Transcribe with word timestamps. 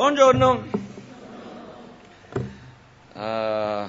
Buongiorno. 0.00 0.64
Uh, 3.12 3.88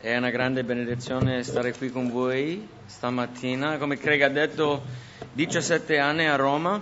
è 0.00 0.16
una 0.16 0.30
grande 0.30 0.64
benedizione 0.64 1.42
stare 1.42 1.74
qui 1.74 1.90
con 1.90 2.10
voi 2.10 2.66
stamattina. 2.86 3.76
Come 3.76 3.98
Craig 3.98 4.22
ha 4.22 4.30
detto, 4.30 4.82
17 5.34 5.98
anni 5.98 6.26
a 6.26 6.36
Roma 6.36 6.80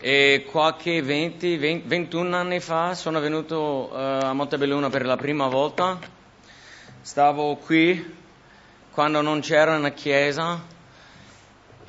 e 0.00 0.48
qualche 0.50 1.00
20, 1.00 1.56
20 1.58 1.86
21 1.86 2.34
anni 2.34 2.58
fa 2.58 2.96
sono 2.96 3.20
venuto 3.20 3.88
uh, 3.92 3.94
a 3.94 4.32
Montebelluna 4.32 4.90
per 4.90 5.06
la 5.06 5.16
prima 5.16 5.46
volta. 5.46 5.96
Stavo 7.02 7.54
qui 7.54 8.16
quando 8.90 9.20
non 9.20 9.38
c'era 9.42 9.76
una 9.76 9.90
chiesa 9.90 10.60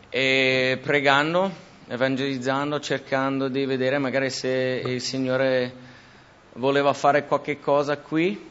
e 0.10 0.78
pregando 0.80 1.69
evangelizzando, 1.92 2.80
cercando 2.80 3.48
di 3.48 3.66
vedere 3.66 3.98
magari 3.98 4.30
se 4.30 4.84
il 4.86 5.02
Signore 5.02 5.74
voleva 6.54 6.94
fare 6.94 7.26
qualche 7.26 7.60
cosa 7.60 7.98
qui. 7.98 8.48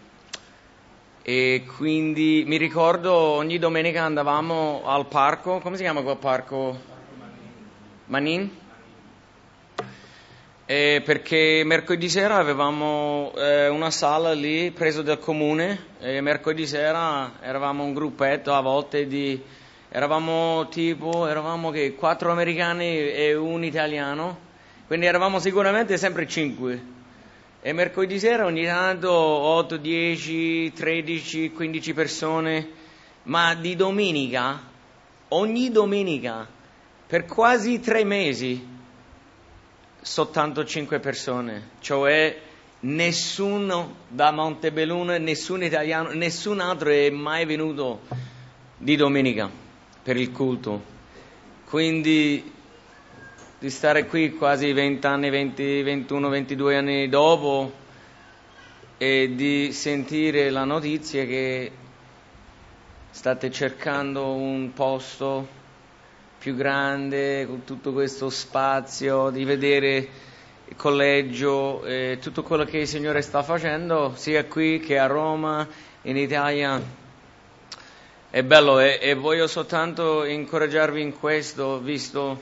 E 1.23 1.65
quindi 1.77 2.43
mi 2.47 2.57
ricordo 2.57 3.13
ogni 3.15 3.59
domenica 3.59 4.03
andavamo 4.03 4.83
al 4.85 5.07
parco, 5.07 5.61
come 5.61 5.77
si 5.77 5.83
chiama 5.83 6.03
quel 6.03 6.17
parco? 6.17 6.81
Manin? 8.07 8.51
E 10.67 11.03
perché 11.05 11.63
mercoledì 11.65 12.09
sera 12.09 12.37
avevamo 12.37 13.33
eh, 13.37 13.69
una 13.69 13.91
sala 13.91 14.33
lì 14.33 14.73
preso 14.73 15.03
dal 15.03 15.21
comune 15.21 15.85
e 16.01 16.21
mercoledì 16.21 16.67
sera 16.67 17.35
eravamo 17.41 17.85
un 17.85 17.95
gruppetto 17.95 18.53
a 18.53 18.61
volte 18.61 19.07
di 19.07 19.41
eravamo 19.91 20.69
tipo, 20.69 21.27
eravamo 21.27 21.71
che 21.71 21.95
quattro 21.95 22.31
americani 22.31 23.11
e 23.11 23.35
un 23.35 23.65
italiano, 23.65 24.47
quindi 24.87 25.07
eravamo 25.07 25.39
sicuramente 25.39 25.97
sempre 25.97 26.27
cinque. 26.27 26.97
E 27.61 27.73
mercoledì 27.73 28.19
sera 28.19 28.45
ogni 28.45 28.65
tanto 28.65 29.11
8, 29.11 29.77
10, 29.79 30.73
13, 30.73 31.53
15 31.53 31.95
persone, 31.95 32.69
ma 33.25 33.55
di 33.55 33.75
domenica, 33.75 34.61
ogni 35.29 35.71
domenica, 35.71 36.47
per 37.07 37.25
quasi 37.25 37.81
tre 37.81 38.05
mesi, 38.05 38.77
soltanto 40.01 40.65
cinque 40.65 41.01
persone, 41.01 41.71
cioè 41.81 42.39
nessuno 42.81 43.97
da 44.07 44.31
Montebelluna, 44.31 45.19
nessun 45.19 45.65
italiano, 45.65 46.11
nessun 46.13 46.61
altro 46.61 46.91
è 46.91 47.11
mai 47.11 47.45
venuto 47.45 48.03
di 48.77 48.95
domenica 48.95 49.67
per 50.09 50.17
il 50.17 50.33
culto. 50.33 50.83
Quindi 51.67 52.51
di 53.59 53.69
stare 53.69 54.07
qui 54.07 54.33
quasi 54.33 54.73
20 54.73 55.07
anni, 55.07 55.29
20, 55.29 55.83
21, 55.83 56.29
22 56.31 56.77
anni 56.79 57.09
dopo 57.11 57.71
e 58.97 59.33
di 59.35 59.71
sentire 59.71 60.49
la 60.49 60.65
notizia 60.65 61.27
che 61.27 61.71
state 63.11 63.51
cercando 63.51 64.33
un 64.33 64.73
posto 64.73 65.47
più 66.39 66.55
grande, 66.55 67.47
con 67.47 67.65
tutto 67.65 67.93
questo 67.93 68.31
spazio, 68.31 69.29
di 69.29 69.45
vedere 69.45 70.09
il 70.69 70.77
collegio, 70.77 71.85
e 71.85 72.17
tutto 72.19 72.43
quello 72.43 72.65
che 72.65 72.79
il 72.79 72.89
Signore 72.89 73.21
sta 73.21 73.43
facendo, 73.43 74.15
sia 74.17 74.47
qui 74.47 74.81
che 74.81 74.97
a 74.97 75.05
Roma, 75.05 75.69
in 76.01 76.17
Italia. 76.17 76.98
È 78.31 78.43
bello 78.43 78.79
e, 78.79 78.99
e 79.01 79.15
voglio 79.15 79.47
soltanto 79.47 80.23
incoraggiarvi 80.23 81.01
in 81.01 81.19
questo, 81.19 81.81
visto 81.81 82.39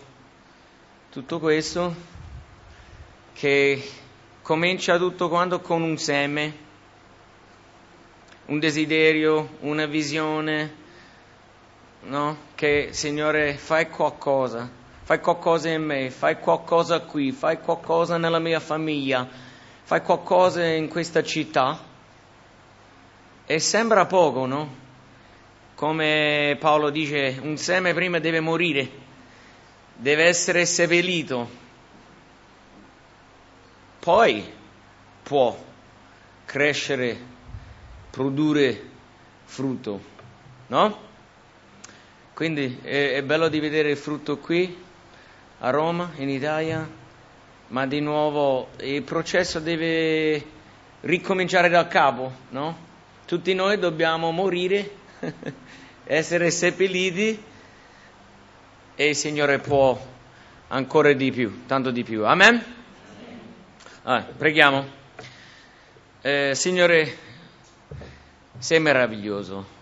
tutto 1.10 1.38
questo, 1.38 1.94
che 3.32 3.88
comincia 4.42 4.98
tutto 4.98 5.28
quanto 5.28 5.60
con 5.60 5.82
un 5.82 5.96
seme, 5.96 6.56
un 8.46 8.58
desiderio, 8.58 9.58
una 9.60 9.86
visione, 9.86 10.74
no? 12.00 12.36
Che 12.56 12.88
Signore 12.90 13.54
fai 13.54 13.88
qualcosa, 13.88 14.68
fai 15.04 15.20
qualcosa 15.20 15.68
in 15.68 15.84
me, 15.84 16.10
fai 16.10 16.40
qualcosa 16.40 16.98
qui, 17.02 17.30
fai 17.30 17.60
qualcosa 17.60 18.16
nella 18.16 18.40
mia 18.40 18.58
famiglia, 18.58 19.24
fai 19.84 20.02
qualcosa 20.02 20.64
in 20.64 20.88
questa 20.88 21.22
città. 21.22 21.78
E 23.46 23.60
sembra 23.60 24.04
poco, 24.06 24.46
no? 24.46 24.84
Come 25.76 26.56
Paolo 26.58 26.88
dice, 26.88 27.38
un 27.42 27.58
seme 27.58 27.92
prima 27.92 28.18
deve 28.18 28.40
morire, 28.40 28.88
deve 29.94 30.24
essere 30.24 30.64
seppellito, 30.64 31.48
poi 34.00 34.42
può 35.22 35.54
crescere, 36.46 37.18
produrre 38.10 38.88
frutto, 39.44 40.00
no? 40.68 41.04
Quindi 42.32 42.78
è, 42.82 43.12
è 43.12 43.22
bello 43.22 43.48
di 43.48 43.60
vedere 43.60 43.90
il 43.90 43.98
frutto 43.98 44.38
qui, 44.38 44.82
a 45.58 45.68
Roma, 45.68 46.12
in 46.16 46.30
Italia, 46.30 46.88
ma 47.68 47.86
di 47.86 48.00
nuovo 48.00 48.68
il 48.80 49.02
processo 49.02 49.60
deve 49.60 50.42
ricominciare 51.02 51.68
da 51.68 51.86
capo, 51.86 52.32
no? 52.48 52.84
Tutti 53.26 53.52
noi 53.52 53.78
dobbiamo 53.78 54.30
morire 54.30 55.04
essere 56.04 56.50
seppelliti 56.50 57.42
e 58.94 59.08
il 59.08 59.16
Signore 59.16 59.58
può 59.58 59.98
ancora 60.68 61.12
di 61.12 61.30
più, 61.30 61.66
tanto 61.66 61.90
di 61.90 62.02
più. 62.02 62.24
Amen? 62.24 62.62
Ah, 64.02 64.22
preghiamo. 64.22 64.86
Eh, 66.22 66.52
Signore, 66.54 67.16
sei 68.58 68.80
meraviglioso. 68.80 69.74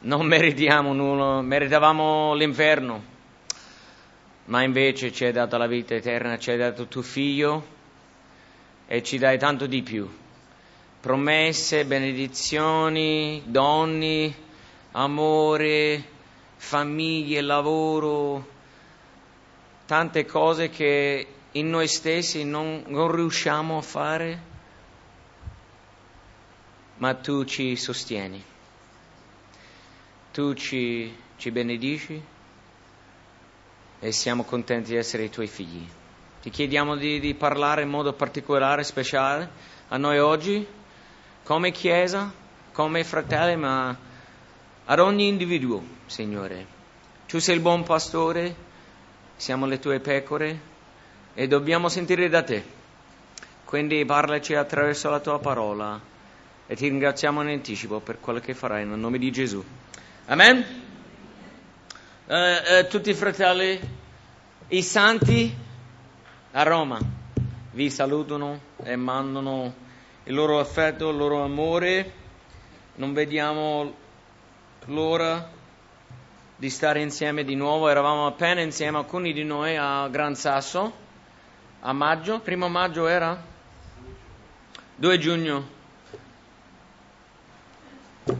Non 0.00 0.26
meritiamo 0.26 0.92
nulla, 0.92 1.40
meritavamo 1.40 2.34
l'inferno, 2.34 3.02
ma 4.46 4.62
invece 4.62 5.12
ci 5.12 5.24
hai 5.24 5.32
dato 5.32 5.56
la 5.56 5.66
vita 5.66 5.94
eterna, 5.94 6.38
ci 6.38 6.50
hai 6.50 6.58
dato 6.58 6.86
tuo 6.86 7.00
figlio 7.00 7.66
e 8.86 9.02
ci 9.02 9.16
dai 9.16 9.38
tanto 9.38 9.66
di 9.66 9.82
più. 9.82 10.06
Promesse, 11.00 11.86
benedizioni, 11.86 13.42
doni, 13.46 14.34
amore, 14.96 16.02
famiglie, 16.56 17.40
lavoro, 17.40 18.46
tante 19.86 20.24
cose 20.24 20.70
che 20.70 21.26
in 21.52 21.68
noi 21.68 21.88
stessi 21.88 22.44
non, 22.44 22.84
non 22.86 23.10
riusciamo 23.10 23.78
a 23.78 23.82
fare, 23.82 24.42
ma 26.96 27.14
tu 27.14 27.44
ci 27.44 27.76
sostieni, 27.76 28.42
tu 30.32 30.54
ci, 30.54 31.14
ci 31.36 31.50
benedici 31.50 32.22
e 34.00 34.12
siamo 34.12 34.44
contenti 34.44 34.92
di 34.92 34.96
essere 34.96 35.24
i 35.24 35.30
tuoi 35.30 35.48
figli. 35.48 35.86
Ti 36.40 36.50
chiediamo 36.50 36.96
di, 36.96 37.20
di 37.20 37.34
parlare 37.34 37.82
in 37.82 37.88
modo 37.88 38.12
particolare, 38.12 38.84
speciale 38.84 39.50
a 39.88 39.96
noi 39.96 40.18
oggi, 40.18 40.66
come 41.42 41.72
Chiesa, 41.72 42.32
come 42.72 43.02
fratelli, 43.02 43.56
ma 43.56 44.12
ad 44.86 44.98
ogni 44.98 45.28
individuo, 45.28 45.82
Signore. 46.06 46.66
Tu 47.26 47.38
sei 47.38 47.56
il 47.56 47.60
buon 47.60 47.82
pastore, 47.84 48.54
siamo 49.36 49.66
le 49.66 49.78
tue 49.78 49.98
pecore 50.00 50.72
e 51.34 51.48
dobbiamo 51.48 51.88
sentire 51.88 52.28
da 52.28 52.42
te. 52.42 52.62
Quindi 53.64 54.04
parlaci 54.04 54.54
attraverso 54.54 55.08
la 55.10 55.20
tua 55.20 55.38
parola 55.38 56.00
e 56.66 56.76
ti 56.76 56.88
ringraziamo 56.88 57.42
in 57.42 57.48
anticipo 57.48 58.00
per 58.00 58.20
quello 58.20 58.40
che 58.40 58.54
farai 58.54 58.84
nel 58.86 58.98
nome 58.98 59.18
di 59.18 59.32
Gesù. 59.32 59.64
Amen. 60.26 60.64
Eh, 62.26 62.78
eh, 62.78 62.86
tutti 62.88 63.10
i 63.10 63.14
fratelli, 63.14 63.80
i 64.68 64.82
santi 64.82 65.54
a 66.52 66.62
Roma 66.62 66.98
vi 67.72 67.90
salutano 67.90 68.60
e 68.82 68.96
mandano 68.96 69.74
il 70.24 70.34
loro 70.34 70.60
affetto, 70.60 71.10
il 71.10 71.16
loro 71.16 71.42
amore. 71.42 72.22
Non 72.96 73.12
vediamo 73.12 74.02
l'ora 74.86 75.50
di 76.56 76.70
stare 76.70 77.00
insieme 77.00 77.44
di 77.44 77.54
nuovo. 77.54 77.88
Eravamo 77.88 78.26
appena 78.26 78.60
insieme 78.60 78.98
alcuni 78.98 79.32
di 79.32 79.44
noi 79.44 79.76
a 79.76 80.08
Gran 80.08 80.34
Sasso 80.34 80.92
a 81.80 81.92
maggio. 81.92 82.40
Primo 82.40 82.68
maggio 82.68 83.06
era? 83.06 83.52
2 84.96 85.18
giugno. 85.18 85.68
Eh, 88.26 88.32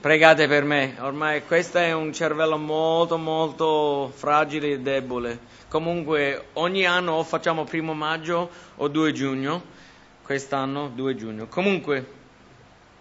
pregate 0.00 0.46
per 0.46 0.64
me, 0.64 0.96
ormai 1.00 1.44
questo 1.44 1.78
è 1.78 1.92
un 1.92 2.12
cervello 2.12 2.56
molto 2.56 3.18
molto 3.18 4.12
fragile 4.14 4.72
e 4.72 4.80
debole. 4.80 5.56
Comunque 5.68 6.48
ogni 6.54 6.86
anno 6.86 7.12
o 7.12 7.24
facciamo 7.24 7.64
primo 7.64 7.92
maggio 7.92 8.50
o 8.76 8.88
2 8.88 9.12
giugno, 9.12 9.62
quest'anno 10.22 10.88
2 10.94 11.16
giugno. 11.16 11.46
Comunque 11.48 11.98
uh, 11.98 12.06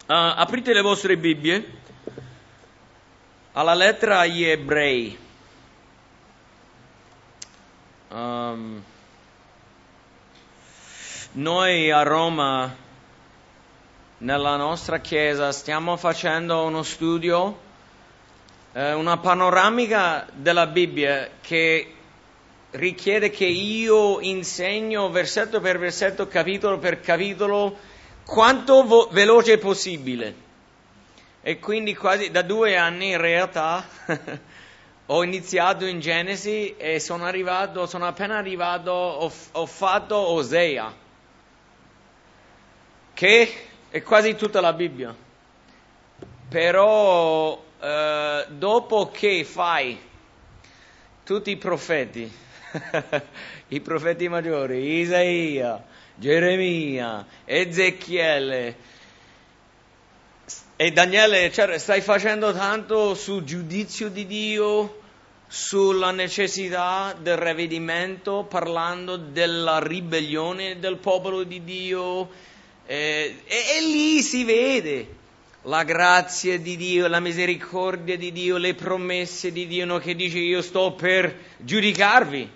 aprite 0.07 0.73
le 0.73 0.81
vostre 0.81 1.15
Bibbie 1.15 1.85
alla 3.57 3.73
lettera 3.73 4.19
agli 4.19 4.43
ebrei. 4.43 5.17
Um, 8.09 8.83
Noi 11.31 11.91
a 11.91 12.03
Roma, 12.03 12.75
nella 14.19 14.55
nostra 14.57 14.99
chiesa, 14.99 15.51
stiamo 15.51 15.97
facendo 15.97 16.63
uno 16.65 16.83
studio, 16.83 17.57
eh, 18.73 18.93
una 18.93 19.17
panoramica 19.17 20.27
della 20.31 20.67
Bibbia 20.67 21.29
che 21.41 21.93
richiede 22.71 23.31
che 23.31 23.45
io 23.45 24.19
insegno 24.19 25.09
versetto 25.09 25.59
per 25.61 25.79
versetto, 25.79 26.27
capitolo 26.27 26.77
per 26.77 27.01
capitolo, 27.01 27.75
quanto 28.23 28.83
vo- 28.83 29.09
veloce 29.11 29.57
possibile. 29.57 30.45
E 31.47 31.59
quindi 31.59 31.95
quasi 31.95 32.29
da 32.29 32.41
due 32.41 32.75
anni 32.75 33.11
in 33.11 33.21
realtà 33.21 33.87
ho 35.05 35.23
iniziato 35.23 35.85
in 35.85 36.01
Genesi 36.01 36.75
e 36.75 36.99
sono 36.99 37.23
arrivato, 37.23 37.85
sono 37.85 38.05
appena 38.05 38.35
arrivato, 38.35 38.91
ho, 38.91 39.31
ho 39.53 39.65
fatto 39.65 40.17
Osea 40.17 40.93
che 43.13 43.53
è 43.87 44.01
quasi 44.01 44.35
tutta 44.35 44.59
la 44.59 44.73
Bibbia. 44.73 45.15
Però 46.49 47.63
eh, 47.79 48.45
dopo 48.49 49.09
che 49.09 49.45
fai 49.45 49.97
tutti 51.23 51.49
i 51.49 51.55
profeti, 51.55 52.29
i 53.69 53.79
profeti 53.79 54.27
maggiori, 54.27 54.99
Isaia, 54.99 55.81
Geremia, 56.13 57.25
Ezechiele 57.45 58.95
e 60.79 60.91
Daniele, 60.91 61.51
cioè, 61.51 61.79
stai 61.79 62.01
facendo 62.01 62.53
tanto 62.53 63.15
sul 63.15 63.43
giudizio 63.43 64.09
di 64.09 64.27
Dio, 64.27 65.01
sulla 65.47 66.11
necessità 66.11 67.17
del 67.19 67.35
ravvedimento, 67.35 68.45
parlando 68.47 69.17
della 69.17 69.79
ribellione 69.79 70.77
del 70.77 70.97
popolo 70.97 71.41
di 71.41 71.63
Dio, 71.63 72.29
eh, 72.85 73.41
e, 73.43 73.55
e 73.55 73.81
lì 73.87 74.21
si 74.21 74.43
vede 74.43 75.15
la 75.63 75.83
grazia 75.83 76.59
di 76.59 76.77
Dio, 76.77 77.07
la 77.07 77.21
misericordia 77.21 78.15
di 78.15 78.31
Dio, 78.31 78.57
le 78.57 78.75
promesse 78.75 79.51
di 79.51 79.65
Dio 79.65 79.83
no, 79.83 79.97
che 79.97 80.15
dice 80.15 80.37
io 80.37 80.61
sto 80.61 80.91
per 80.91 81.35
giudicarvi. 81.57 82.51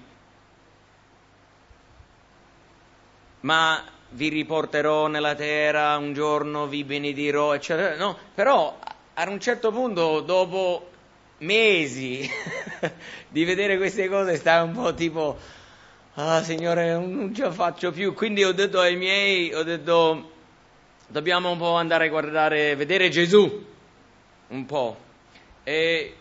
Ma 3.39 3.83
vi 4.11 4.29
riporterò 4.29 5.07
nella 5.07 5.35
terra, 5.35 5.97
un 5.97 6.13
giorno 6.13 6.67
vi 6.67 6.83
benedirò, 6.83 7.53
eccetera. 7.53 7.95
No, 7.95 8.17
però 8.33 8.77
a 9.13 9.29
un 9.29 9.39
certo 9.39 9.71
punto, 9.71 10.21
dopo 10.21 10.89
mesi 11.39 12.29
di 13.29 13.43
vedere 13.43 13.77
queste 13.77 14.07
cose, 14.07 14.35
stai 14.35 14.63
un 14.63 14.73
po' 14.73 14.93
tipo 14.93 15.37
ah 16.15 16.43
Signore 16.43 16.91
non 16.91 17.33
ce 17.33 17.43
la 17.43 17.51
faccio 17.51 17.91
più, 17.91 18.13
quindi 18.13 18.43
ho 18.43 18.51
detto 18.51 18.79
ai 18.79 18.97
miei, 18.97 19.53
ho 19.53 19.63
detto 19.63 20.31
dobbiamo 21.07 21.51
un 21.51 21.57
po' 21.57 21.73
andare 21.75 22.07
a 22.07 22.09
guardare, 22.09 22.75
vedere 22.75 23.09
Gesù, 23.09 23.65
un 24.47 24.65
po'. 24.65 24.97
E 25.63 26.15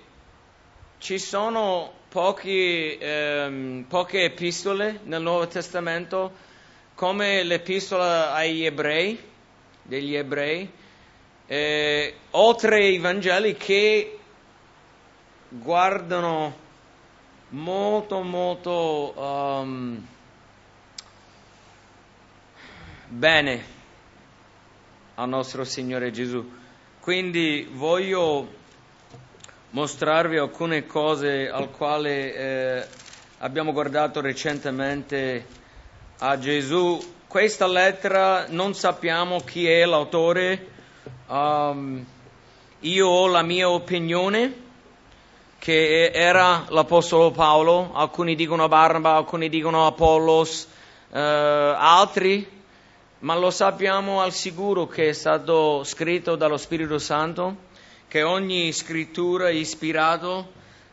ci 0.98 1.18
sono 1.18 1.92
pochi, 2.08 2.96
ehm, 2.98 3.84
poche 3.88 4.24
epistole 4.24 5.00
nel 5.04 5.22
Nuovo 5.22 5.46
Testamento, 5.46 6.32
come 7.00 7.44
l'epistola 7.44 8.34
agli 8.34 8.62
ebrei, 8.62 9.18
degli 9.80 10.14
ebrei, 10.14 10.70
eh, 11.46 12.14
oltre 12.32 12.76
ai 12.76 12.98
Vangeli 12.98 13.56
che 13.56 14.18
guardano 15.48 16.54
molto 17.48 18.20
molto 18.20 19.14
um, 19.18 20.06
bene 23.08 23.64
al 25.14 25.28
nostro 25.30 25.64
Signore 25.64 26.10
Gesù. 26.10 26.46
Quindi 27.00 27.66
voglio 27.72 28.46
mostrarvi 29.70 30.36
alcune 30.36 30.84
cose 30.84 31.48
al 31.48 31.70
quale 31.70 32.34
eh, 32.34 32.86
abbiamo 33.38 33.72
guardato 33.72 34.20
recentemente 34.20 35.59
a 36.22 36.38
Gesù. 36.38 37.00
Questa 37.26 37.66
lettera 37.66 38.46
non 38.48 38.74
sappiamo 38.74 39.40
chi 39.40 39.66
è 39.66 39.86
l'autore, 39.86 40.68
um, 41.28 42.04
io 42.80 43.06
ho 43.08 43.26
la 43.26 43.42
mia 43.42 43.70
opinione 43.70 44.68
che 45.58 46.10
era 46.12 46.66
l'Apostolo 46.68 47.30
Paolo, 47.30 47.92
alcuni 47.94 48.34
dicono 48.34 48.68
Barnaba, 48.68 49.14
alcuni 49.14 49.48
dicono 49.48 49.86
Apollos, 49.86 50.66
eh, 51.10 51.18
altri, 51.20 52.46
ma 53.20 53.36
lo 53.36 53.50
sappiamo 53.50 54.20
al 54.20 54.32
sicuro 54.32 54.86
che 54.86 55.10
è 55.10 55.12
stato 55.12 55.84
scritto 55.84 56.36
dallo 56.36 56.56
Spirito 56.56 56.98
Santo, 56.98 57.56
che 58.08 58.22
ogni 58.22 58.72
scrittura 58.72 59.48
è 59.48 59.52
ispirata 59.52 60.46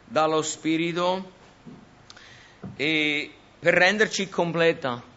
dallo 0.05 0.41
Spirito 0.41 1.31
e 2.75 3.31
per 3.59 3.73
renderci 3.73 4.29
completa 4.29 5.15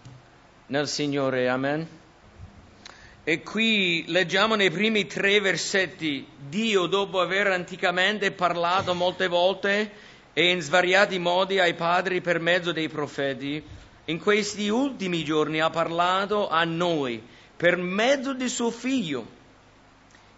nel 0.71 0.89
Signore. 0.89 1.49
Amen. 1.49 1.87
E 3.23 3.43
qui 3.43 4.05
leggiamo 4.07 4.55
nei 4.55 4.71
primi 4.71 5.07
tre 5.07 5.41
versetti, 5.41 6.27
Dio 6.49 6.87
dopo 6.87 7.21
aver 7.21 7.49
anticamente 7.49 8.33
parlato 8.33 8.95
molte 8.95 9.29
volte 9.29 9.93
e 10.33 10.51
in 10.51 10.61
svariati 10.61 11.19
modi 11.19 11.59
ai 11.59 11.75
padri 11.75 12.21
per 12.21 12.41
mezzo 12.41 12.73
dei 12.73 12.89
profeti, 12.89 13.63
in 14.07 14.19
questi 14.19 14.69
ultimi 14.69 15.23
giorni 15.23 15.61
ha 15.61 15.71
parlato 15.71 16.49
a 16.49 16.65
noi 16.65 17.23
per 17.57 17.77
mezzo 17.77 18.33
di 18.33 18.49
suo 18.49 18.71
figlio, 18.71 19.39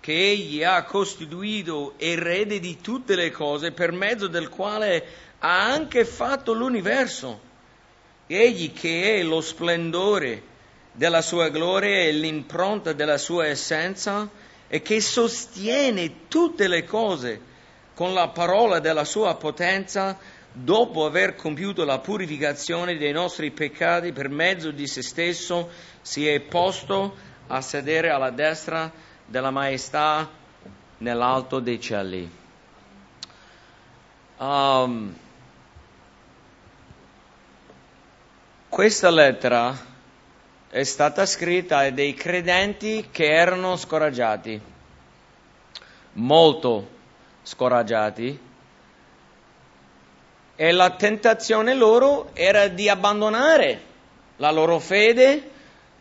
che 0.01 0.13
egli 0.13 0.65
ha 0.65 0.83
costituito 0.83 1.95
erede 1.99 2.59
di 2.59 2.81
tutte 2.81 3.15
le 3.15 3.31
cose, 3.31 3.71
per 3.71 3.93
mezzo 3.93 4.27
del 4.27 4.49
quale 4.49 5.05
ha 5.39 5.67
anche 5.67 6.05
fatto 6.05 6.53
l'universo. 6.53 7.51
Egli 8.35 8.73
che 8.73 9.19
è 9.19 9.23
lo 9.23 9.41
splendore 9.41 10.43
della 10.93 11.23
sua 11.23 11.49
gloria 11.49 12.01
e 12.01 12.13
l'impronta 12.13 12.93
della 12.93 13.19
sua 13.19 13.47
essenza 13.47 14.29
e 14.69 14.83
che 14.83 15.01
sostiene 15.01 16.29
tutte 16.29 16.69
le 16.69 16.85
cose 16.85 17.41
con 17.95 18.15
la 18.15 18.29
parola 18.29 18.79
della 18.79 19.05
sua 19.05 19.35
potenza 19.37 20.19
dopo 20.53 21.07
aver 21.07 21.35
compiuto 21.35 21.85
la 21.85 21.99
purificazione 21.99 22.97
dei 22.97 23.13
nostri 23.13 23.51
peccati 23.51 24.13
per 24.13 24.29
mezzo 24.29 24.71
di 24.71 24.87
se 24.87 25.03
stesso, 25.03 25.71
si 26.03 26.27
è 26.27 26.41
posto 26.41 27.15
a 27.47 27.61
sedere 27.61 28.11
alla 28.11 28.31
destra 28.31 28.91
della 29.27 29.51
maestà 29.51 30.29
nell'alto 30.99 31.59
dei 31.59 31.81
cieli. 31.81 32.31
Um, 34.39 35.15
questa 38.73 39.11
lettera 39.11 39.79
è 40.71 40.83
stata 40.83 41.27
scritta 41.27 41.81
a 41.81 41.91
dei 41.91 42.15
credenti 42.15 43.09
che 43.13 43.27
erano 43.27 43.77
scoraggiati, 43.77 44.59
molto 46.15 46.89
scoraggiati, 47.43 48.41
e 50.57 50.73
la 50.73 50.89
tentazione 50.89 51.75
loro 51.75 52.31
era 52.33 52.69
di 52.69 52.89
abbandonare 52.89 53.83
la 54.37 54.51
loro 54.51 54.79
fede, 54.79 55.51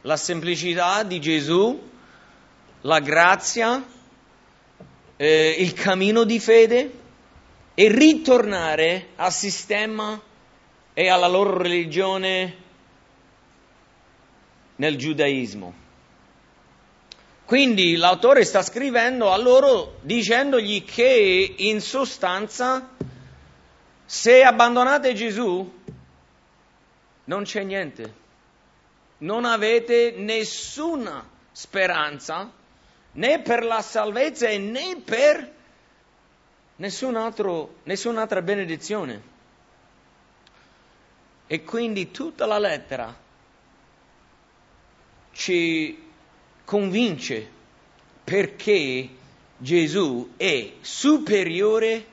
la 0.04 0.16
semplicità 0.16 1.04
di 1.04 1.20
Gesù, 1.20 1.78
la 2.84 3.00
grazia, 3.02 3.84
eh, 5.18 5.56
il 5.60 5.74
cammino 5.74 6.24
di 6.24 6.40
fede 6.40 6.92
e 7.74 7.90
ritornare 7.90 9.08
al 9.18 9.34
sistema 9.34 10.18
e 10.94 11.10
alla 11.10 11.28
loro 11.28 11.58
religione 11.58 12.61
nel 14.82 14.98
giudaismo. 14.98 15.74
Quindi 17.46 17.98
l'autore 17.98 18.44
sta 18.44 18.64
scrivendo 18.64 19.32
a 19.32 19.38
loro 19.38 20.00
dicendogli 20.02 20.84
che 20.84 21.54
in 21.56 21.80
sostanza 21.82 22.90
se 24.04 24.42
abbandonate 24.42 25.14
Gesù 25.14 25.80
non 27.26 27.44
c'è 27.44 27.62
niente, 27.62 28.14
non 29.20 29.46
avete 29.46 30.16
nessuna 30.18 31.30
speranza 31.52 32.52
né 33.12 33.40
per 33.40 33.64
la 33.64 33.82
salvezza 33.84 34.48
né 34.58 35.00
per 35.06 35.54
nessun 36.78 37.16
altro, 37.18 37.76
nessun'altra 37.84 38.42
benedizione. 38.42 39.30
E 41.46 41.64
quindi 41.64 42.10
tutta 42.10 42.48
la 42.48 42.58
lettera 42.58 43.30
ci 45.42 45.98
convince 46.64 47.50
perché 48.24 49.10
Gesù 49.58 50.34
è 50.38 50.74
superiore 50.82 52.06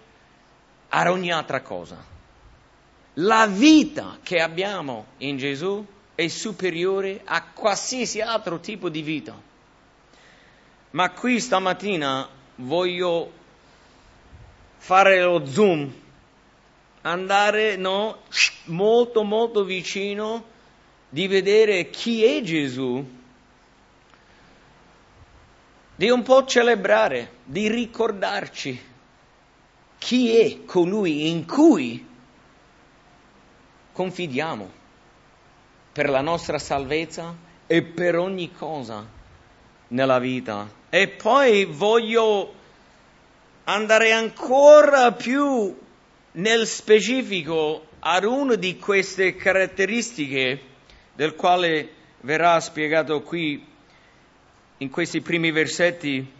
a 0.88 1.10
ogni 1.10 1.30
altra 1.30 1.60
cosa. 1.60 2.02
La 3.14 3.46
vita 3.46 4.18
che 4.22 4.40
abbiamo 4.40 5.08
in 5.18 5.36
Gesù 5.36 5.84
è 6.14 6.26
superiore 6.28 7.20
a 7.22 7.42
qualsiasi 7.52 8.22
altro 8.22 8.60
tipo 8.60 8.88
di 8.88 9.02
vita. 9.02 9.38
Ma 10.92 11.10
qui 11.10 11.38
stamattina 11.38 12.26
voglio 12.56 13.30
fare 14.78 15.22
lo 15.22 15.44
zoom, 15.44 15.92
andare 17.02 17.76
no, 17.76 18.22
molto 18.64 19.22
molto 19.22 19.64
vicino 19.64 20.56
di 21.10 21.26
vedere 21.26 21.90
chi 21.90 22.24
è 22.24 22.42
Gesù, 22.42 23.16
di 25.98 26.10
un 26.10 26.22
po' 26.22 26.44
celebrare, 26.44 27.38
di 27.42 27.66
ricordarci 27.66 28.80
chi 29.98 30.38
è 30.38 30.64
colui 30.64 31.28
in 31.28 31.44
cui 31.44 32.06
confidiamo 33.90 34.70
per 35.90 36.08
la 36.08 36.20
nostra 36.20 36.60
salvezza 36.60 37.34
e 37.66 37.82
per 37.82 38.14
ogni 38.14 38.52
cosa 38.52 39.04
nella 39.88 40.20
vita. 40.20 40.70
E 40.88 41.08
poi 41.08 41.64
voglio 41.64 42.54
andare 43.64 44.12
ancora 44.12 45.10
più 45.10 45.76
nel 46.30 46.66
specifico 46.68 47.86
ad 47.98 48.22
una 48.22 48.54
di 48.54 48.78
queste 48.78 49.34
caratteristiche 49.34 50.60
del 51.16 51.34
quale 51.34 51.90
verrà 52.20 52.60
spiegato 52.60 53.20
qui 53.22 53.66
in 54.78 54.90
questi 54.90 55.20
primi 55.20 55.50
versetti 55.50 56.32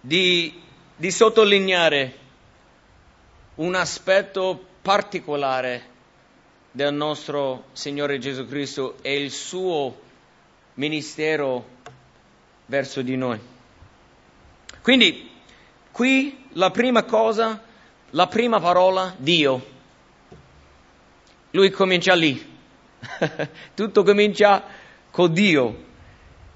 di, 0.00 0.60
di 0.96 1.10
sottolineare 1.10 2.18
un 3.56 3.74
aspetto 3.74 4.66
particolare 4.82 5.88
del 6.70 6.92
nostro 6.94 7.64
Signore 7.72 8.18
Gesù 8.18 8.46
Cristo 8.46 8.96
e 9.02 9.22
il 9.22 9.30
suo 9.30 10.00
ministero 10.74 11.78
verso 12.66 13.02
di 13.02 13.16
noi. 13.16 13.38
Quindi 14.82 15.30
qui 15.90 16.46
la 16.52 16.70
prima 16.70 17.02
cosa, 17.04 17.62
la 18.10 18.26
prima 18.28 18.60
parola, 18.60 19.14
Dio. 19.16 19.78
Lui 21.50 21.70
comincia 21.70 22.14
lì. 22.14 22.58
Tutto 23.74 24.02
comincia 24.02 24.64
con 25.10 25.32
Dio. 25.32 25.88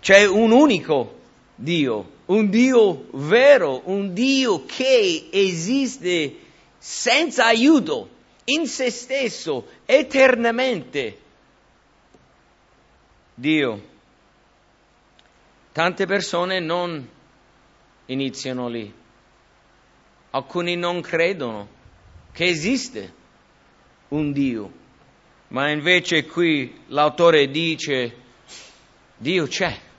C'è 0.04 0.26
un 0.26 0.50
unico 0.50 1.18
Dio, 1.54 2.10
un 2.26 2.50
Dio 2.50 3.06
vero, 3.12 3.80
un 3.86 4.12
Dio 4.12 4.66
che 4.66 5.30
esiste 5.32 6.40
senza 6.76 7.46
aiuto, 7.46 8.10
in 8.44 8.66
se 8.66 8.90
stesso, 8.90 9.66
eternamente. 9.86 11.18
Dio. 13.32 13.82
Tante 15.72 16.04
persone 16.04 16.60
non 16.60 17.08
iniziano 18.04 18.68
lì. 18.68 18.92
Alcuni 20.32 20.76
non 20.76 21.00
credono 21.00 21.66
che 22.30 22.44
esiste 22.44 23.14
un 24.08 24.32
Dio, 24.32 24.70
ma 25.48 25.70
invece 25.70 26.26
qui 26.26 26.82
l'autore 26.88 27.48
dice 27.48 28.16
Dio 29.16 29.46
c'è 29.46 29.92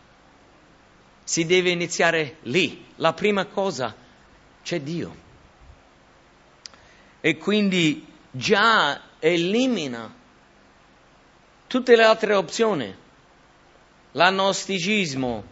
si 1.25 1.45
deve 1.45 1.71
iniziare 1.71 2.37
lì. 2.43 2.85
La 2.97 3.11
prima 3.11 3.45
cosa, 3.45 3.93
c'è 4.63 4.79
Dio. 4.79 5.23
E 7.19 7.37
quindi 7.37 8.05
già 8.31 9.01
elimina 9.19 10.13
tutte 11.67 11.95
le 11.95 12.03
altre 12.03 12.35
opzioni, 12.35 12.95
l'agnosticismo, 14.11 15.43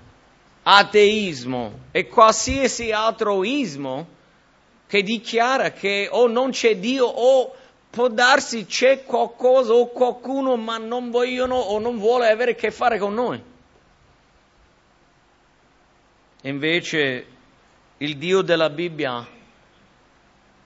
ateismo 0.64 1.80
e 1.92 2.08
qualsiasi 2.08 2.92
altro 2.92 3.44
ismo 3.44 4.08
che 4.88 5.02
dichiara 5.02 5.72
che 5.72 6.08
o 6.10 6.28
non 6.28 6.52
c'è 6.52 6.78
Dio 6.78 7.06
o 7.08 7.56
può 7.90 8.08
darsi 8.08 8.66
c'è 8.66 9.04
qualcosa 9.04 9.74
o 9.74 9.88
qualcuno 9.88 10.56
ma 10.56 10.78
non 10.78 11.10
vogliono 11.10 11.56
o 11.56 11.80
non 11.80 11.98
vuole 11.98 12.30
avere 12.30 12.52
a 12.52 12.56
che 12.56 12.72
fare 12.72 13.00
con 13.00 13.14
noi. 13.14 13.52
Invece 16.46 17.26
il 17.98 18.18
Dio 18.18 18.42
della 18.42 18.70
Bibbia 18.70 19.26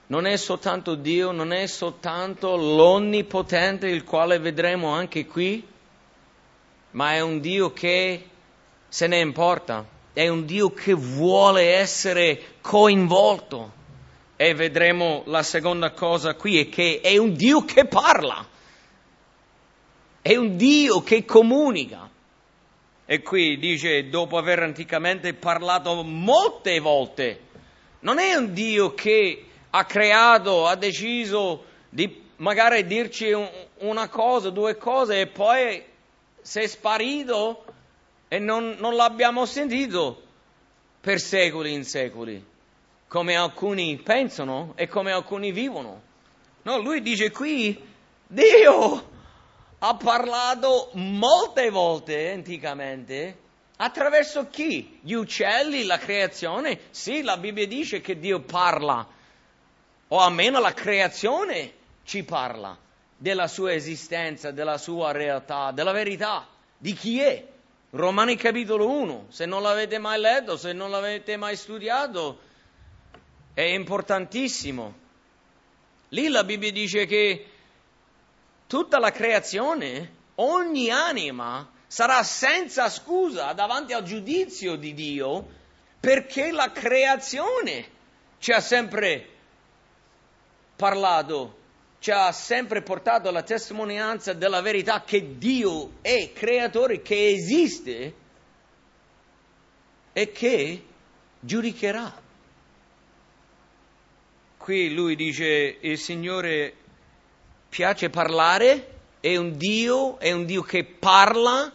non 0.07 0.25
è 0.25 0.36
soltanto 0.38 0.96
Dio, 0.96 1.31
non 1.31 1.51
è 1.51 1.67
soltanto 1.67 2.55
l'onnipotente, 2.55 3.88
il 3.88 4.03
quale 4.03 4.39
vedremo 4.39 4.89
anche 4.89 5.27
qui, 5.27 5.63
ma 6.91 7.13
è 7.13 7.19
un 7.19 7.39
Dio 7.39 7.74
che 7.74 8.27
se 8.88 9.05
ne 9.05 9.19
importa, 9.19 9.86
è 10.13 10.27
un 10.27 10.46
Dio 10.46 10.72
che 10.72 10.93
vuole 10.93 11.75
essere 11.75 12.55
coinvolto. 12.62 13.74
E 14.36 14.53
vedremo 14.55 15.24
la 15.25 15.43
seconda 15.43 15.91
cosa 15.91 16.34
qui, 16.34 16.60
è 16.60 16.69
che 16.69 17.01
è 17.03 17.17
un 17.17 17.34
Dio 17.34 17.65
che 17.65 17.86
parla, 17.86 18.48
è 20.24 20.36
un 20.36 20.57
Dio 20.57 21.01
che 21.01 21.24
comunica. 21.24 22.10
E 23.10 23.22
qui 23.22 23.58
dice, 23.58 24.10
dopo 24.10 24.38
aver 24.38 24.60
anticamente 24.60 25.34
parlato 25.34 26.04
molte 26.04 26.78
volte, 26.82 27.40
non 28.02 28.20
è 28.20 28.36
un 28.36 28.52
Dio 28.52 28.94
che 28.94 29.46
ha 29.70 29.86
creato, 29.86 30.68
ha 30.68 30.76
deciso 30.76 31.64
di 31.90 32.22
magari 32.36 32.86
dirci 32.86 33.32
un, 33.32 33.50
una 33.80 34.10
cosa, 34.10 34.50
due 34.50 34.76
cose 34.76 35.22
e 35.22 35.28
poi 35.28 35.82
si 36.42 36.60
è 36.60 36.68
sparito 36.68 37.64
e 38.28 38.40
non, 38.40 38.76
non 38.78 38.96
l'abbiamo 38.96 39.46
sentito 39.46 40.22
per 41.00 41.22
secoli 41.22 41.72
in 41.72 41.86
secoli, 41.86 42.44
come 43.08 43.38
alcuni 43.38 44.02
pensano 44.04 44.74
e 44.76 44.90
come 44.90 45.14
alcuni 45.14 45.54
vivono. 45.54 46.02
No, 46.64 46.78
lui 46.82 47.02
dice 47.02 47.32
qui, 47.32 47.82
Dio 48.28 49.16
ha 49.79 49.96
parlato 49.96 50.89
molte 50.93 51.69
volte 51.69 52.31
anticamente. 52.31 53.46
Attraverso 53.77 54.48
chi? 54.48 55.00
Gli 55.01 55.13
uccelli, 55.13 55.84
la 55.84 56.00
creazione? 56.00 56.79
Sì, 56.89 57.22
la 57.22 57.38
Bibbia 57.38 57.67
dice 57.67 58.01
che 58.01 58.17
Dio 58.17 58.39
parla, 58.41 59.07
o 60.07 60.19
almeno 60.19 60.60
la 60.60 60.74
creazione 60.74 61.74
ci 62.03 62.24
parla 62.24 62.75
della 63.15 63.48
sua 63.48 63.74
esistenza, 63.74 64.50
della 64.51 64.77
sua 64.77 65.12
realtà, 65.12 65.72
della 65.72 65.91
verità, 65.91 66.48
di 66.77 66.93
chi 66.93 67.19
è. 67.22 67.46
Romani 67.91 68.36
capitolo 68.36 68.89
1, 68.89 69.27
se 69.29 69.46
non 69.46 69.62
l'avete 69.62 70.00
mai 70.00 70.19
letto, 70.19 70.57
se 70.57 70.74
non 70.74 70.89
l'avete 70.89 71.38
mai 71.38 71.55
studiato, 71.55 72.39
è 73.53 73.62
importantissimo. 73.62 75.05
Lì 76.10 76.27
la 76.29 76.43
Bibbia 76.43 76.72
dice 76.72 77.05
che 77.05 77.46
tutta 78.68 79.00
la 79.00 79.12
creazione, 79.12 80.16
ogni 80.36 80.90
anima 80.92 81.68
sarà 81.88 82.22
senza 82.24 82.90
scusa 82.90 83.54
davanti 83.54 83.94
al 83.94 84.04
giudizio 84.04 84.76
di 84.76 84.94
Dio 84.94 85.48
perché 86.00 86.52
la 86.52 86.72
creazione 86.72 87.96
ci 88.40 88.52
ha 88.52 88.60
sempre 88.60 89.28
parlato, 90.76 91.58
ci 92.00 92.12
ha 92.12 92.32
sempre 92.32 92.82
portato 92.82 93.30
alla 93.30 93.42
testimonianza 93.42 94.34
della 94.34 94.62
verità 94.62 95.02
che 95.02 95.38
Dio 95.38 95.94
è 96.02 96.32
creatore, 96.34 97.02
che 97.02 97.30
esiste 97.30 98.14
e 100.14 100.32
che 100.32 100.86
giudicherà. 101.40 102.26
Qui 104.58 104.94
lui 104.94 105.16
dice 105.16 105.78
il 105.80 105.98
Signore 105.98 106.76
piace 107.70 108.10
parlare, 108.10 108.96
è 109.20 109.36
un 109.36 109.58
Dio, 109.58 110.20
è 110.20 110.32
un 110.32 110.46
Dio 110.46 110.62
che 110.62 110.84
parla, 110.84 111.72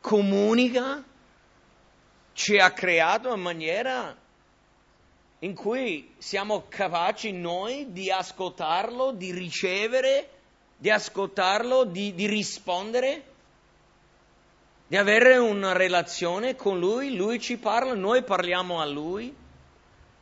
comunica, 0.00 1.02
ci 2.32 2.56
ha 2.58 2.70
creato 2.72 3.34
in 3.34 3.40
maniera 3.40 4.16
in 5.40 5.54
cui 5.54 6.14
siamo 6.18 6.64
capaci 6.68 7.32
noi 7.32 7.92
di 7.92 8.10
ascoltarlo, 8.10 9.12
di 9.12 9.32
ricevere, 9.32 10.28
di 10.76 10.90
ascoltarlo, 10.90 11.84
di, 11.84 12.14
di 12.14 12.26
rispondere, 12.26 13.24
di 14.86 14.96
avere 14.96 15.36
una 15.36 15.72
relazione 15.72 16.56
con 16.56 16.78
lui, 16.78 17.14
lui 17.14 17.40
ci 17.40 17.56
parla, 17.56 17.94
noi 17.94 18.22
parliamo 18.22 18.80
a 18.80 18.86
lui. 18.86 19.34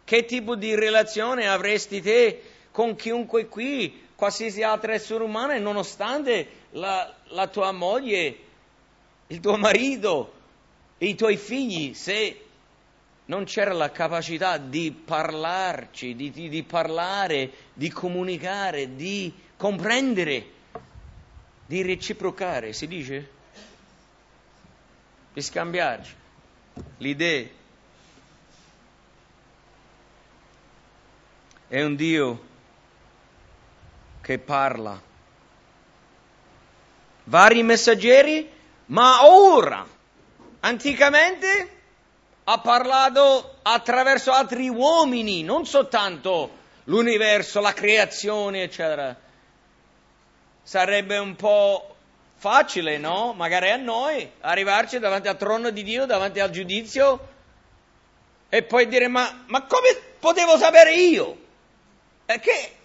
Che 0.04 0.24
tipo 0.24 0.56
di 0.56 0.74
relazione 0.74 1.48
avresti 1.48 2.00
te 2.00 2.42
con 2.70 2.94
chiunque 2.94 3.46
qui 3.46 4.06
qualsiasi 4.18 4.64
altro 4.64 4.90
essere 4.90 5.22
umano, 5.22 5.56
nonostante 5.60 6.48
la, 6.70 7.14
la 7.28 7.46
tua 7.46 7.70
moglie, 7.70 8.36
il 9.28 9.38
tuo 9.38 9.56
marito, 9.56 10.32
i 10.98 11.14
tuoi 11.14 11.36
figli, 11.36 11.94
se 11.94 12.44
non 13.26 13.44
c'era 13.44 13.72
la 13.72 13.92
capacità 13.92 14.58
di 14.58 14.90
parlarci, 14.90 16.16
di, 16.16 16.32
di, 16.32 16.48
di 16.48 16.64
parlare, 16.64 17.52
di 17.72 17.90
comunicare, 17.90 18.96
di 18.96 19.32
comprendere. 19.56 20.56
di 21.66 21.82
reciprocare, 21.82 22.72
si 22.72 22.88
dice? 22.88 23.30
Di 25.32 25.40
scambiarci 25.40 26.14
le 26.96 27.08
idee. 27.08 27.50
È 31.68 31.82
un 31.82 31.94
Dio 31.94 32.47
che 34.28 34.36
parla. 34.36 35.00
Vari 37.24 37.62
messaggeri, 37.62 38.46
ma 38.86 39.26
ora, 39.26 39.86
anticamente, 40.60 41.76
ha 42.44 42.58
parlato 42.58 43.60
attraverso 43.62 44.30
altri 44.30 44.68
uomini, 44.68 45.42
non 45.42 45.64
soltanto 45.64 46.50
l'universo, 46.84 47.60
la 47.60 47.72
creazione, 47.72 48.64
eccetera. 48.64 49.16
Sarebbe 50.62 51.16
un 51.16 51.34
po' 51.34 51.96
facile, 52.36 52.98
no? 52.98 53.32
Magari 53.32 53.70
a 53.70 53.76
noi 53.76 54.30
arrivarci 54.40 54.98
davanti 54.98 55.28
al 55.28 55.38
trono 55.38 55.70
di 55.70 55.82
Dio, 55.82 56.04
davanti 56.04 56.38
al 56.38 56.50
giudizio 56.50 57.28
e 58.50 58.62
poi 58.62 58.88
dire 58.88 59.08
ma, 59.08 59.44
ma 59.46 59.62
come 59.62 59.98
potevo 60.18 60.58
sapere 60.58 60.92
io? 60.92 61.46
Perché 62.26 62.77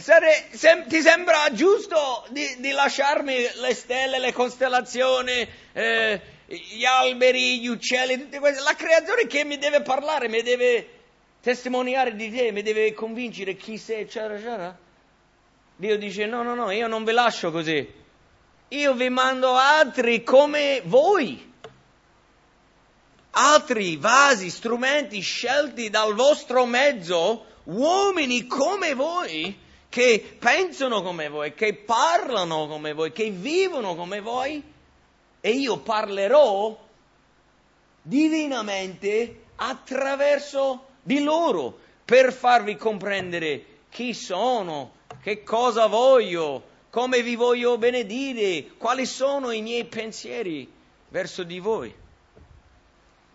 sare, 0.00 0.48
sem, 0.52 0.86
ti 0.88 1.00
sembra 1.00 1.52
giusto 1.52 2.24
di, 2.30 2.56
di, 2.58 2.70
lasciarmi 2.70 3.34
le 3.56 3.74
stelle, 3.74 4.18
le 4.18 4.32
costellazioni, 4.32 5.46
eh, 5.72 6.20
gli 6.46 6.84
alberi, 6.84 7.60
gli 7.60 7.66
uccelli, 7.66 8.18
tutte 8.18 8.38
queste, 8.38 8.62
la 8.62 8.74
creazione 8.74 9.26
che 9.26 9.44
mi 9.44 9.58
deve 9.58 9.82
parlare, 9.82 10.28
mi 10.28 10.42
deve 10.42 10.88
testimoniare 11.42 12.14
di 12.14 12.30
te, 12.30 12.52
mi 12.52 12.62
deve 12.62 12.92
convincere 12.94 13.56
chi 13.56 13.76
sei, 13.76 14.02
eccetera, 14.02 14.34
eccetera. 14.34 14.78
Dio 15.76 15.98
dice 15.98 16.26
no, 16.26 16.42
no, 16.42 16.54
no, 16.54 16.70
io 16.70 16.86
non 16.86 17.04
vi 17.04 17.12
lascio 17.12 17.50
così. 17.50 18.00
Io 18.68 18.94
vi 18.94 19.08
mando 19.10 19.54
altri 19.54 20.22
come 20.22 20.80
voi. 20.84 21.50
Altri 23.32 23.96
vasi, 23.96 24.48
strumenti 24.48 25.20
scelti 25.20 25.90
dal 25.90 26.14
vostro 26.14 26.64
mezzo, 26.66 27.46
uomini 27.64 28.46
come 28.46 28.94
voi, 28.94 29.58
che 29.92 30.36
pensano 30.38 31.02
come 31.02 31.28
voi, 31.28 31.52
che 31.52 31.74
parlano 31.74 32.66
come 32.66 32.94
voi, 32.94 33.12
che 33.12 33.28
vivono 33.28 33.94
come 33.94 34.22
voi 34.22 34.62
e 35.38 35.50
io 35.50 35.80
parlerò 35.80 36.82
divinamente 38.00 39.42
attraverso 39.56 40.86
di 41.02 41.22
loro 41.22 41.78
per 42.06 42.32
farvi 42.32 42.76
comprendere 42.76 43.64
chi 43.90 44.14
sono, 44.14 44.92
che 45.22 45.42
cosa 45.42 45.88
voglio, 45.88 46.64
come 46.88 47.20
vi 47.20 47.34
voglio 47.36 47.76
benedire, 47.76 48.70
quali 48.78 49.04
sono 49.04 49.50
i 49.50 49.60
miei 49.60 49.84
pensieri 49.84 50.72
verso 51.10 51.42
di 51.42 51.58
voi. 51.58 51.94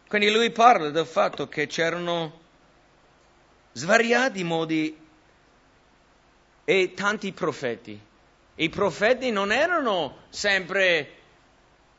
Quindi 0.08 0.32
lui 0.32 0.50
parla 0.50 0.90
del 0.90 1.06
fatto 1.06 1.48
che 1.48 1.68
c'erano 1.68 2.40
svariati 3.74 4.44
modi 4.44 5.06
e 6.70 6.94
tanti 6.94 7.32
profeti. 7.32 7.98
I 8.56 8.70
profeti 8.70 9.32
non 9.32 9.54
erano 9.54 10.18
sempre 10.28 11.18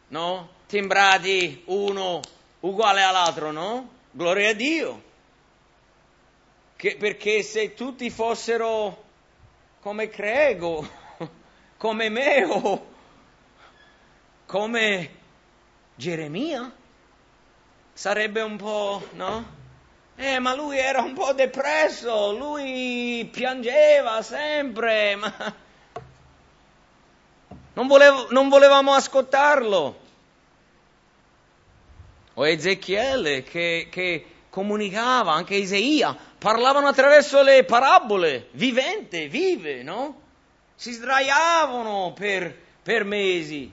no? 0.08 0.56
Timbrati 0.66 1.62
uno 1.66 2.20
uguale 2.60 3.02
all'altro, 3.02 3.50
no? 3.50 3.88
Gloria 4.10 4.50
a 4.50 4.52
Dio. 4.52 5.02
Che, 6.76 6.96
perché 6.98 7.42
se 7.42 7.72
tutti 7.72 8.10
fossero 8.10 9.04
come 9.80 10.08
Crego, 10.08 10.86
come 11.78 12.10
me 12.10 12.44
o 12.44 12.86
come 14.44 15.10
Geremia, 15.94 16.70
sarebbe 17.94 18.42
un 18.42 18.56
po', 18.56 19.02
no? 19.12 19.56
Eh, 20.20 20.40
ma 20.40 20.52
lui 20.52 20.76
era 20.76 21.00
un 21.00 21.14
po' 21.14 21.32
depresso, 21.32 22.36
lui 22.36 23.28
piangeva 23.30 24.20
sempre, 24.20 25.14
ma 25.14 25.32
non, 27.74 27.86
volevo, 27.86 28.26
non 28.30 28.48
volevamo 28.48 28.94
ascoltarlo. 28.94 30.00
O 32.34 32.48
Ezechiele 32.48 33.44
che, 33.44 33.86
che 33.92 34.26
comunicava, 34.50 35.34
anche 35.34 35.54
Isaia, 35.54 36.16
parlavano 36.36 36.88
attraverso 36.88 37.40
le 37.42 37.62
parabole, 37.62 38.48
vivente, 38.50 39.28
vive, 39.28 39.84
no? 39.84 40.20
Si 40.74 40.90
sdraiavano 40.90 42.12
per, 42.12 42.58
per 42.82 43.04
mesi 43.04 43.70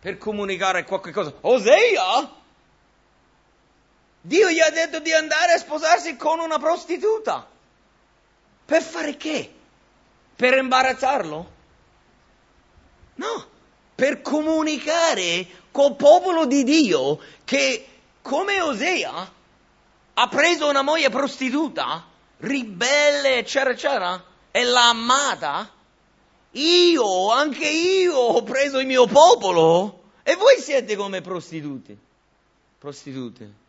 per 0.00 0.16
comunicare 0.16 0.84
qualche 0.84 1.12
cosa. 1.12 1.32
Osea? 1.42 2.42
Dio 4.26 4.48
gli 4.48 4.58
ha 4.58 4.70
detto 4.70 5.00
di 5.00 5.12
andare 5.12 5.52
a 5.52 5.58
sposarsi 5.58 6.16
con 6.16 6.38
una 6.38 6.58
prostituta. 6.58 7.46
Per 8.64 8.82
fare 8.82 9.18
che? 9.18 9.52
Per 10.34 10.56
imbarazzarlo? 10.56 11.50
No, 13.16 13.46
per 13.94 14.22
comunicare 14.22 15.46
col 15.70 15.96
popolo 15.96 16.46
di 16.46 16.64
Dio 16.64 17.20
che 17.44 17.86
come 18.22 18.62
Osea 18.62 19.30
ha 20.14 20.28
preso 20.28 20.70
una 20.70 20.80
moglie 20.80 21.10
prostituta, 21.10 22.06
ribelle, 22.38 23.36
eccetera, 23.36 23.72
eccetera, 23.72 24.24
e 24.50 24.64
l'ha 24.64 24.88
amata. 24.88 25.70
Io, 26.52 27.30
anche 27.30 27.68
io 27.68 28.16
ho 28.16 28.42
preso 28.42 28.78
il 28.78 28.86
mio 28.86 29.06
popolo 29.06 30.04
e 30.22 30.34
voi 30.34 30.58
siete 30.60 30.96
come 30.96 31.20
prostitute. 31.20 31.94
Prostitute. 32.78 33.63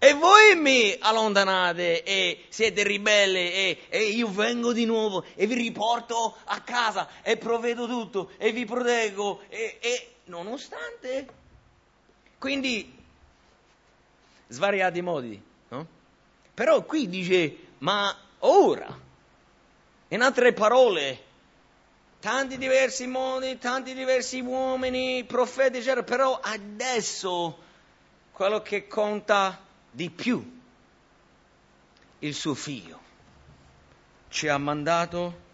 E 0.00 0.14
voi 0.14 0.54
mi 0.54 0.96
allontanate 0.96 2.04
e 2.04 2.44
siete 2.50 2.84
ribelli 2.84 3.52
e, 3.52 3.78
e, 3.88 4.02
io 4.10 4.30
vengo 4.30 4.72
di 4.72 4.84
nuovo 4.84 5.24
e 5.34 5.46
vi 5.46 5.54
riporto 5.54 6.36
a 6.44 6.60
casa 6.60 7.08
e 7.22 7.36
provvedo 7.36 7.88
tutto 7.88 8.30
e 8.38 8.52
vi 8.52 8.64
proteggo 8.64 9.42
e, 9.48 9.78
e 9.80 10.14
nonostante. 10.26 11.26
Quindi 12.38 12.96
svariati 14.46 15.02
modi, 15.02 15.42
no? 15.70 15.86
Però 16.54 16.82
qui 16.84 17.08
dice, 17.08 17.56
ma 17.78 18.16
ora, 18.38 18.96
in 20.08 20.20
altre 20.22 20.52
parole, 20.52 21.24
tanti 22.20 22.56
diversi 22.56 23.08
modi, 23.08 23.58
tanti 23.58 23.94
diversi 23.94 24.38
uomini, 24.38 25.24
profeti, 25.24 25.78
eccetera, 25.78 26.04
però 26.04 26.38
adesso 26.40 27.58
quello 28.30 28.62
che 28.62 28.86
conta 28.86 29.66
di 29.90 30.10
più 30.10 30.56
il 32.20 32.34
suo 32.34 32.54
figlio. 32.54 33.00
Ci 34.28 34.48
ha 34.48 34.58
mandato 34.58 35.46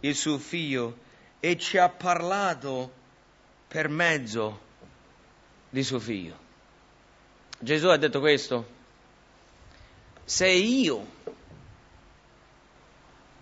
il 0.00 0.14
suo 0.14 0.38
figlio 0.38 0.98
e 1.40 1.56
ci 1.58 1.78
ha 1.78 1.88
parlato 1.88 2.92
per 3.66 3.88
mezzo 3.88 4.60
di 5.68 5.82
suo 5.82 5.98
figlio. 5.98 6.48
Gesù 7.58 7.88
ha 7.88 7.96
detto 7.96 8.20
questo. 8.20 8.78
Se 10.24 10.48
io 10.48 11.18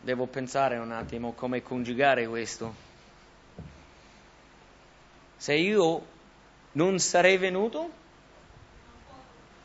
devo 0.01 0.27
pensare 0.27 0.79
un 0.79 0.91
attimo 0.91 1.33
come 1.33 1.63
congiugare 1.63 2.27
questo. 2.27 2.87
Se 5.37 5.55
io 5.55 6.07
non 6.73 6.99
sarei 6.99 7.37
venuto, 7.37 7.91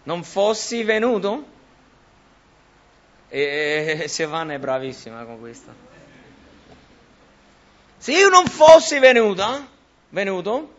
non 0.03 0.23
fossi 0.23 0.83
venuto? 0.83 1.51
E, 3.29 4.05
Silvana 4.07 4.53
è 4.53 4.59
bravissima 4.59 5.23
con 5.25 5.39
questo. 5.39 5.91
Se 7.97 8.11
io 8.11 8.29
non 8.29 8.45
fossi 8.45 8.99
venuta, 8.99 9.67
venuto, 10.09 10.75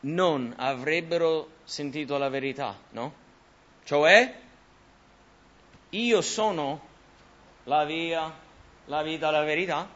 non 0.00 0.54
avrebbero 0.56 1.50
sentito 1.64 2.16
la 2.16 2.28
verità, 2.28 2.76
no? 2.90 3.14
Cioè, 3.84 4.34
io 5.90 6.20
sono 6.22 6.80
la 7.64 7.84
via, 7.84 8.32
la 8.86 9.02
vita, 9.02 9.30
la 9.30 9.42
verità. 9.42 9.88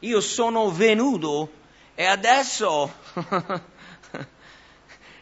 Io 0.00 0.20
sono 0.20 0.70
venuto 0.70 1.50
e 1.94 2.04
adesso 2.04 2.92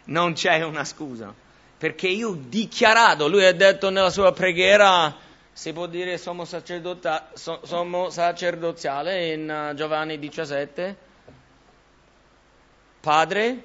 non 0.06 0.32
c'è 0.34 0.62
una 0.62 0.84
scusa, 0.84 1.32
perché 1.78 2.08
io 2.08 2.30
ho 2.30 2.36
dichiarato, 2.38 3.28
lui 3.28 3.44
ha 3.44 3.54
detto 3.54 3.90
nella 3.90 4.10
sua 4.10 4.32
preghiera, 4.32 5.14
si 5.52 5.72
può 5.72 5.86
dire 5.86 6.18
sommo, 6.18 6.44
sacerdota, 6.44 7.30
sommo 7.34 8.10
sacerdoziale 8.10 9.32
in 9.32 9.70
uh, 9.70 9.74
Giovanni 9.74 10.18
17, 10.18 10.96
Padre, 13.00 13.62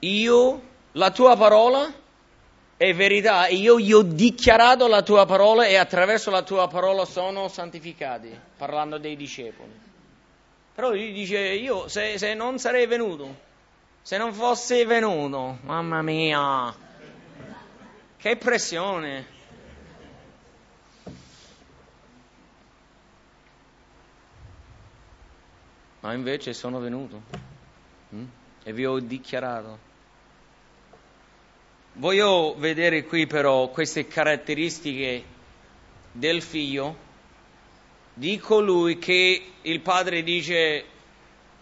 io, 0.00 0.62
la 0.92 1.10
tua 1.10 1.36
parola, 1.36 1.92
è 2.76 2.94
verità 2.94 3.46
io 3.48 3.78
gli 3.78 3.92
ho 3.92 4.00
dichiarato 4.00 4.86
la 4.86 5.02
tua 5.02 5.26
parola 5.26 5.66
e 5.66 5.76
attraverso 5.76 6.30
la 6.30 6.42
tua 6.42 6.66
parola 6.66 7.04
sono 7.04 7.48
santificati, 7.48 8.34
parlando 8.56 8.96
dei 8.96 9.16
discepoli. 9.16 9.88
Però 10.74 10.88
lui 10.88 11.12
dice, 11.12 11.38
io 11.38 11.88
se, 11.88 12.16
se 12.16 12.32
non 12.32 12.58
sarei 12.58 12.86
venuto, 12.86 13.48
se 14.02 14.16
non 14.16 14.32
fossi 14.32 14.84
venuto, 14.84 15.58
mamma 15.62 16.02
mia, 16.02 16.74
che 18.16 18.36
pressione. 18.36 19.38
Ma 26.00 26.14
invece 26.14 26.54
sono 26.54 26.78
venuto 26.80 27.22
hm? 28.08 28.24
e 28.62 28.72
vi 28.72 28.86
ho 28.86 28.98
dichiarato. 28.98 29.88
Voglio 31.94 32.54
vedere 32.56 33.04
qui 33.04 33.26
però 33.26 33.68
queste 33.68 34.06
caratteristiche 34.06 35.24
del 36.12 36.40
figlio 36.40 37.08
di 38.14 38.38
colui 38.38 38.98
che 38.98 39.52
il 39.62 39.80
padre 39.80 40.22
dice 40.22 40.84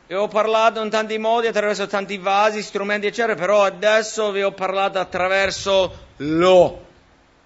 vi 0.09 0.15
ho 0.15 0.27
parlato 0.27 0.83
in 0.83 0.89
tanti 0.89 1.19
modi, 1.19 1.49
attraverso 1.49 1.87
tanti 1.87 2.17
vasi, 2.17 2.63
strumenti, 2.63 3.07
eccetera, 3.07 3.35
però 3.35 3.63
adesso 3.63 4.33
vi 4.33 4.43
ho 4.43 4.53
parlato 4.53 4.99
attraverso 4.99 6.07
lo 6.17 6.87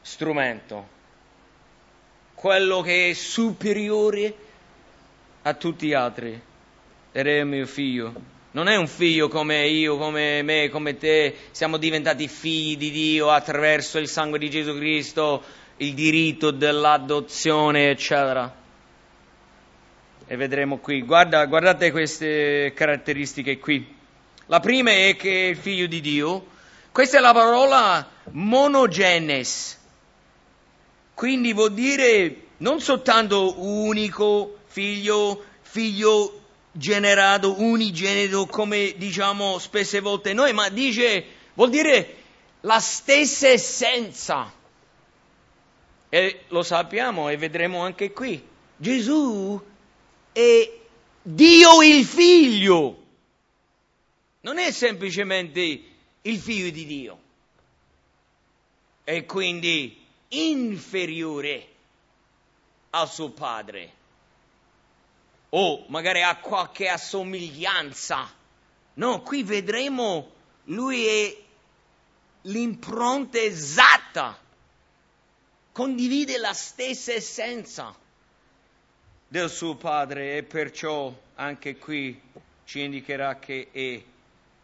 strumento, 0.00 0.86
quello 2.34 2.80
che 2.80 3.10
è 3.10 3.12
superiore 3.14 4.32
a 5.42 5.54
tutti 5.54 5.88
gli 5.88 5.92
altri, 5.92 6.40
ed 7.10 7.26
è 7.26 7.42
mio 7.42 7.66
figlio. 7.66 8.14
Non 8.52 8.68
è 8.68 8.76
un 8.76 8.86
figlio 8.86 9.26
come 9.26 9.66
io, 9.66 9.96
come 9.96 10.42
me, 10.42 10.68
come 10.68 10.96
te, 10.96 11.34
siamo 11.50 11.78
diventati 11.78 12.28
figli 12.28 12.76
di 12.76 12.92
Dio 12.92 13.30
attraverso 13.30 13.98
il 13.98 14.06
sangue 14.06 14.38
di 14.38 14.48
Gesù 14.48 14.76
Cristo, 14.76 15.42
il 15.78 15.94
diritto 15.94 16.52
dell'adozione, 16.52 17.90
eccetera. 17.90 18.60
E 20.26 20.36
vedremo 20.36 20.78
qui. 20.78 21.02
Guarda, 21.02 21.44
guardate 21.46 21.90
queste 21.90 22.72
caratteristiche 22.74 23.58
qui. 23.58 24.00
La 24.46 24.60
prima 24.60 24.90
è 24.90 25.16
che 25.16 25.28
il 25.28 25.56
figlio 25.56 25.86
di 25.86 26.00
Dio. 26.00 26.46
Questa 26.92 27.18
è 27.18 27.20
la 27.20 27.32
parola 27.32 28.08
monogenes. 28.32 29.78
Quindi 31.14 31.52
vuol 31.52 31.72
dire 31.72 32.36
non 32.58 32.80
soltanto 32.80 33.60
unico 33.62 34.58
figlio, 34.66 35.44
figlio 35.62 36.40
generato, 36.72 37.60
unigenito, 37.60 38.46
come 38.46 38.94
diciamo 38.96 39.58
spesse 39.58 40.00
volte 40.00 40.32
noi, 40.32 40.52
ma 40.52 40.68
dice, 40.68 41.24
vuol 41.54 41.70
dire 41.70 42.16
la 42.60 42.78
stessa 42.78 43.48
essenza. 43.48 44.52
E 46.08 46.40
lo 46.48 46.62
sappiamo 46.62 47.28
e 47.28 47.36
vedremo 47.36 47.82
anche 47.82 48.12
qui. 48.12 48.42
Gesù 48.76 49.60
è 50.32 50.80
Dio 51.22 51.82
il 51.82 52.04
figlio. 52.04 53.00
Non 54.40 54.58
è 54.58 54.72
semplicemente 54.72 55.82
il 56.22 56.38
figlio 56.38 56.70
di 56.70 56.86
Dio. 56.86 57.20
E 59.04 59.24
quindi 59.24 60.04
inferiore 60.28 61.68
al 62.90 63.10
suo 63.10 63.30
padre 63.30 64.00
o 65.54 65.84
magari 65.88 66.22
ha 66.22 66.36
qualche 66.36 66.88
assomiglianza. 66.88 68.30
No, 68.94 69.22
qui 69.22 69.42
vedremo 69.42 70.30
lui 70.64 71.06
è 71.06 71.36
l'impronta 72.42 73.38
esatta, 73.38 74.38
condivide 75.72 76.38
la 76.38 76.52
stessa 76.52 77.12
essenza 77.12 77.94
del 79.32 79.48
suo 79.48 79.76
padre 79.76 80.36
e 80.36 80.42
perciò 80.42 81.10
anche 81.36 81.78
qui 81.78 82.20
ci 82.66 82.82
indicherà 82.82 83.38
che 83.38 83.68
è 83.72 84.02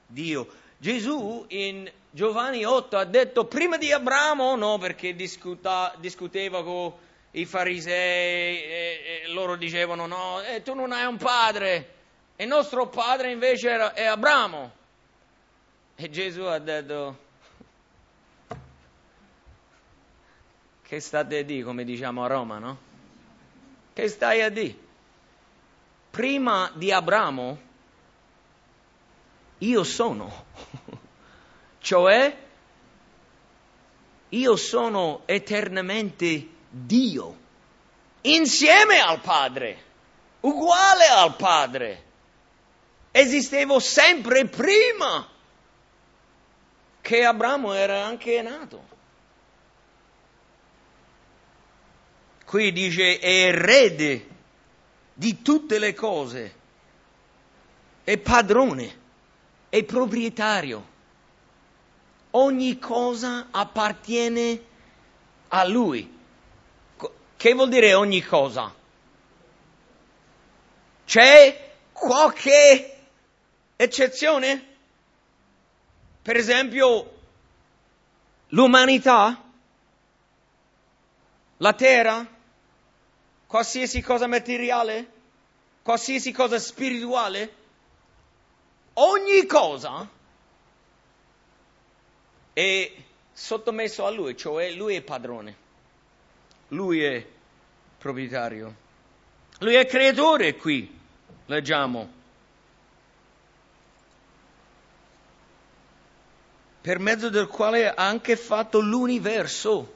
Dio. 0.06 0.46
Gesù 0.76 1.46
in 1.48 1.90
Giovanni 2.10 2.66
8 2.66 2.98
ha 2.98 3.06
detto 3.06 3.46
prima 3.46 3.78
di 3.78 3.90
Abramo, 3.90 4.56
no, 4.56 4.76
perché 4.76 5.14
discuta, 5.14 5.94
discuteva 5.96 6.62
con 6.62 6.92
i 7.30 7.46
farisei, 7.46 8.62
e, 8.62 9.22
e 9.24 9.28
loro 9.28 9.56
dicevano 9.56 10.04
no, 10.06 10.42
eh, 10.42 10.60
tu 10.62 10.74
non 10.74 10.92
hai 10.92 11.06
un 11.06 11.16
padre, 11.16 11.94
il 12.36 12.46
nostro 12.46 12.88
padre 12.88 13.32
invece 13.32 13.70
era, 13.70 13.94
è 13.94 14.04
Abramo. 14.04 14.72
E 15.96 16.10
Gesù 16.10 16.42
ha 16.42 16.58
detto, 16.58 17.18
che 20.82 21.00
state 21.00 21.46
dire, 21.46 21.64
come 21.64 21.84
diciamo 21.84 22.22
a 22.22 22.26
Roma, 22.26 22.58
no? 22.58 22.87
Che 23.98 24.06
stai 24.06 24.42
a 24.42 24.48
dire? 24.48 24.76
Prima 26.08 26.70
di 26.72 26.92
Abramo, 26.92 27.58
io 29.58 29.82
sono, 29.82 30.44
cioè 31.82 32.36
io 34.28 34.56
sono 34.56 35.22
eternamente 35.24 36.48
Dio, 36.70 37.38
insieme 38.20 39.00
al 39.00 39.18
Padre, 39.18 39.82
uguale 40.42 41.06
al 41.06 41.34
Padre. 41.34 42.04
Esistevo 43.10 43.80
sempre 43.80 44.46
prima 44.46 45.28
che 47.00 47.24
Abramo 47.24 47.72
era 47.72 48.04
anche 48.04 48.40
nato. 48.42 48.97
Qui 52.48 52.72
dice 52.72 53.18
è 53.18 53.48
erede 53.48 54.26
di 55.12 55.42
tutte 55.42 55.78
le 55.78 55.92
cose, 55.92 56.54
è 58.02 58.16
padrone, 58.16 58.98
è 59.68 59.84
proprietario. 59.84 60.88
Ogni 62.30 62.78
cosa 62.78 63.48
appartiene 63.50 64.62
a 65.48 65.66
lui. 65.66 66.10
Che 67.36 67.52
vuol 67.52 67.68
dire 67.68 67.92
ogni 67.92 68.22
cosa? 68.22 68.74
C'è 71.04 71.74
qualche 71.92 72.98
eccezione? 73.76 74.76
Per 76.22 76.34
esempio, 76.34 77.12
l'umanità, 78.48 79.44
la 81.58 81.72
terra, 81.74 82.36
qualsiasi 83.48 84.02
cosa 84.02 84.26
materiale, 84.26 85.10
qualsiasi 85.82 86.32
cosa 86.32 86.58
spirituale, 86.58 87.54
ogni 88.92 89.46
cosa 89.46 90.06
è 92.52 92.92
sottomesso 93.32 94.04
a 94.04 94.10
lui, 94.10 94.36
cioè 94.36 94.70
lui 94.72 94.96
è 94.96 95.00
padrone. 95.00 95.56
Lui 96.68 97.02
è 97.02 97.26
proprietario. 97.96 98.86
Lui 99.60 99.74
è 99.74 99.86
creatore 99.86 100.54
qui, 100.54 101.00
leggiamo. 101.46 102.16
Per 106.82 106.98
mezzo 106.98 107.30
del 107.30 107.46
quale 107.46 107.88
ha 107.88 108.06
anche 108.06 108.36
fatto 108.36 108.80
l'universo. 108.80 109.94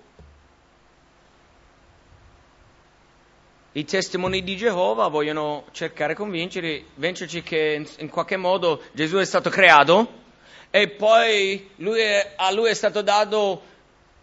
I 3.75 3.85
testimoni 3.85 4.43
di 4.43 4.55
Geova 4.55 5.09
vogliono 5.09 5.65
cercare 5.73 6.13
di 6.13 6.19
convincerci 6.19 7.43
che 7.43 7.87
in 7.99 8.09
qualche 8.11 8.37
modo 8.37 8.83
Gesù 8.93 9.17
è 9.17 9.25
stato 9.25 9.49
creato 9.49 10.21
e 10.69 10.89
poi 10.89 11.71
lui 11.77 12.01
è, 12.01 12.35
a 12.37 12.53
lui 12.53 12.69
è 12.69 12.75
stato 12.75 13.01
dato 13.01 13.63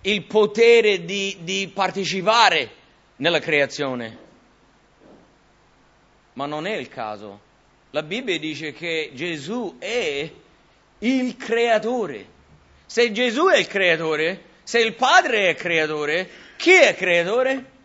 il 0.01 0.23
potere 0.25 1.03
di, 1.03 1.37
di 1.41 1.67
partecipare 1.73 2.69
nella 3.15 3.39
creazione. 3.39 4.17
Ma 6.33 6.45
non 6.45 6.67
è 6.67 6.75
il 6.75 6.87
caso. 6.87 7.39
La 7.89 8.03
Bibbia 8.03 8.37
dice 8.37 8.71
che 8.71 9.09
Gesù 9.15 9.77
è 9.79 10.31
il 10.99 11.37
creatore. 11.37 12.37
Se 12.85 13.11
Gesù 13.11 13.47
è 13.47 13.57
il 13.57 13.67
creatore, 13.67 14.41
se 14.61 14.79
il 14.79 14.93
Padre 14.93 15.47
è 15.47 15.49
il 15.49 15.55
creatore, 15.55 16.29
chi 16.55 16.71
è 16.71 16.89
il 16.89 16.95
creatore? 16.95 17.77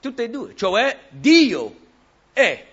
Tutte 0.00 0.24
e 0.24 0.30
due, 0.30 0.56
cioè 0.56 0.98
Dio 1.10 1.76
è 2.32 2.66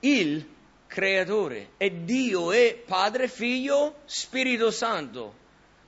il 0.00 0.46
creatore 0.86 1.70
e 1.76 2.04
Dio 2.04 2.52
è 2.52 2.74
Padre, 2.74 3.28
Figlio, 3.28 4.00
Spirito 4.04 4.70
Santo. 4.70 5.34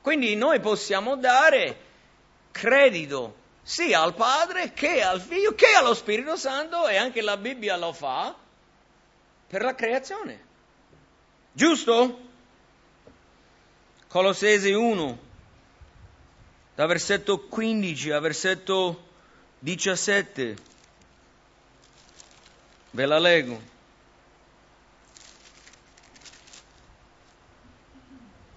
Quindi 0.01 0.35
noi 0.35 0.61
possiamo 0.61 1.17
dare 1.17 1.91
credito 2.51 3.41
sia 3.63 4.01
al 4.01 4.15
Padre 4.15 4.73
che 4.73 5.03
al 5.03 5.21
Figlio 5.21 5.55
che 5.55 5.75
allo 5.77 5.95
Spirito 5.95 6.37
Santo 6.37 6.89
e 6.89 6.97
anche 6.97 7.21
la 7.21 7.37
Bibbia 7.37 7.77
lo 7.77 7.93
fa 7.93 8.35
per 9.47 9.63
la 9.63 9.75
creazione. 9.75 10.51
Giusto? 11.53 12.31
Colossesi 14.09 14.73
1, 14.73 15.19
da 16.75 16.87
versetto 16.87 17.41
15 17.41 18.11
a 18.11 18.21
versetto 18.21 19.11
17. 19.63 20.57
Ve 22.91 23.07
la 23.07 23.19
leggo. 23.21 23.61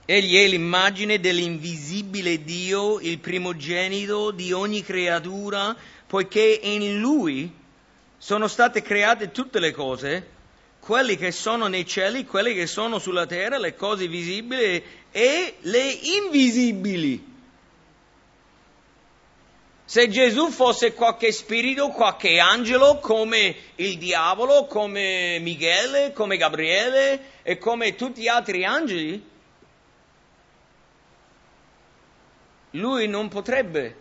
Egli 0.06 0.36
è 0.36 0.48
l'immagine 0.48 1.20
dell'invisibile 1.20 2.44
Dio, 2.44 3.00
il 3.00 3.20
primogenito 3.20 4.32
di 4.32 4.52
ogni 4.52 4.82
creatura, 4.82 5.76
poiché 6.08 6.60
in 6.63 7.00
Lui 7.00 7.54
sono 8.18 8.48
state 8.48 8.82
create 8.82 9.30
tutte 9.30 9.60
le 9.60 9.72
cose, 9.72 10.28
quelli 10.80 11.18
che 11.18 11.32
sono 11.32 11.68
nei 11.68 11.86
cieli, 11.86 12.26
quelli 12.26 12.56
che 12.56 12.65
sono 12.65 12.98
sulla 12.98 13.28
terra, 13.28 13.60
le 13.60 13.76
cose 13.76 14.08
visibili 14.08 14.84
e 15.12 15.56
le 15.60 15.88
invisibili. 15.91 17.35
Se 19.88 20.08
Gesù 20.10 20.50
fosse 20.50 20.93
qualche 20.93 21.32
spirito, 21.32 21.89
qualche 21.89 22.39
angelo, 22.39 22.98
come 22.98 23.56
il 23.76 24.00
diavolo, 24.00 24.65
come 24.65 25.38
Michele, 25.39 26.12
come 26.12 26.38
Gabriele 26.38 27.34
e 27.43 27.60
come 27.60 27.93
tutti 27.93 28.21
gli 28.21 28.28
altri 28.28 28.65
angeli, 28.65 29.24
lui 32.71 33.08
non 33.08 33.28
potrebbe 33.28 33.95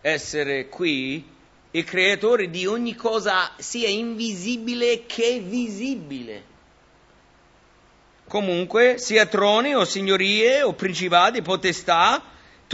essere 0.00 0.68
qui 0.68 1.32
il 1.72 1.84
creatore 1.84 2.48
di 2.48 2.66
ogni 2.66 2.94
cosa 2.94 3.50
sia 3.58 3.88
invisibile 3.88 5.04
che 5.06 5.40
visibile. 5.40 6.52
Comunque, 8.28 8.98
sia 8.98 9.26
troni 9.26 9.74
o 9.74 9.84
signorie 9.84 10.62
o 10.62 10.74
principati, 10.74 11.42
potestà, 11.42 12.22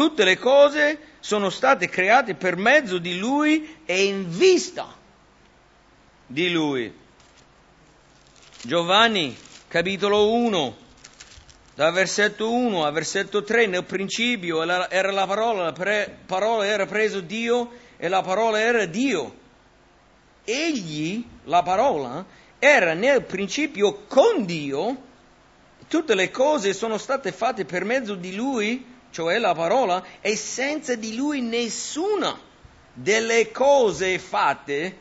tutte 0.01 0.25
le 0.25 0.39
cose 0.39 0.99
sono 1.21 1.51
state 1.51 1.91
create 1.91 2.35
per 2.35 2.57
mezzo 2.57 2.97
di 2.97 3.19
lui 3.19 3.77
e 3.85 4.05
in 4.05 4.31
vista 4.31 4.91
di 6.27 6.51
lui. 6.51 6.91
Giovanni, 8.63 9.37
capitolo 9.69 10.33
1, 10.33 10.77
dal 11.75 11.93
versetto 11.93 12.51
1 12.51 12.83
al 12.83 12.95
versetto 12.95 13.43
3, 13.43 13.67
nel 13.67 13.85
principio 13.85 14.63
era 14.63 15.13
la 15.13 15.27
parola, 15.27 15.65
la 15.65 15.73
pre, 15.73 16.21
parola 16.25 16.65
era 16.65 16.87
preso 16.87 17.21
Dio 17.21 17.71
e 17.99 18.09
la 18.09 18.23
parola 18.23 18.59
era 18.59 18.87
Dio. 18.87 19.35
Egli, 20.45 21.23
la 21.45 21.63
parola, 21.63 22.25
era 22.59 22.95
nel 22.95 23.23
principio 23.25 24.05
con 24.09 24.47
Dio, 24.47 24.97
tutte 25.89 26.15
le 26.15 26.31
cose 26.31 26.73
sono 26.73 26.97
state 26.97 27.33
fatte 27.33 27.67
per 27.67 27.85
mezzo 27.85 28.15
di 28.15 28.35
Lui, 28.35 28.90
cioè 29.11 29.39
la 29.39 29.55
parola, 29.55 30.03
e 30.21 30.37
senza 30.37 30.95
di 30.95 31.15
Lui 31.15 31.41
nessuna 31.41 32.39
delle 32.93 33.51
cose 33.51 34.19
fatte 34.19 34.99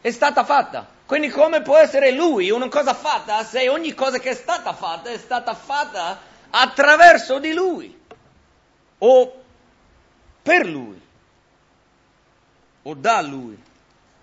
è 0.00 0.10
stata 0.10 0.44
fatta. 0.44 0.98
Quindi 1.06 1.28
come 1.28 1.60
può 1.62 1.76
essere 1.76 2.12
lui 2.12 2.50
una 2.50 2.68
cosa 2.68 2.94
fatta 2.94 3.42
se 3.42 3.68
ogni 3.68 3.94
cosa 3.94 4.18
che 4.18 4.30
è 4.30 4.34
stata 4.34 4.72
fatta 4.72 5.10
è 5.10 5.18
stata 5.18 5.54
fatta 5.54 6.20
attraverso 6.50 7.40
di 7.40 7.52
lui 7.52 8.00
o 8.98 9.42
per 10.40 10.66
lui 10.66 11.00
o 12.82 12.94
da 12.94 13.20
lui? 13.22 13.60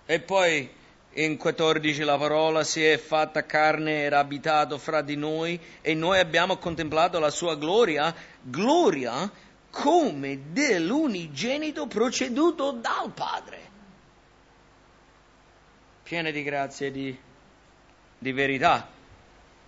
E 0.06 0.20
poi 0.20 0.76
in 1.14 1.36
14 1.36 2.02
la 2.04 2.16
parola 2.16 2.64
si 2.64 2.84
è 2.84 2.98
fatta 2.98 3.44
carne 3.44 4.06
ed 4.06 4.12
abitato 4.12 4.78
fra 4.78 5.02
di 5.02 5.16
noi 5.16 5.58
e 5.80 5.94
noi 5.94 6.18
abbiamo 6.18 6.58
contemplato 6.58 7.18
la 7.18 7.30
sua 7.30 7.56
gloria, 7.56 8.14
gloria 8.42 9.30
come 9.70 10.52
dell'unigenito 10.52 11.86
proceduto 11.86 12.72
dal 12.72 13.10
Padre 13.12 13.68
piene 16.08 16.32
di 16.32 16.42
grazia 16.42 16.86
e 16.86 16.90
di, 16.90 17.14
di 18.16 18.32
verità. 18.32 18.88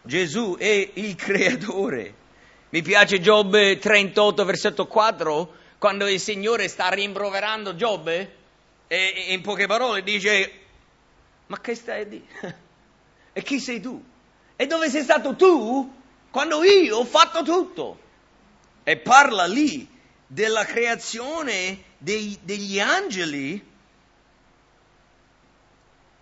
Gesù 0.01 0.57
è 0.59 0.91
il 0.95 1.15
creatore. 1.15 2.15
Mi 2.71 2.81
piace 2.81 3.21
Giobbe 3.21 3.77
38, 3.79 4.45
versetto 4.47 4.87
4, 4.87 5.53
quando 5.77 6.09
il 6.09 6.19
Signore 6.19 6.69
sta 6.69 6.89
rimproverando 6.89 7.75
Giobbe 7.75 8.37
e 8.87 9.27
in 9.29 9.43
poche 9.43 9.67
parole 9.67 10.03
dice, 10.03 10.60
ma 11.51 11.61
che 11.61 11.75
stai 11.75 12.01
a 12.01 12.05
dire? 12.05 12.59
E 13.33 13.43
chi 13.43 13.61
sei 13.61 13.81
tu? 13.81 14.03
E 14.57 14.67
dove 14.67 14.91
sei 14.91 15.05
stato 15.05 15.37
tu 15.37 15.99
quando 16.31 16.65
io 16.65 16.97
ho 16.97 17.05
fatto 17.05 17.45
tutto? 17.45 18.01
E 18.83 18.97
parla 18.97 19.47
lì 19.47 19.89
della 20.27 20.65
creazione 20.65 21.83
dei, 21.97 22.37
degli 22.43 22.81
angeli 22.81 23.69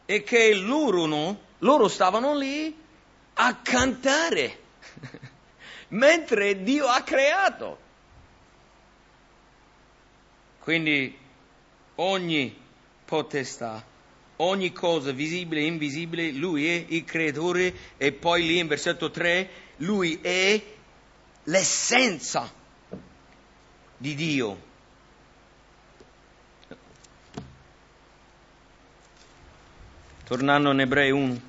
e 0.05 0.23
che 0.23 0.55
loro, 0.55 1.07
no, 1.07 1.41
loro 1.61 1.89
stavano 1.89 2.37
lì 2.37 2.77
a 3.35 3.57
cantare 3.57 4.59
mentre 5.89 6.63
Dio 6.63 6.87
ha 6.87 7.01
creato. 7.03 7.79
Quindi 10.61 11.19
ogni 11.95 12.55
potestà, 13.07 13.83
ogni 14.39 14.73
cosa 14.73 15.13
visibile 15.13 15.63
e 15.63 15.67
invisibile, 15.67 16.31
lui 16.33 16.67
è 16.67 16.85
il 16.89 17.05
creatore 17.05 17.75
e 17.97 18.13
poi 18.13 18.47
lì 18.47 18.59
in 18.59 18.67
versetto 18.67 19.11
3 19.11 19.67
lui 19.79 20.19
è 20.21 20.63
l'essenza 21.45 22.53
di 23.97 24.15
Dio. 24.15 24.67
Tornando 30.25 30.73
in 30.73 30.81
Ebrei 30.81 31.11
1. 31.11 31.41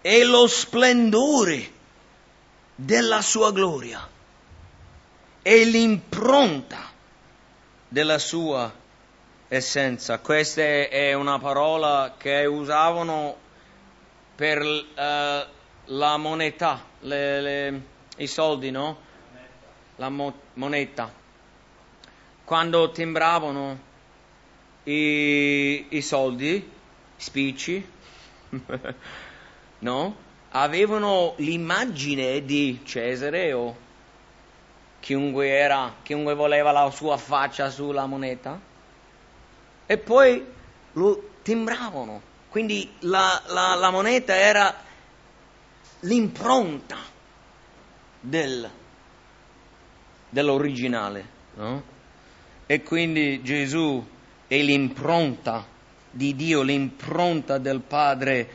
E 0.00 0.24
lo 0.24 0.46
splendore 0.46 1.72
della 2.74 3.20
sua 3.20 3.52
gloria 3.52 4.16
e 5.48 5.64
l'impronta 5.64 6.92
della 7.88 8.18
sua 8.18 8.70
essenza. 9.48 10.18
Questa 10.18 10.60
è 10.60 11.14
una 11.14 11.38
parola 11.38 12.16
che 12.18 12.44
usavano 12.44 13.34
per 14.34 14.60
uh, 14.60 15.46
la 15.86 16.16
moneta, 16.18 16.84
le, 17.00 17.40
le, 17.40 17.82
i 18.18 18.26
soldi, 18.26 18.70
no? 18.70 18.98
La 19.96 20.10
mo- 20.10 20.38
moneta 20.52 21.10
quando 22.44 22.90
timbravano 22.90 23.78
i, 24.84 25.86
i 25.88 26.02
soldi, 26.02 26.70
spicci, 27.16 27.90
no? 29.80 30.16
Avevano 30.50 31.32
l'immagine 31.38 32.44
di 32.44 32.80
Cesare 32.84 33.54
o 33.54 33.86
chiunque 35.00 35.48
era, 35.48 35.94
chiunque 36.02 36.34
voleva 36.34 36.72
la 36.72 36.90
sua 36.90 37.16
faccia 37.16 37.70
sulla 37.70 38.06
moneta 38.06 38.60
e 39.86 39.98
poi 39.98 40.44
lo 40.92 41.30
timbravano. 41.42 42.20
Quindi 42.50 42.90
la, 43.00 43.42
la, 43.46 43.74
la 43.74 43.90
moneta 43.90 44.34
era 44.34 44.74
l'impronta 46.00 46.96
del, 48.20 48.68
dell'originale, 50.28 51.26
no? 51.54 51.82
E 52.66 52.82
quindi 52.82 53.42
Gesù 53.42 54.04
è 54.46 54.58
l'impronta 54.58 55.66
di 56.10 56.34
Dio, 56.34 56.62
l'impronta 56.62 57.58
del 57.58 57.80
Padre. 57.80 58.48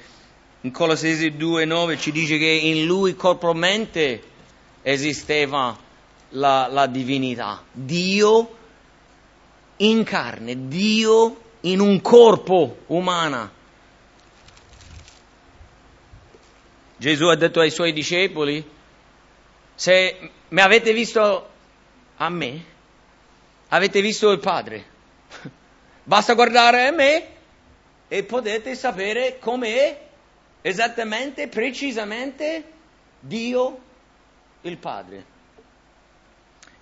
In 0.62 0.72
Colossesi 0.72 1.32
2,9 1.32 1.98
ci 1.98 2.12
dice 2.12 2.38
che 2.38 2.46
in 2.46 2.86
lui 2.86 3.16
corporalmente 3.16 4.22
esisteva 4.84 5.76
la, 6.34 6.68
la 6.68 6.88
divinità. 6.88 7.64
Dio 7.72 8.58
in 9.78 10.04
carne, 10.04 10.68
Dio 10.68 11.42
in 11.62 11.80
un 11.80 12.02
corpo 12.02 12.78
umano. 12.88 13.62
Gesù 16.98 17.26
ha 17.26 17.36
detto 17.36 17.60
ai 17.60 17.72
suoi 17.72 17.92
discepoli, 17.92 18.66
se 19.76 20.32
mi 20.50 20.62
avete 20.62 20.94
visto 20.94 21.50
a 22.16 22.30
me, 22.30 22.66
avete 23.70 24.02
visto 24.02 24.32
il 24.32 24.40
Padre. 24.40 24.86
Basta 26.04 26.34
guardare 26.34 26.88
a 26.88 26.92
me 26.92 27.28
e 28.08 28.24
potete 28.24 28.76
sapere 28.76 29.38
com'è 29.40 30.00
esattamente, 30.62 31.48
precisamente 31.48 32.64
Dio 33.20 33.82
il 34.62 34.78
Padre. 34.78 35.33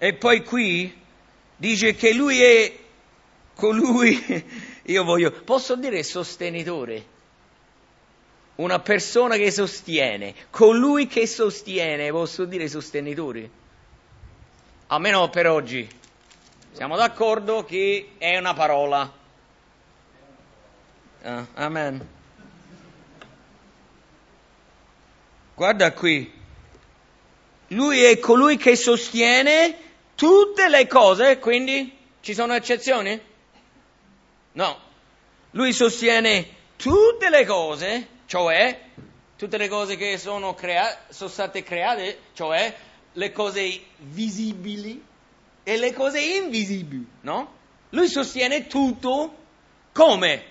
E 0.03 0.15
poi 0.15 0.43
qui 0.43 0.99
dice 1.55 1.93
che 1.93 2.11
lui 2.11 2.41
è 2.41 2.75
colui, 3.53 4.43
io 4.85 5.03
voglio, 5.03 5.29
posso 5.29 5.75
dire 5.75 6.01
sostenitore, 6.01 7.05
una 8.55 8.79
persona 8.79 9.35
che 9.35 9.51
sostiene, 9.51 10.33
colui 10.49 11.05
che 11.05 11.27
sostiene, 11.27 12.09
posso 12.09 12.45
dire 12.45 12.67
sostenitori, 12.67 13.47
almeno 14.87 15.29
per 15.29 15.45
oggi, 15.45 15.87
siamo 16.71 16.95
d'accordo 16.95 17.63
che 17.63 18.13
è 18.17 18.35
una 18.37 18.55
parola. 18.55 19.13
Uh, 21.21 21.45
amen. 21.53 22.07
Guarda 25.53 25.93
qui, 25.93 26.33
lui 27.67 28.01
è 28.01 28.17
colui 28.17 28.57
che 28.57 28.75
sostiene 28.75 29.89
tutte 30.21 30.69
le 30.69 30.85
cose, 30.85 31.39
quindi 31.39 31.97
ci 32.19 32.35
sono 32.35 32.53
eccezioni? 32.53 33.19
No, 34.51 34.79
lui 35.49 35.73
sostiene 35.73 36.47
tutte 36.75 37.31
le 37.31 37.43
cose, 37.43 38.07
cioè 38.27 38.83
tutte 39.35 39.57
le 39.57 39.67
cose 39.67 39.95
che 39.95 40.19
sono, 40.19 40.53
crea- 40.53 41.05
sono 41.09 41.27
state 41.27 41.63
create, 41.63 42.19
cioè 42.33 42.71
le 43.13 43.31
cose 43.31 43.83
visibili 43.97 45.03
e 45.63 45.77
le 45.77 45.91
cose 45.91 46.19
invisibili, 46.19 47.07
no? 47.21 47.53
Lui 47.89 48.07
sostiene 48.07 48.67
tutto 48.67 49.35
come? 49.91 50.45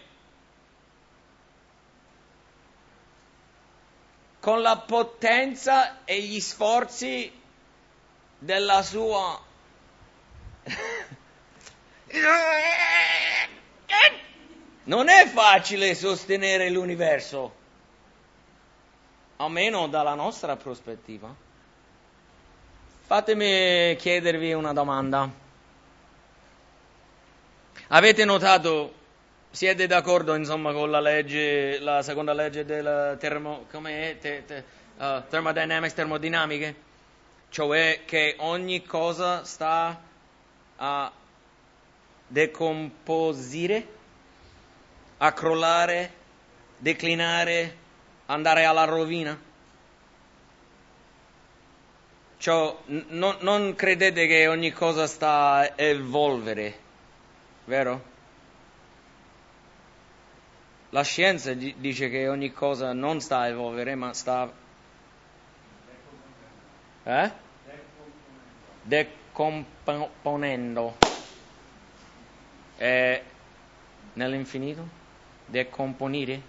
Con 4.40 4.62
la 4.62 4.78
potenza 4.78 6.04
e 6.04 6.20
gli 6.22 6.40
sforzi 6.40 7.30
della 8.36 8.82
sua 8.82 9.46
non 14.84 15.08
è 15.08 15.26
facile 15.28 15.94
sostenere 15.94 16.68
l'universo, 16.68 17.54
almeno 19.36 19.86
dalla 19.86 20.14
nostra 20.14 20.56
prospettiva. 20.56 21.32
Fatemi 23.06 23.96
chiedervi 23.96 24.52
una 24.52 24.72
domanda. 24.72 25.30
Avete 27.88 28.24
notato, 28.24 28.94
siete 29.50 29.86
d'accordo 29.86 30.34
insomma 30.34 30.72
con 30.72 30.90
la 30.90 31.00
legge, 31.00 31.78
la 31.80 32.02
seconda 32.02 32.32
legge 32.32 32.64
della 32.64 33.16
termo, 33.16 33.66
come 33.70 34.10
è? 34.10 34.18
Te, 34.18 34.44
te, 34.44 34.64
uh, 34.96 35.22
thermodynamics, 35.28 35.94
termodinamiche? 35.94 36.74
Cioè 37.48 38.02
che 38.04 38.36
ogni 38.38 38.84
cosa 38.84 39.42
sta 39.44 40.00
a 40.82 41.12
decomposire, 42.26 43.86
a 45.18 45.32
crollare, 45.32 46.12
declinare, 46.78 47.76
andare 48.26 48.64
alla 48.64 48.84
rovina. 48.84 49.38
Cioè, 52.38 52.76
n- 52.86 53.36
non 53.40 53.74
credete 53.74 54.26
che 54.26 54.46
ogni 54.46 54.72
cosa 54.72 55.06
sta 55.06 55.56
a 55.56 55.72
evolvere, 55.76 56.78
vero? 57.66 58.08
La 60.90 61.02
scienza 61.02 61.52
dice 61.52 62.08
che 62.08 62.26
ogni 62.26 62.52
cosa 62.52 62.94
non 62.94 63.20
sta 63.20 63.40
a 63.40 63.48
evolvere, 63.48 63.94
ma 63.94 64.14
sta... 64.14 64.50
Eh? 67.02 67.30
Decomponendo 68.82 69.19
è 72.76 73.22
nell'infinito? 74.12 74.86
Decomponere? 75.46 76.40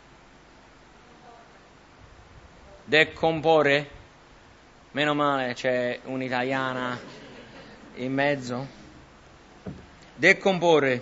Decomporre? 2.83 3.89
Meno 4.91 5.13
male 5.13 5.53
c'è 5.53 5.99
un'italiana 6.03 6.99
in 7.95 8.13
mezzo. 8.13 8.67
Decomporre. 10.15 11.01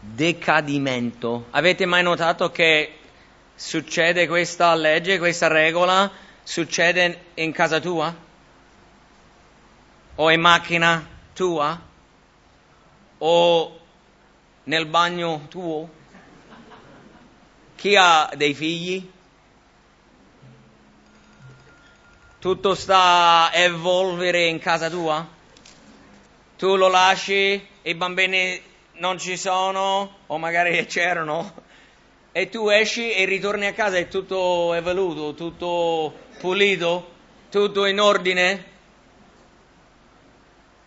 Decadimento. 0.00 1.46
Avete 1.50 1.86
mai 1.86 2.02
notato 2.02 2.50
che 2.50 2.98
succede 3.54 4.26
questa 4.26 4.74
legge, 4.74 5.18
questa 5.18 5.46
regola? 5.46 6.28
Succede 6.50 7.26
in 7.34 7.52
casa 7.52 7.78
tua? 7.78 8.12
o 10.16 10.30
in 10.32 10.40
macchina 10.40 11.06
tua 11.32 11.80
o 13.18 13.80
nel 14.64 14.86
bagno 14.86 15.46
tuo? 15.48 15.88
Chi 17.76 17.94
ha 17.96 18.28
dei 18.34 18.52
figli? 18.52 19.08
Tutto 22.40 22.74
sta 22.74 23.50
evolvere 23.52 24.46
in 24.46 24.58
casa 24.58 24.90
tua? 24.90 25.24
Tu 26.58 26.74
lo 26.74 26.88
lasci, 26.88 27.64
i 27.82 27.94
bambini 27.94 28.60
non 28.94 29.20
ci 29.20 29.36
sono 29.36 30.16
o 30.26 30.36
magari 30.36 30.84
c'erano 30.90 31.68
e 32.32 32.48
tu 32.48 32.68
esci 32.68 33.12
e 33.12 33.24
ritorni 33.24 33.66
a 33.66 33.72
casa 33.72 33.96
e 33.96 34.02
è 34.02 34.08
tutto 34.08 34.74
evoluto, 34.74 35.34
tutto 35.34 36.28
pulito, 36.40 37.12
tutto 37.50 37.84
in 37.84 38.00
ordine? 38.00 38.64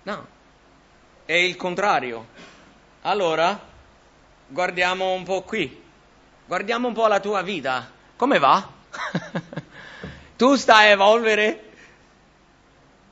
No, 0.02 0.28
è 1.26 1.34
il 1.34 1.56
contrario. 1.56 2.28
Allora, 3.04 3.58
guardiamo 4.48 5.12
un 5.14 5.24
po' 5.24 5.44
qui, 5.44 5.82
guardiamo 6.46 6.88
un 6.88 6.94
po' 6.94 7.08
la 7.08 7.20
tua 7.20 7.44
vita. 7.44 7.90
Come 8.16 8.40
va? 8.40 8.68
tu 10.36 10.56
stai 10.56 10.88
a 10.88 10.92
evolvere? 10.92 11.72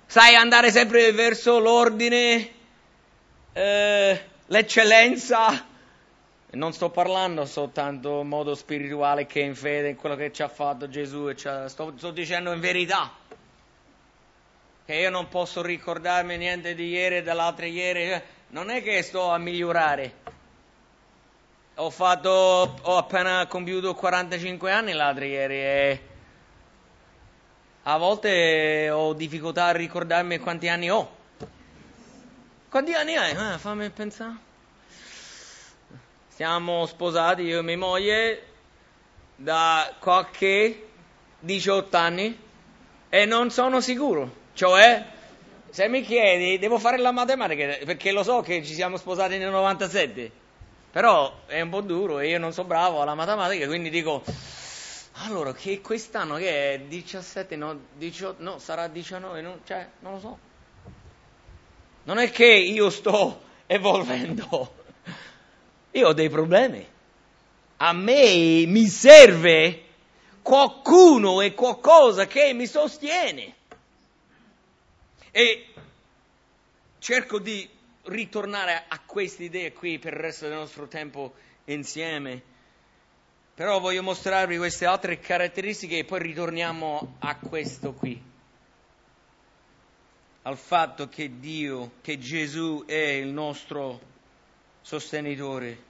Sai 0.08 0.36
andare 0.36 0.72
sempre 0.72 1.12
verso 1.12 1.60
l'ordine, 1.60 2.54
eh, 3.54 4.26
l'eccellenza? 4.48 5.70
Non 6.54 6.74
sto 6.74 6.90
parlando 6.90 7.46
soltanto 7.46 8.20
in 8.20 8.28
modo 8.28 8.56
spirituale 8.56 9.26
che 9.26 9.40
in 9.40 9.56
fede 9.56 9.90
in 9.90 9.96
quello 9.96 10.16
che 10.16 10.34
ci 10.34 10.42
ha 10.42 10.50
fatto 10.50 10.90
Gesù, 10.90 11.32
sto, 11.34 11.94
sto 11.96 12.12
dicendo 12.12 12.52
in 12.52 12.60
verità 12.60 13.10
che 14.86 14.96
io 14.96 15.10
non 15.10 15.30
posso 15.30 15.62
ricordarmi 15.62 16.36
niente 16.36 16.76
di 16.76 16.90
ieri 16.90 17.18
e 17.18 17.22
dell'altro 17.24 17.66
ieri, 17.66 18.22
non 18.50 18.70
è 18.70 18.84
che 18.84 19.02
sto 19.02 19.30
a 19.30 19.38
migliorare. 19.38 20.14
Ho 21.76 21.90
fatto, 21.90 22.30
ho 22.30 22.98
appena 22.98 23.46
compiuto 23.48 23.96
45 23.96 24.72
anni 24.72 24.92
l'altro 24.92 25.24
ieri 25.24 25.56
e 25.56 26.02
a 27.84 27.98
volte 27.98 28.90
ho 28.90 29.14
difficoltà 29.14 29.68
a 29.68 29.72
ricordarmi 29.72 30.38
quanti 30.40 30.68
anni 30.68 30.92
ho. 30.92 31.16
Quanti 32.68 32.92
anni 32.92 33.16
hai? 33.16 33.34
Ah, 33.36 33.58
fammi 33.58 33.90
pensare. 33.90 34.50
Siamo 36.42 36.88
sposati 36.88 37.44
io 37.44 37.60
e 37.60 37.62
mia 37.62 37.78
moglie 37.78 38.44
da 39.36 39.94
qualche 40.00 40.88
18 41.38 41.96
anni 41.96 42.36
e 43.10 43.26
non 43.28 43.52
sono 43.52 43.80
sicuro. 43.80 44.38
Cioè, 44.54 45.06
se 45.70 45.88
mi 45.88 46.02
chiedi, 46.02 46.58
devo 46.58 46.80
fare 46.80 46.98
la 46.98 47.12
matematica 47.12 47.78
perché 47.86 48.12
lo 48.12 48.24
so 48.24 48.42
che 48.42 48.64
ci 48.66 48.74
siamo 48.74 48.98
sposati 48.98 49.38
nel 49.38 49.52
97, 49.52 50.32
però 50.90 51.42
è 51.46 51.62
un 51.62 51.70
po' 51.70 51.82
duro 51.82 52.18
e 52.18 52.30
io 52.30 52.40
non 52.40 52.54
so 52.54 52.64
bravo 52.64 53.04
alla 53.04 53.14
matematica, 53.14 53.68
quindi 53.68 53.92
dico, 53.92 54.24
allora, 55.26 55.54
che 55.54 55.80
quest'anno 55.80 56.38
che 56.38 56.74
è 56.74 56.80
17, 56.80 57.56
no, 57.56 57.80
18, 57.98 58.42
no, 58.42 58.58
sarà 58.58 58.88
19, 58.88 59.42
no, 59.42 59.60
cioè, 59.64 59.88
non 60.00 60.14
lo 60.14 60.20
so. 60.20 60.38
Non 62.06 62.18
è 62.18 62.32
che 62.32 62.48
io 62.48 62.90
sto 62.90 63.44
evolvendo, 63.68 64.80
io 65.92 66.08
ho 66.08 66.14
dei 66.14 66.30
problemi. 66.30 66.88
A 67.78 67.94
me 67.94 68.66
mi 68.66 68.86
serve 68.88 69.84
qualcuno 70.42 71.42
e 71.42 71.54
qualcosa 71.54 72.28
che 72.28 72.54
mi 72.54 72.68
sostiene. 72.68 73.56
E 75.32 75.68
cerco 77.00 77.40
di 77.40 77.68
ritornare 78.04 78.84
a 78.88 79.00
queste 79.06 79.44
idee 79.44 79.74
qui 79.74 80.00
per 80.00 80.14
il 80.14 80.20
resto 80.20 80.48
del 80.48 80.58
nostro 80.58 80.88
tempo 80.88 81.34
insieme. 81.66 82.42
Però 83.54 83.80
voglio 83.80 84.04
mostrarvi 84.04 84.58
queste 84.58 84.86
altre 84.86 85.20
caratteristiche 85.20 86.00
e 86.00 86.06
poi 86.06 86.22
ritorniamo 86.22 87.16
a 87.20 87.36
questo 87.38 87.94
qui. 87.94 88.30
Al 90.44 90.58
fatto 90.58 91.08
che 91.08 91.40
Dio, 91.40 91.92
che 92.02 92.18
Gesù 92.18 92.84
è 92.88 92.96
il 92.96 93.28
nostro 93.28 94.10
sostenitore. 94.82 95.90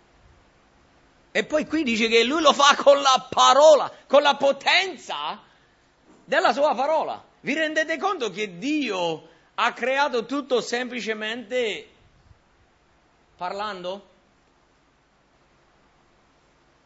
E 1.32 1.46
poi 1.46 1.66
qui 1.66 1.84
dice 1.84 2.08
che 2.08 2.24
lui 2.24 2.42
lo 2.42 2.54
fa 2.54 2.76
con 2.76 3.02
la 3.02 3.28
parola, 3.30 3.92
con 4.06 4.22
la 4.22 4.36
potenza 4.36 5.42
della 6.26 6.52
sua 6.52 6.76
parola. 6.76 7.24
Vi 7.40 7.54
rendete 7.54 7.98
conto 7.98 8.30
che 8.30 8.58
Dio 8.58 9.30
ha 9.56 9.74
creato 9.74 10.26
tutto 10.26 10.60
semplicemente 10.62 11.90
parlando? 13.38 14.10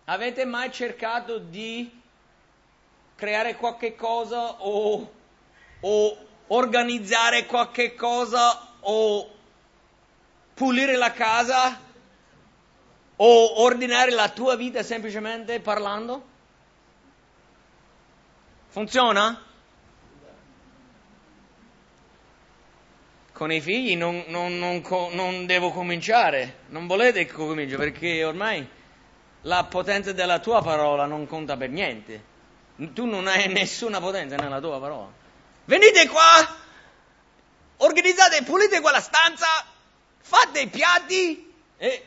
Avete 0.05 0.45
mai 0.45 0.71
cercato 0.71 1.39
di 1.39 2.01
creare 3.15 3.55
qualche 3.55 3.95
cosa 3.95 4.61
o, 4.61 5.11
o 5.79 6.17
organizzare 6.47 7.47
qualche 7.47 7.95
cosa 7.95 8.73
o 8.81 9.29
pulire 10.53 10.95
la 10.95 11.11
casa 11.11 11.84
o 13.17 13.61
ordinare 13.61 14.11
la 14.11 14.29
tua 14.29 14.55
vita 14.55 14.83
semplicemente 14.83 15.59
parlando? 15.59 16.33
Funziona? 18.69 19.41
Con 23.31 23.51
i 23.51 23.61
figli 23.61 23.95
non, 23.95 24.23
non, 24.27 24.57
non, 24.57 24.81
non 25.11 25.45
devo 25.45 25.71
cominciare, 25.71 26.59
non 26.67 26.87
volete 26.87 27.25
che 27.25 27.33
cominci 27.33 27.75
perché 27.75 28.23
ormai 28.23 28.67
la 29.41 29.63
potenza 29.65 30.11
della 30.11 30.39
tua 30.39 30.61
parola 30.61 31.05
non 31.05 31.27
conta 31.27 31.57
per 31.57 31.69
niente. 31.69 32.33
Tu 32.93 33.05
non 33.05 33.27
hai 33.27 33.47
nessuna 33.47 33.99
potenza 33.99 34.35
nella 34.35 34.59
tua 34.59 34.79
parola. 34.79 35.11
Venite 35.65 36.07
qua, 36.07 36.55
organizzate, 37.77 38.43
pulite 38.43 38.81
quella 38.81 38.99
stanza, 38.99 39.47
fate 40.21 40.61
i 40.61 40.67
piatti 40.67 41.53
e 41.77 42.05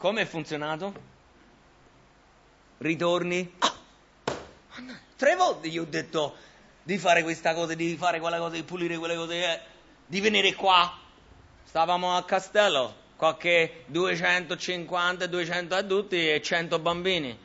come 0.00 0.22
è 0.22 0.24
funzionato? 0.24 0.94
Ritorni? 2.78 3.52
Ah, 3.58 3.74
tre 5.14 5.36
volte 5.36 5.68
gli 5.68 5.76
ho 5.76 5.84
detto 5.84 6.36
di 6.82 6.96
fare 6.96 7.22
questa 7.22 7.52
cosa, 7.52 7.74
di 7.74 7.94
fare 7.98 8.18
quella 8.18 8.38
cosa, 8.38 8.54
di 8.54 8.62
pulire 8.62 8.96
quelle 8.96 9.14
cose, 9.14 9.34
eh, 9.34 9.60
di 10.06 10.20
venire 10.20 10.54
qua. 10.54 10.98
Stavamo 11.64 12.16
a 12.16 12.24
castello, 12.24 12.94
qualche 13.16 13.84
250-200 13.92 15.72
adulti 15.74 16.30
e 16.30 16.40
100 16.40 16.78
bambini. 16.78 17.38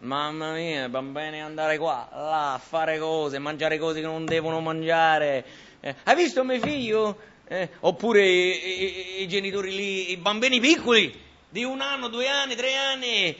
Mamma 0.00 0.52
mia, 0.52 0.86
bambini 0.90 1.40
andare 1.40 1.78
qua, 1.78 2.10
là, 2.12 2.52
a 2.52 2.58
fare 2.58 2.98
cose, 2.98 3.38
mangiare 3.38 3.78
cose 3.78 4.00
che 4.00 4.06
non 4.06 4.26
devono 4.26 4.60
mangiare. 4.60 5.46
Eh, 5.80 5.96
hai 6.04 6.14
visto 6.14 6.44
mio 6.44 6.60
figlio? 6.60 7.18
Eh, 7.46 7.70
oppure 7.80 8.28
i, 8.28 8.50
i, 8.50 9.22
i, 9.22 9.28
genitori 9.28 9.74
lì, 9.74 10.10
i 10.10 10.18
bambini 10.18 10.60
piccoli, 10.60 11.28
di 11.50 11.64
un 11.64 11.80
anno, 11.80 12.08
due 12.08 12.28
anni, 12.28 12.54
tre 12.54 12.74
anni. 12.74 13.36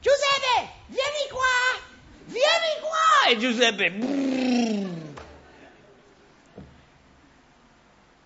Giuseppe, 0.00 0.72
vieni 0.86 1.28
qua, 1.30 1.80
vieni 2.26 2.80
qua. 2.80 3.30
E 3.30 3.36
Giuseppe... 3.38 3.90
Brrr. 3.90 4.98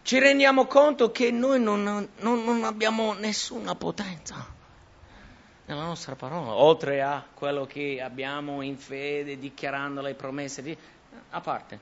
Ci 0.03 0.19
rendiamo 0.19 0.67
conto 0.67 1.11
che 1.13 1.31
noi 1.31 1.59
non, 1.59 1.83
non, 1.83 2.45
non 2.45 2.65
abbiamo 2.65 3.15
nessuna 3.15 3.75
potenza 3.75 4.47
nella 5.65 5.85
nostra 5.85 6.15
parola, 6.15 6.53
oltre 6.53 7.01
a 7.01 7.25
quello 7.33 7.65
che 7.65 8.03
abbiamo 8.03 8.61
in 8.61 8.77
fede, 8.77 9.39
dichiarando 9.39 10.03
le 10.03 10.13
promesse, 10.13 10.63
di, 10.63 10.77
a 11.31 11.41
parte. 11.41 11.79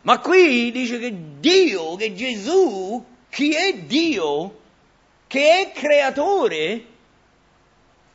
Ma 0.00 0.18
qui 0.20 0.70
dice 0.70 0.98
che 0.98 1.14
Dio, 1.38 1.94
che 1.96 2.14
Gesù, 2.14 3.04
chi 3.28 3.54
è 3.54 3.74
Dio, 3.74 4.61
che 5.32 5.60
è 5.60 5.72
creatore 5.72 6.84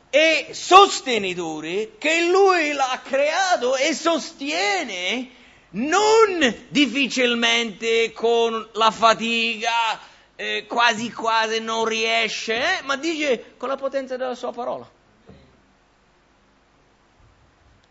e 0.08 0.50
sostenitore, 0.52 1.96
che 1.98 2.28
lui 2.30 2.70
l'ha 2.70 3.00
creato 3.02 3.74
e 3.74 3.92
sostiene 3.92 5.28
non 5.70 6.66
difficilmente 6.68 8.12
con 8.12 8.68
la 8.74 8.92
fatica, 8.92 9.98
eh, 10.36 10.66
quasi 10.68 11.10
quasi 11.10 11.58
non 11.58 11.86
riesce, 11.86 12.54
eh, 12.54 12.82
ma 12.84 12.94
dice 12.94 13.54
con 13.56 13.68
la 13.68 13.76
potenza 13.76 14.16
della 14.16 14.36
sua 14.36 14.52
parola. 14.52 14.88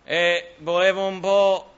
E 0.05 0.53
volevo 0.59 1.05
un 1.05 1.19
po' 1.19 1.73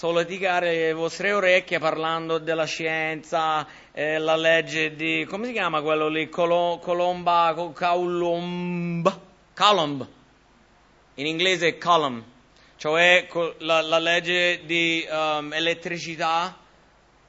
solleticare 0.00 0.74
le 0.74 0.92
vostre 0.94 1.30
orecchie 1.30 1.78
parlando 1.78 2.38
della 2.38 2.64
scienza, 2.64 3.66
eh, 3.92 4.16
la 4.16 4.34
legge 4.34 4.96
di, 4.96 5.26
come 5.28 5.44
si 5.44 5.52
chiama 5.52 5.82
quello 5.82 6.08
lì, 6.08 6.30
Colo, 6.30 6.78
Colomba, 6.82 7.52
Coulomb, 7.74 9.20
Columb, 9.54 10.08
in 11.16 11.26
inglese 11.26 11.76
column, 11.76 12.24
cioè 12.76 13.28
la, 13.58 13.82
la 13.82 13.98
legge 13.98 14.64
di 14.64 15.06
um, 15.06 15.52
elettricità 15.52 16.58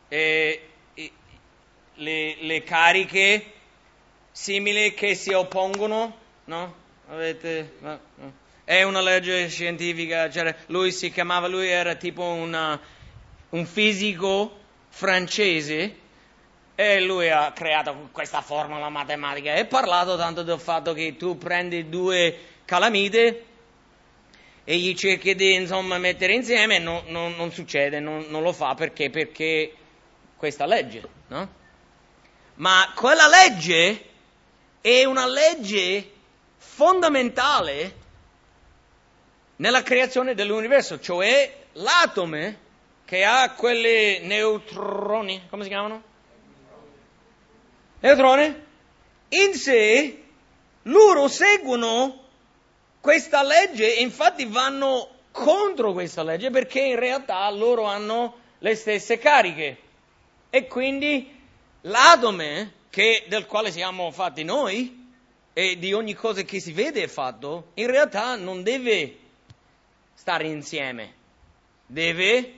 e, 0.07 0.69
e 0.93 1.11
le, 1.95 2.37
le, 2.39 2.63
cariche 2.63 3.51
simili 4.31 4.93
che 4.93 5.13
si 5.15 5.33
oppongono, 5.33 6.17
no? 6.45 6.75
Avete... 7.09 7.73
No 7.79 8.40
è 8.71 8.83
una 8.83 9.01
legge 9.01 9.49
scientifica, 9.49 10.29
cioè 10.29 10.55
lui 10.67 10.93
si 10.93 11.11
chiamava, 11.11 11.47
lui 11.47 11.67
era 11.67 11.95
tipo 11.95 12.23
una, 12.23 12.79
un 13.49 13.65
fisico 13.65 14.59
francese 14.87 15.95
e 16.73 17.01
lui 17.01 17.29
ha 17.29 17.51
creato 17.51 18.07
questa 18.13 18.39
formula 18.39 18.87
matematica 18.87 19.55
e 19.55 19.59
ha 19.59 19.65
parlato 19.65 20.15
tanto 20.15 20.43
del 20.43 20.57
fatto 20.57 20.93
che 20.93 21.17
tu 21.17 21.37
prendi 21.37 21.89
due 21.89 22.37
calamite 22.63 23.45
e 24.63 24.77
gli 24.77 24.95
cerchi 24.95 25.35
di 25.35 25.53
insomma 25.53 25.97
mettere 25.97 26.31
insieme 26.31 26.79
no, 26.79 27.03
no, 27.07 27.27
non 27.27 27.51
succede, 27.51 27.99
non, 27.99 28.27
non, 28.29 28.41
lo 28.41 28.53
fa 28.53 28.73
perché? 28.73 29.09
Perché 29.09 29.73
questa 30.37 30.65
legge, 30.65 31.01
no? 31.27 31.49
Ma 32.53 32.89
quella 32.95 33.27
legge 33.27 34.05
è 34.79 35.03
una 35.03 35.27
legge 35.27 36.09
fondamentale 36.55 37.99
nella 39.61 39.83
creazione 39.83 40.33
dell'universo, 40.33 40.99
cioè 40.99 41.53
l'atome 41.73 42.69
che 43.05 43.23
ha 43.23 43.51
quelle 43.51 44.19
neutroni, 44.21 45.43
come 45.49 45.63
si 45.63 45.69
chiamano? 45.69 46.01
Neutroni? 47.99 48.63
In 49.29 49.53
sé, 49.53 50.23
loro 50.83 51.27
seguono 51.27 52.23
questa 52.99 53.43
legge 53.43 53.87
infatti 53.87 54.45
vanno 54.45 55.09
contro 55.31 55.93
questa 55.93 56.23
legge 56.23 56.49
perché 56.49 56.79
in 56.81 56.99
realtà 56.99 57.47
loro 57.51 57.83
hanno 57.83 58.37
le 58.59 58.75
stesse 58.75 59.19
cariche 59.19 59.77
e 60.49 60.65
quindi 60.65 61.39
l'atome 61.81 62.73
che, 62.89 63.25
del 63.27 63.45
quale 63.45 63.71
siamo 63.71 64.09
fatti 64.09 64.43
noi 64.43 65.09
e 65.53 65.77
di 65.77 65.93
ogni 65.93 66.15
cosa 66.15 66.41
che 66.41 66.59
si 66.59 66.71
vede 66.71 67.03
è 67.03 67.07
fatto, 67.07 67.71
in 67.75 67.87
realtà 67.87 68.35
non 68.35 68.63
deve 68.63 69.20
stare 70.21 70.45
insieme, 70.45 71.15
deve 71.83 72.53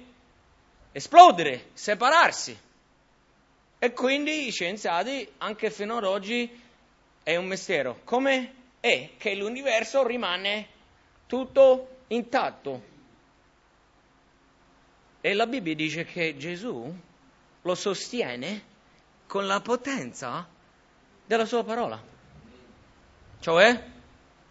esplodere, 0.91 1.69
separarsi. 1.71 2.59
E 3.79 3.93
quindi 3.93 4.47
i 4.47 4.51
scienziati, 4.51 5.25
anche 5.37 5.71
fino 5.71 5.95
ad 5.95 6.03
oggi, 6.03 6.61
è 7.23 7.37
un 7.37 7.45
mistero. 7.45 8.01
Come 8.03 8.53
è 8.81 9.11
che 9.15 9.33
l'universo 9.35 10.05
rimane 10.05 10.67
tutto 11.25 11.99
intatto? 12.07 12.83
E 15.21 15.33
la 15.33 15.47
Bibbia 15.47 15.73
dice 15.73 16.03
che 16.03 16.35
Gesù 16.35 16.93
lo 17.61 17.75
sostiene 17.75 18.61
con 19.25 19.47
la 19.47 19.61
potenza 19.61 20.45
della 21.25 21.45
sua 21.45 21.63
parola. 21.63 21.97
Cioè, 23.39 23.83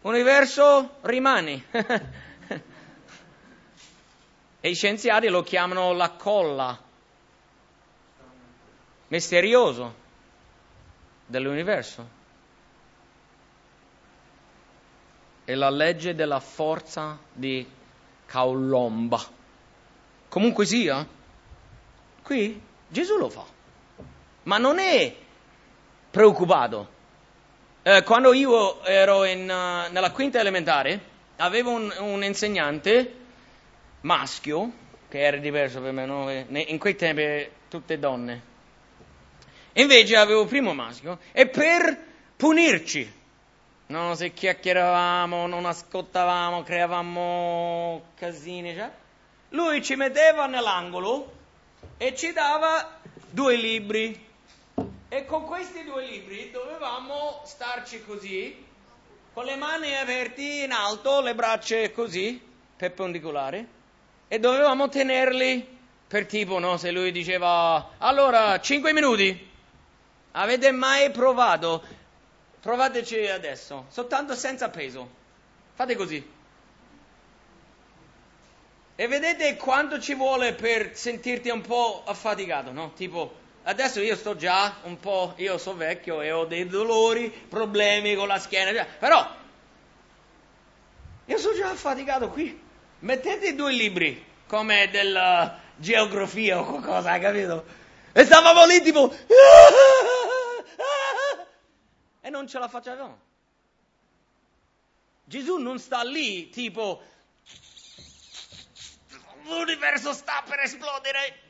l'universo 0.00 0.96
rimane. 1.02 1.64
E 4.64 4.70
i 4.70 4.76
scienziati 4.76 5.26
lo 5.26 5.42
chiamano 5.42 5.92
la 5.92 6.10
colla, 6.10 6.78
misterioso 9.08 9.94
dell'universo. 11.26 12.08
È 15.44 15.52
la 15.54 15.68
legge 15.68 16.14
della 16.14 16.38
forza 16.38 17.18
di 17.32 17.68
Kaulomba. 18.26 19.20
Comunque 20.28 20.64
sia, 20.64 21.04
qui 22.22 22.62
Gesù 22.86 23.16
lo 23.16 23.30
fa, 23.30 23.44
ma 24.44 24.58
non 24.58 24.78
è 24.78 25.12
preoccupato. 26.08 26.88
Eh, 27.82 28.04
quando 28.04 28.32
io 28.32 28.84
ero 28.84 29.24
in, 29.24 29.40
uh, 29.40 29.90
nella 29.92 30.12
quinta 30.12 30.38
elementare, 30.38 31.00
avevo 31.38 31.72
un, 31.72 31.92
un 31.98 32.22
insegnante 32.22 33.21
maschio, 34.02 34.70
che 35.08 35.20
era 35.20 35.36
diverso 35.36 35.80
per 35.80 35.92
me, 35.92 36.06
no? 36.06 36.30
in 36.30 36.78
quei 36.78 36.96
tempi 36.96 37.50
tutte 37.68 37.98
donne. 37.98 38.50
Invece 39.74 40.16
avevo 40.16 40.44
primo 40.44 40.74
maschio 40.74 41.18
e 41.32 41.48
per 41.48 41.98
punirci, 42.36 43.10
no? 43.86 44.14
se 44.14 44.32
chiacchieravamo, 44.32 45.46
non 45.46 45.64
ascoltavamo, 45.64 46.62
creavamo 46.62 48.02
casini, 48.14 48.74
cioè, 48.74 48.90
lui 49.50 49.82
ci 49.82 49.96
metteva 49.96 50.46
nell'angolo 50.46 51.32
e 51.96 52.14
ci 52.14 52.32
dava 52.32 52.98
due 53.30 53.56
libri. 53.56 54.30
E 55.08 55.26
con 55.26 55.44
questi 55.44 55.84
due 55.84 56.06
libri 56.06 56.50
dovevamo 56.50 57.42
starci 57.44 58.02
così, 58.02 58.64
con 59.34 59.44
le 59.44 59.56
mani 59.56 59.94
aperte 59.94 60.42
in 60.42 60.72
alto, 60.72 61.20
le 61.20 61.34
braccia 61.34 61.90
così, 61.90 62.40
perpendicolari, 62.76 63.66
e 64.32 64.38
dovevamo 64.38 64.88
tenerli 64.88 65.62
per 66.08 66.24
tipo, 66.24 66.58
no? 66.58 66.78
Se 66.78 66.90
lui 66.90 67.12
diceva, 67.12 67.90
allora, 67.98 68.58
5 68.58 68.94
minuti, 68.94 69.50
avete 70.30 70.70
mai 70.70 71.10
provato? 71.10 71.84
Provateci 72.58 73.26
adesso, 73.26 73.84
soltanto 73.90 74.34
senza 74.34 74.70
peso. 74.70 75.06
Fate 75.74 75.96
così. 75.96 76.26
E 78.96 79.06
vedete 79.06 79.54
quanto 79.56 80.00
ci 80.00 80.14
vuole 80.14 80.54
per 80.54 80.96
sentirti 80.96 81.50
un 81.50 81.60
po' 81.60 82.02
affaticato, 82.06 82.72
no? 82.72 82.94
Tipo, 82.94 83.34
adesso 83.64 84.00
io 84.00 84.16
sto 84.16 84.34
già 84.34 84.76
un 84.84 84.98
po', 84.98 85.34
io 85.36 85.58
sono 85.58 85.76
vecchio 85.76 86.22
e 86.22 86.32
ho 86.32 86.46
dei 86.46 86.66
dolori, 86.66 87.28
problemi 87.28 88.14
con 88.14 88.28
la 88.28 88.38
schiena, 88.38 88.86
però 88.98 89.30
io 91.26 91.36
sono 91.36 91.54
già 91.54 91.68
affaticato 91.68 92.30
qui. 92.30 92.61
Mettete 93.02 93.56
due 93.56 93.72
libri, 93.72 94.24
come 94.46 94.88
della 94.88 95.58
geografia 95.74 96.60
o 96.60 96.64
qualcosa, 96.64 97.18
capito? 97.18 97.64
E 98.12 98.24
stavamo 98.24 98.64
lì 98.66 98.80
tipo... 98.80 99.12
E 102.24 102.30
non 102.30 102.46
ce 102.46 102.60
la 102.60 102.68
facevamo. 102.68 103.18
Gesù 105.24 105.56
non 105.56 105.80
sta 105.80 106.04
lì 106.04 106.48
tipo... 106.50 107.02
L'universo 109.46 110.12
sta 110.12 110.44
per 110.48 110.60
esplodere. 110.60 111.40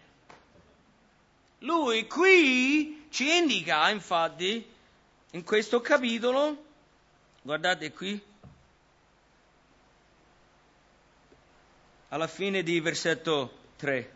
Lui 1.58 2.06
qui 2.06 3.08
ci 3.10 3.36
indica, 3.36 3.90
infatti, 3.90 4.66
in 5.32 5.44
questo 5.44 5.82
capitolo, 5.82 6.64
guardate 7.42 7.92
qui, 7.92 8.18
alla 12.12 12.26
fine 12.26 12.62
di 12.62 12.78
versetto 12.80 13.52
3. 13.76 14.12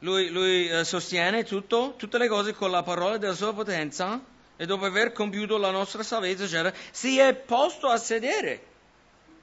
Lui, 0.00 0.28
lui 0.28 0.68
eh, 0.68 0.84
sostiene 0.84 1.44
tutto, 1.44 1.94
tutte 1.96 2.18
le 2.18 2.28
cose 2.28 2.52
con 2.52 2.70
la 2.70 2.82
parola 2.82 3.16
della 3.16 3.34
sua 3.34 3.54
potenza 3.54 4.22
e 4.54 4.66
dopo 4.66 4.84
aver 4.84 5.12
compiuto 5.12 5.56
la 5.56 5.70
nostra 5.70 6.02
salvezza, 6.02 6.44
eccetera, 6.44 6.74
si 6.90 7.18
è 7.18 7.34
posto 7.34 7.88
a 7.88 7.96
sedere 7.96 8.74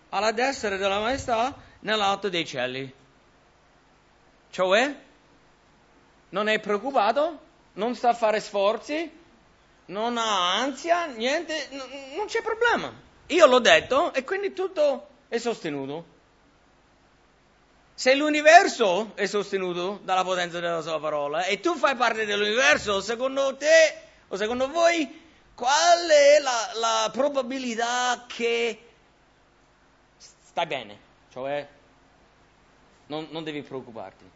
alla 0.09 0.31
destra 0.31 0.77
della 0.77 0.99
maestà 0.99 1.55
nell'alto 1.79 2.29
dei 2.29 2.45
cieli. 2.45 2.93
Cioè, 4.51 4.95
non 6.29 6.47
è 6.47 6.59
preoccupato, 6.59 7.39
non 7.73 7.95
sta 7.95 8.09
a 8.09 8.13
fare 8.13 8.39
sforzi, 8.39 9.11
non 9.85 10.17
ha 10.17 10.59
ansia, 10.59 11.07
niente, 11.07 11.69
n- 11.71 12.15
non 12.15 12.27
c'è 12.27 12.43
problema. 12.43 12.93
Io 13.27 13.47
l'ho 13.47 13.59
detto 13.59 14.13
e 14.13 14.23
quindi 14.23 14.53
tutto 14.53 15.07
è 15.27 15.39
sostenuto. 15.39 16.12
Se 17.95 18.15
l'universo 18.15 19.11
è 19.15 19.27
sostenuto 19.27 19.99
dalla 20.03 20.23
potenza 20.23 20.59
della 20.59 20.81
sua 20.81 20.99
parola 20.99 21.45
e 21.45 21.59
tu 21.59 21.75
fai 21.75 21.95
parte 21.95 22.25
dell'universo, 22.25 23.01
secondo 23.01 23.55
te 23.55 24.01
o 24.29 24.35
secondo 24.35 24.67
voi, 24.67 25.21
qual 25.53 26.09
è 26.09 26.39
la, 26.39 26.71
la 26.79 27.09
probabilità 27.11 28.25
che 28.27 28.87
stai 30.17 30.65
bene? 30.65 30.99
Cioè, 31.31 31.67
non, 33.07 33.27
non 33.29 33.43
devi 33.43 33.61
preoccuparti. 33.61 34.29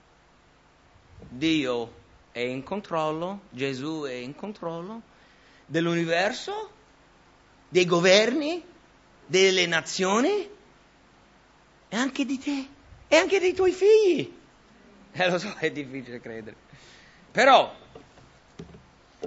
Dio 1.28 1.94
è 2.32 2.40
in 2.40 2.62
controllo, 2.62 3.42
Gesù 3.50 4.04
è 4.04 4.14
in 4.14 4.36
controllo 4.36 5.02
dell'universo, 5.66 6.72
dei 7.70 7.86
governi, 7.86 8.64
delle 9.26 9.66
nazioni 9.66 10.48
e 11.90 11.96
anche 11.96 12.24
di 12.24 12.38
te 12.38 12.76
e 13.08 13.16
anche 13.16 13.40
dei 13.40 13.54
tuoi 13.54 13.72
figli. 13.72 14.32
Eh, 15.12 15.30
lo 15.30 15.40
so, 15.40 15.56
è 15.60 15.72
difficile 15.72 16.20
credere. 16.20 16.56
Però, 17.32 17.74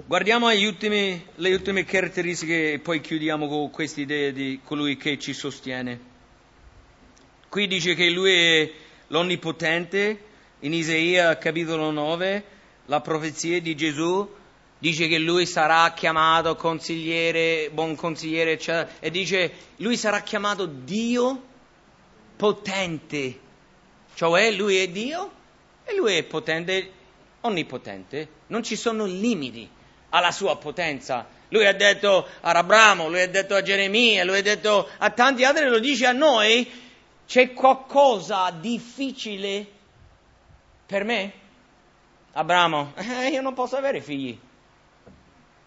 guardiamo 0.05 0.49
ultimi, 0.49 1.25
le 1.35 1.53
ultime 1.53 1.83
caratteristiche 1.85 2.73
e 2.73 2.79
poi 2.79 3.01
chiudiamo 3.01 3.47
con 3.47 3.69
questa 3.71 4.01
idea 4.01 4.31
di 4.31 4.59
colui 4.63 4.97
che 4.97 5.17
ci 5.19 5.33
sostiene. 5.33 6.09
Qui 7.49 7.67
dice 7.67 7.95
che 7.95 8.09
lui 8.09 8.33
è 8.33 8.71
l'onnipotente, 9.07 10.29
in 10.59 10.73
Isaia 10.73 11.37
capitolo 11.37 11.91
9, 11.91 12.43
la 12.85 13.01
profezia 13.01 13.59
di 13.59 13.75
Gesù 13.75 14.29
dice 14.77 15.07
che 15.07 15.19
lui 15.19 15.45
sarà 15.45 15.93
chiamato 15.93 16.55
consigliere, 16.55 17.69
buon 17.71 17.95
consigliere, 17.95 18.53
eccetera, 18.53 18.89
e 18.99 19.11
dice 19.11 19.51
lui 19.77 19.95
sarà 19.95 20.21
chiamato 20.21 20.65
Dio 20.65 21.43
potente, 22.35 23.39
cioè 24.13 24.51
lui 24.51 24.77
è 24.77 24.87
Dio 24.87 25.31
e 25.83 25.95
lui 25.95 26.15
è 26.15 26.23
potente, 26.23 26.91
onnipotente, 27.41 28.27
non 28.47 28.63
ci 28.63 28.75
sono 28.75 29.05
limiti 29.05 29.69
alla 30.09 30.31
sua 30.31 30.57
potenza. 30.57 31.27
Lui 31.49 31.65
ha 31.65 31.73
detto 31.73 32.27
a 32.41 32.51
Abramo, 32.51 33.09
lui 33.09 33.21
ha 33.21 33.29
detto 33.29 33.55
a 33.55 33.61
Geremia, 33.61 34.23
lui 34.23 34.37
ha 34.37 34.41
detto 34.41 34.87
a 34.97 35.09
tanti 35.09 35.43
altri, 35.43 35.67
lo 35.67 35.79
dice 35.79 36.05
a 36.05 36.11
noi, 36.11 36.69
c'è 37.27 37.53
qualcosa 37.53 38.49
difficile 38.51 39.65
per 40.85 41.03
me? 41.03 41.33
Abramo, 42.33 42.93
eh, 42.95 43.29
io 43.29 43.41
non 43.41 43.53
posso 43.53 43.75
avere 43.75 44.01
figli. 44.01 44.37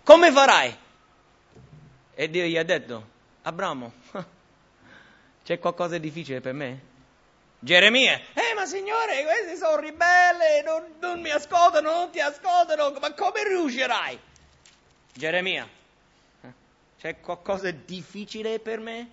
Come 0.03 0.33
farai? 0.33 0.75
E 2.15 2.31
Dio 2.31 2.45
gli 2.45 2.57
ha 2.57 2.63
detto, 2.63 3.07
Abramo, 3.43 3.93
c'è 5.45 5.59
qualcosa 5.59 5.99
di 5.99 6.01
difficile 6.01 6.41
per 6.41 6.53
me? 6.55 6.93
Geremia, 7.65 8.21
eh 8.35 8.53
ma 8.55 8.67
signore, 8.67 9.23
questi 9.23 9.57
sono 9.57 9.81
ribelli, 9.81 10.63
non, 10.63 10.97
non 11.01 11.19
mi 11.23 11.31
ascoltano, 11.31 11.95
non 11.95 12.11
ti 12.11 12.21
ascoltano, 12.21 12.95
ma 13.01 13.15
come 13.15 13.43
riuscirai? 13.43 14.21
Geremia, 15.15 15.67
eh, 16.43 16.53
c'è 17.01 17.21
qualcosa 17.21 17.71
di 17.71 17.81
difficile 17.87 18.59
per 18.59 18.81
me? 18.81 19.11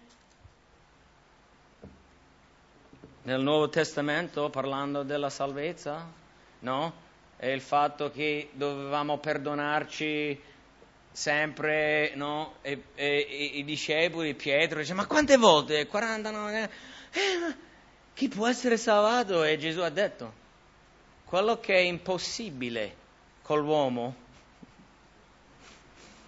Nel 3.21 3.39
Nuovo 3.39 3.69
Testamento, 3.69 4.49
parlando 4.49 5.03
della 5.03 5.29
salvezza, 5.29 6.05
no? 6.59 6.93
È 7.37 7.47
il 7.47 7.61
fatto 7.61 8.11
che 8.11 8.49
dovevamo 8.51 9.17
perdonarci 9.17 10.41
sempre, 11.09 12.11
no? 12.15 12.55
E, 12.61 12.83
e, 12.95 13.27
e 13.29 13.43
i 13.59 13.63
discepoli, 13.63 14.33
Pietro, 14.33 14.79
dice, 14.79 14.93
ma 14.93 15.05
quante 15.05 15.37
volte? 15.37 15.87
49? 15.87 16.69
Eh, 17.11 17.69
chi 18.21 18.27
può 18.27 18.47
essere 18.47 18.77
salvato? 18.77 19.43
E 19.43 19.57
Gesù 19.57 19.79
ha 19.79 19.89
detto, 19.89 20.31
quello 21.25 21.59
che 21.59 21.73
è 21.73 21.79
impossibile 21.79 22.95
con 23.41 23.61
l'uomo 23.61 24.15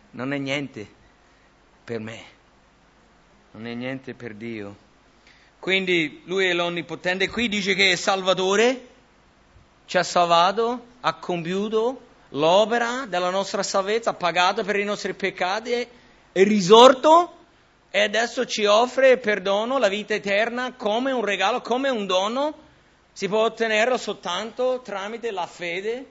non 0.09 0.33
è 0.33 0.39
niente 0.39 0.87
per 1.83 1.99
me, 1.99 2.23
non 3.51 3.67
è 3.67 3.75
niente 3.75 4.15
per 4.15 4.33
Dio. 4.33 4.75
Quindi 5.59 6.23
lui 6.25 6.47
è 6.47 6.53
l'onnipotente, 6.53 7.29
qui 7.29 7.47
dice 7.47 7.75
che 7.75 7.91
è 7.91 7.95
Salvatore, 7.95 8.87
ci 9.85 9.99
ha 9.99 10.03
salvato, 10.03 10.85
ha 11.01 11.13
compiuto 11.13 12.01
l'opera 12.29 13.05
della 13.07 13.29
nostra 13.29 13.61
salvezza, 13.61 14.09
ha 14.09 14.15
pagato 14.15 14.63
per 14.63 14.77
i 14.77 14.83
nostri 14.83 15.13
peccati, 15.13 15.73
è 15.73 15.87
risorto 16.43 17.42
e 17.95 18.01
adesso 18.01 18.47
ci 18.47 18.65
offre 18.65 19.19
perdono, 19.19 19.77
la 19.77 19.87
vita 19.87 20.15
eterna, 20.15 20.73
come 20.73 21.11
un 21.11 21.23
regalo, 21.23 21.61
come 21.61 21.89
un 21.89 22.07
dono, 22.07 22.57
si 23.11 23.27
può 23.27 23.43
ottenerlo 23.43 23.97
soltanto 23.97 24.81
tramite 24.83 25.29
la 25.29 25.45
fede. 25.45 26.05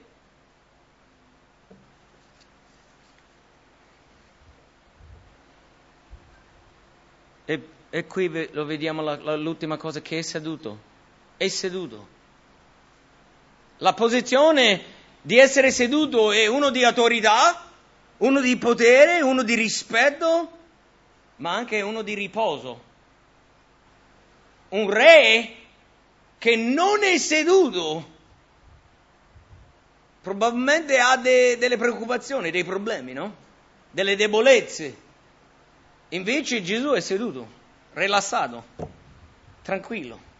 E, 7.43 7.67
e 7.89 8.05
qui 8.05 8.47
lo 8.53 8.63
vediamo 8.63 9.01
la, 9.01 9.17
la, 9.21 9.35
l'ultima 9.35 9.75
cosa 9.75 9.99
che 10.01 10.19
è 10.19 10.21
seduto. 10.21 10.79
È 11.35 11.49
seduto. 11.49 12.07
La 13.79 13.93
posizione 13.93 14.81
di 15.21 15.37
essere 15.37 15.69
seduto 15.69 16.31
è 16.31 16.47
uno 16.47 16.69
di 16.69 16.85
autorità, 16.85 17.69
uno 18.19 18.39
di 18.39 18.55
potere, 18.55 19.19
uno 19.21 19.43
di 19.43 19.55
rispetto, 19.55 20.61
ma 21.37 21.53
anche 21.53 21.81
uno 21.81 22.01
di 22.01 22.13
riposo. 22.13 22.91
Un 24.69 24.89
re 24.89 25.55
che 26.37 26.55
non 26.55 27.03
è 27.03 27.17
seduto 27.17 28.11
probabilmente 30.23 30.97
ha 30.99 31.17
de, 31.17 31.57
delle 31.57 31.77
preoccupazioni, 31.77 32.49
dei 32.49 32.63
problemi, 32.63 33.11
no? 33.11 33.35
Delle 33.91 34.15
debolezze. 34.15 35.01
Invece 36.09 36.63
Gesù 36.63 36.91
è 36.91 37.01
seduto, 37.01 37.47
rilassato, 37.93 38.63
tranquillo. 39.61 40.31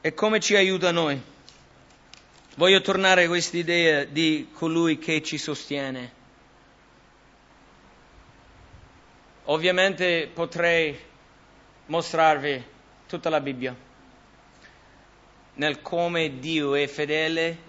E 0.00 0.12
come 0.12 0.40
ci 0.40 0.56
aiuta 0.56 0.90
noi? 0.90 1.20
Voglio 2.56 2.80
tornare 2.80 3.24
a 3.24 3.28
questa 3.28 3.56
idea 3.56 4.04
di 4.04 4.48
colui 4.52 4.98
che 4.98 5.22
ci 5.22 5.38
sostiene. 5.38 6.18
Ovviamente 9.44 10.30
potrei 10.32 10.98
mostrarvi 11.86 12.64
tutta 13.06 13.30
la 13.30 13.40
Bibbia 13.40 13.88
nel 15.54 15.82
come 15.82 16.38
Dio 16.38 16.74
è 16.74 16.86
fedele, 16.86 17.68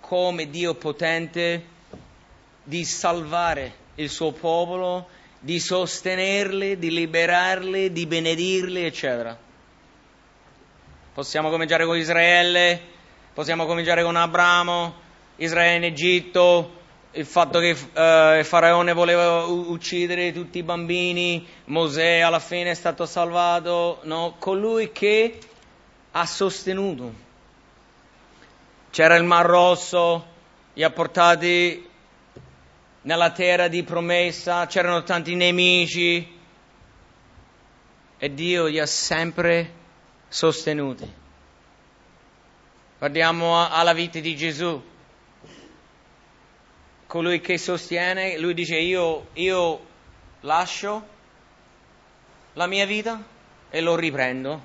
come 0.00 0.50
Dio 0.50 0.74
potente 0.74 1.64
di 2.64 2.84
salvare 2.84 3.74
il 3.96 4.08
suo 4.08 4.32
popolo, 4.32 5.08
di 5.38 5.60
sostenerli, 5.60 6.76
di 6.76 6.90
liberarli, 6.90 7.92
di 7.92 8.06
benedirli, 8.06 8.84
eccetera. 8.84 9.38
Possiamo 11.14 11.50
cominciare 11.50 11.84
con 11.84 11.96
Israele, 11.96 12.80
possiamo 13.32 13.64
cominciare 13.64 14.02
con 14.02 14.16
Abramo, 14.16 14.94
Israele 15.36 15.76
in 15.76 15.84
Egitto, 15.84 16.79
il 17.12 17.26
fatto 17.26 17.58
che 17.58 17.76
eh, 17.92 18.44
Faraone 18.44 18.92
voleva 18.92 19.44
uccidere 19.44 20.32
tutti 20.32 20.58
i 20.58 20.62
bambini, 20.62 21.44
Mosè 21.64 22.20
alla 22.20 22.38
fine 22.38 22.70
è 22.70 22.74
stato 22.74 23.04
salvato, 23.04 24.00
no? 24.04 24.36
colui 24.38 24.92
che 24.92 25.38
ha 26.12 26.26
sostenuto. 26.26 27.28
C'era 28.90 29.16
il 29.16 29.24
Mar 29.24 29.46
Rosso, 29.46 30.26
li 30.74 30.84
ha 30.84 30.90
portati 30.90 31.88
nella 33.02 33.30
terra 33.32 33.66
di 33.66 33.82
promessa, 33.82 34.66
c'erano 34.66 35.02
tanti 35.02 35.34
nemici 35.34 36.38
e 38.18 38.34
Dio 38.34 38.66
li 38.66 38.78
ha 38.78 38.86
sempre 38.86 39.72
sostenuti. 40.28 41.18
Guardiamo 42.98 43.66
alla 43.66 43.94
vita 43.94 44.20
di 44.20 44.36
Gesù 44.36 44.89
colui 47.10 47.40
che 47.40 47.58
sostiene, 47.58 48.38
lui 48.38 48.54
dice 48.54 48.76
io, 48.76 49.30
io 49.32 49.84
lascio 50.42 51.04
la 52.52 52.68
mia 52.68 52.86
vita 52.86 53.20
e 53.68 53.80
lo 53.80 53.96
riprendo, 53.96 54.62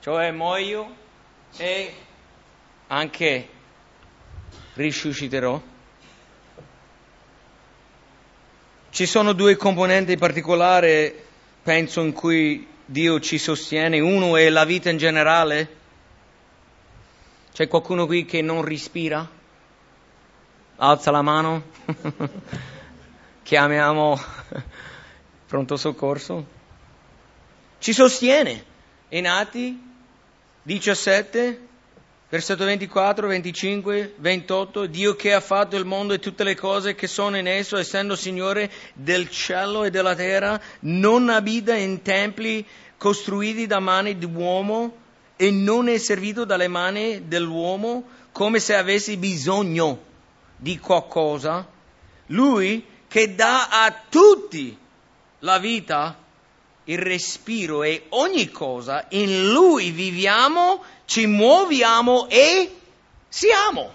cioè 0.00 0.30
muoio 0.30 0.96
e 1.58 1.94
anche 2.86 3.48
risusciterò. 4.72 5.60
Ci 8.88 9.04
sono 9.04 9.34
due 9.34 9.56
componenti 9.56 10.16
particolari, 10.16 11.14
penso, 11.62 12.00
in 12.00 12.14
cui 12.14 12.66
Dio 12.86 13.20
ci 13.20 13.36
sostiene. 13.36 14.00
Uno 14.00 14.38
è 14.38 14.48
la 14.48 14.64
vita 14.64 14.88
in 14.88 14.96
generale. 14.96 15.76
C'è 17.52 17.68
qualcuno 17.68 18.06
qui 18.06 18.24
che 18.24 18.40
non 18.40 18.64
respira? 18.64 19.33
Alza 20.76 21.12
la 21.12 21.22
mano. 21.22 21.62
Chiamiamo 23.44 24.20
pronto 25.46 25.76
soccorso. 25.76 26.44
Ci 27.78 27.92
sostiene. 27.92 28.72
In 29.10 29.28
Atti 29.28 29.80
17, 30.62 31.60
versetto 32.28 32.64
24, 32.64 33.28
25, 33.28 34.14
28, 34.16 34.86
Dio 34.86 35.14
che 35.14 35.32
ha 35.32 35.40
fatto 35.40 35.76
il 35.76 35.84
mondo 35.84 36.12
e 36.14 36.18
tutte 36.18 36.42
le 36.42 36.56
cose 36.56 36.96
che 36.96 37.06
sono 37.06 37.36
in 37.36 37.46
esso, 37.46 37.76
essendo 37.76 38.16
Signore 38.16 38.68
del 38.94 39.30
cielo 39.30 39.84
e 39.84 39.90
della 39.90 40.16
terra, 40.16 40.60
non 40.80 41.28
abita 41.28 41.76
in 41.76 42.02
templi 42.02 42.66
costruiti 42.96 43.68
da 43.68 43.78
mani 43.78 44.18
di 44.18 44.24
uomo 44.24 44.96
e 45.36 45.52
non 45.52 45.86
è 45.86 45.98
servito 45.98 46.44
dalle 46.44 46.66
mani 46.66 47.28
dell'uomo 47.28 48.08
come 48.32 48.58
se 48.58 48.74
avesse 48.74 49.16
bisogno 49.16 50.12
di 50.64 50.78
qualcosa, 50.78 51.68
lui 52.28 52.82
che 53.06 53.34
dà 53.34 53.68
a 53.68 53.94
tutti 54.08 54.74
la 55.40 55.58
vita, 55.58 56.18
il 56.84 56.96
respiro 56.96 57.82
e 57.82 58.06
ogni 58.08 58.50
cosa, 58.50 59.04
in 59.10 59.50
lui 59.50 59.90
viviamo, 59.90 60.82
ci 61.04 61.26
muoviamo 61.26 62.30
e 62.30 62.78
siamo. 63.28 63.92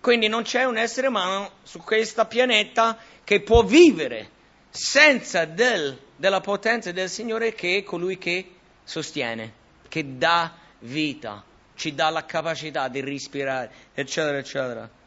Quindi 0.00 0.28
non 0.28 0.44
c'è 0.44 0.62
un 0.62 0.76
essere 0.76 1.08
umano 1.08 1.50
su 1.64 1.80
questo 1.80 2.24
pianeta 2.26 2.96
che 3.24 3.40
può 3.40 3.64
vivere 3.64 4.30
senza 4.70 5.46
del, 5.46 5.98
della 6.14 6.40
potenza 6.40 6.92
del 6.92 7.10
Signore 7.10 7.54
che 7.54 7.78
è 7.78 7.82
colui 7.82 8.18
che 8.18 8.54
sostiene, 8.84 9.52
che 9.88 10.16
dà 10.16 10.54
vita, 10.78 11.42
ci 11.74 11.92
dà 11.92 12.08
la 12.10 12.24
capacità 12.24 12.86
di 12.86 13.00
respirare, 13.00 13.72
eccetera, 13.94 14.38
eccetera 14.38 15.00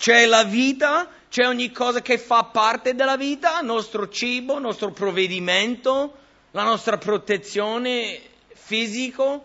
c'è 0.00 0.24
la 0.24 0.44
vita, 0.44 1.06
c'è 1.28 1.46
ogni 1.46 1.70
cosa 1.70 2.00
che 2.00 2.16
fa 2.16 2.44
parte 2.44 2.94
della 2.94 3.18
vita, 3.18 3.60
nostro 3.60 4.08
cibo, 4.08 4.58
nostro 4.58 4.92
provvedimento, 4.92 6.16
la 6.52 6.62
nostra 6.62 6.96
protezione 6.96 8.18
fisico. 8.54 9.44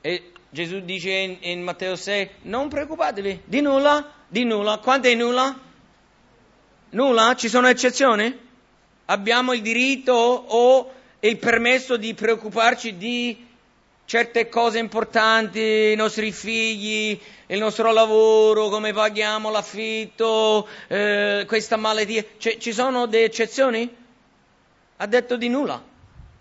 E 0.00 0.30
Gesù 0.50 0.78
dice 0.78 1.10
in, 1.10 1.38
in 1.40 1.62
Matteo 1.64 1.96
6, 1.96 2.30
non 2.42 2.68
preoccupatevi 2.68 3.42
di 3.44 3.60
nulla, 3.60 4.08
di 4.28 4.44
nulla. 4.44 4.78
Quanto 4.78 5.08
è 5.08 5.14
nulla? 5.14 5.58
Nulla? 6.90 7.34
Ci 7.34 7.48
sono 7.48 7.66
eccezioni? 7.66 8.38
Abbiamo 9.06 9.52
il 9.52 9.62
diritto 9.62 10.12
o 10.12 10.92
il 11.18 11.38
permesso 11.38 11.96
di 11.96 12.14
preoccuparci 12.14 12.96
di 12.96 13.45
certe 14.06 14.48
cose 14.48 14.78
importanti, 14.78 15.90
i 15.92 15.96
nostri 15.96 16.32
figli, 16.32 17.20
il 17.46 17.58
nostro 17.58 17.92
lavoro, 17.92 18.68
come 18.68 18.92
paghiamo 18.92 19.50
l'affitto, 19.50 20.66
eh, 20.86 21.44
questa 21.46 21.76
malattia. 21.76 22.24
Cioè, 22.38 22.56
ci 22.56 22.72
sono 22.72 23.06
delle 23.06 23.24
eccezioni? 23.24 23.94
Ha 24.96 25.06
detto 25.06 25.36
di 25.36 25.48
nulla. 25.48 25.82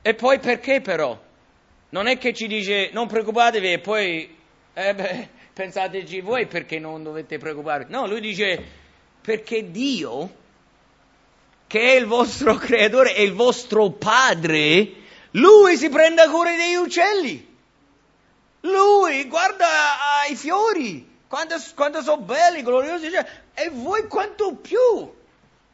E 0.02 0.14
poi 0.14 0.40
perché 0.40 0.80
però? 0.80 1.20
Non 1.90 2.08
è 2.08 2.18
che 2.18 2.34
ci 2.34 2.48
dice 2.48 2.90
non 2.94 3.08
preoccupatevi 3.08 3.74
e 3.74 3.80
poi 3.80 4.36
eh 4.74 4.94
beh, 4.94 5.30
pensateci 5.54 6.20
voi 6.20 6.46
perché 6.46 6.78
non 6.78 7.02
dovete 7.02 7.38
preoccuparvi. 7.40 7.92
No, 7.92 8.06
lui 8.06 8.22
dice 8.22 8.64
perché 9.22 9.72
Dio, 9.72 10.36
che 11.66 11.80
è 11.80 11.96
il 11.96 12.06
vostro 12.06 12.56
creatore, 12.60 13.14
è 13.14 13.22
il 13.22 13.34
vostro 13.34 13.90
padre, 13.90 14.92
lui 15.32 15.78
si 15.78 15.90
prende 15.90 16.28
cura 16.28 16.52
degli 16.52 16.76
uccelli. 16.76 17.54
Lui 18.66 19.26
guarda 19.28 19.68
ai 20.24 20.36
fiori, 20.36 21.08
quanto, 21.28 21.56
quanto 21.76 22.02
sono 22.02 22.22
belli, 22.22 22.64
gloriosi, 22.64 23.08
e 23.54 23.70
voi 23.70 24.08
quanto 24.08 24.56
più, 24.56 25.14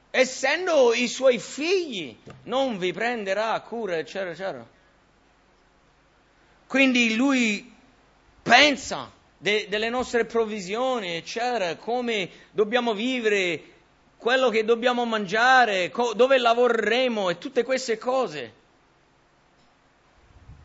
essendo 0.10 0.94
i 0.94 1.08
suoi 1.08 1.40
figli, 1.40 2.18
non 2.44 2.78
vi 2.78 2.92
prenderà 2.92 3.58
cura, 3.62 3.98
eccetera, 3.98 4.32
eccetera. 4.32 4.68
Quindi 6.68 7.16
lui 7.16 7.74
pensa 8.44 9.10
de, 9.38 9.68
delle 9.70 9.90
nostre 9.90 10.26
provvisioni, 10.26 11.16
eccetera, 11.16 11.78
come 11.78 12.30
dobbiamo 12.52 12.94
vivere, 12.94 13.64
quello 14.18 14.50
che 14.50 14.66
dobbiamo 14.66 15.06
mangiare, 15.06 15.90
co- 15.90 16.14
dove 16.14 16.38
lavoreremo 16.38 17.30
e 17.30 17.38
tutte 17.38 17.64
queste 17.64 17.98
cose. 17.98 18.54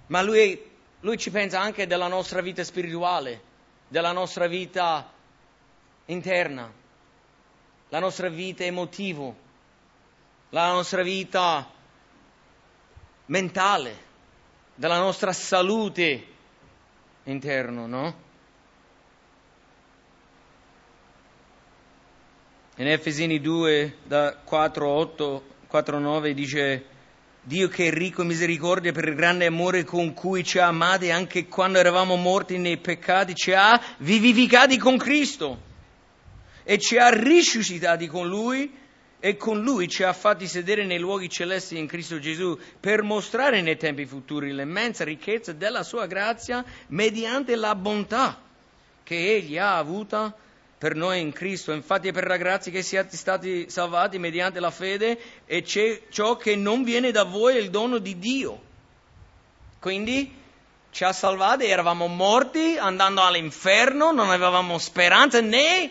Ma 0.09 0.23
lui 0.23 0.75
lui 1.07 1.19
ci 1.19 1.31
pensa 1.31 1.61
anche 1.61 1.87
della 1.87 2.09
nostra 2.09 2.41
vita 2.41 2.65
spirituale, 2.65 3.41
della 3.87 4.11
nostra 4.11 4.49
vita 4.49 5.09
interna, 6.07 6.69
la 7.91 7.99
nostra 8.01 8.29
vita 8.29 8.65
emotiva, 8.65 9.33
la 10.49 10.73
nostra 10.73 11.05
vita 11.05 11.71
mentale, 13.27 13.97
della 14.75 14.99
nostra 14.99 15.33
salute 15.33 16.27
interna, 17.23 17.87
no? 17.87 18.25
In 22.79 22.89
Efesini 22.89 23.41
2, 23.41 23.99
da 24.03 24.37
4, 24.43 24.89
8, 24.89 25.45
4, 25.69 25.99
9 26.01 26.35
dice 26.35 26.87
Dio 27.47 27.69
che 27.69 27.87
è 27.87 27.91
ricco 27.93 28.23
in 28.23 28.27
misericordia 28.27 28.91
per 28.91 29.07
il 29.07 29.15
grande 29.15 29.47
amore 29.47 29.85
con 29.85 30.15
cui 30.15 30.43
ci 30.43 30.59
ha 30.59 30.67
amati 30.67 31.13
anche 31.13 31.47
quando 31.47 31.79
eravamo 31.79 32.17
morti 32.17 32.59
nei 32.59 32.77
peccati, 32.77 33.37
ci 33.37 33.53
ha 33.53 33.81
vivificati 33.99 34.77
con 34.79 34.97
Cristo. 34.97 35.63
E 36.65 36.77
ci 36.79 36.97
ha 36.97 37.09
risuscitati 37.09 38.09
con 38.09 38.27
Lui 38.27 38.69
e 39.21 39.37
con 39.37 39.63
Lui 39.63 39.87
ci 39.87 40.03
ha 40.03 40.13
fatti 40.13 40.49
sedere 40.49 40.85
nei 40.85 40.99
luoghi 40.99 41.29
celesti 41.29 41.79
in 41.79 41.87
Cristo 41.87 42.19
Gesù 42.19 42.59
per 42.81 43.05
mostrare 43.05 43.63
nei 43.63 43.77
tempi 43.77 44.07
futuri 44.07 44.53
l'immensa 44.53 45.05
ricchezza 45.05 45.53
della 45.53 45.85
sua 45.85 46.07
grazia 46.07 46.65
mediante 46.89 47.55
la 47.55 47.77
bontà 47.77 48.43
che 49.05 49.37
Egli 49.37 49.57
ha 49.57 49.77
avuta 49.77 50.35
per 50.79 50.95
noi 50.95 51.21
in 51.21 51.33
Cristo. 51.33 51.73
Infatti 51.73 52.09
è 52.09 52.13
per 52.13 52.27
la 52.27 52.37
grazia 52.37 52.71
che 52.71 52.83
siete 52.83 53.17
stati 53.17 53.71
salvati 53.71 54.19
mediante 54.19 54.61
la 54.61 54.71
fede 54.71 55.19
e 55.47 55.63
c'è 55.63 56.03
ciò 56.11 56.37
che 56.37 56.57
non 56.57 56.83
viene 56.83 57.11
da 57.11 57.25
voi 57.25 57.57
è 57.57 57.59
il 57.59 57.71
dono 57.71 57.99
di 57.99 58.19
Dio. 58.19 58.63
Quindi 59.79 60.45
ci 60.91 61.05
ha 61.05 61.13
salvati, 61.13 61.67
eravamo 61.67 62.07
morti, 62.07 62.77
andando 62.79 63.23
all'inferno, 63.23 64.13
non 64.13 64.31
avevamo 64.31 64.79
speranza 64.79 65.41
né 65.41 65.91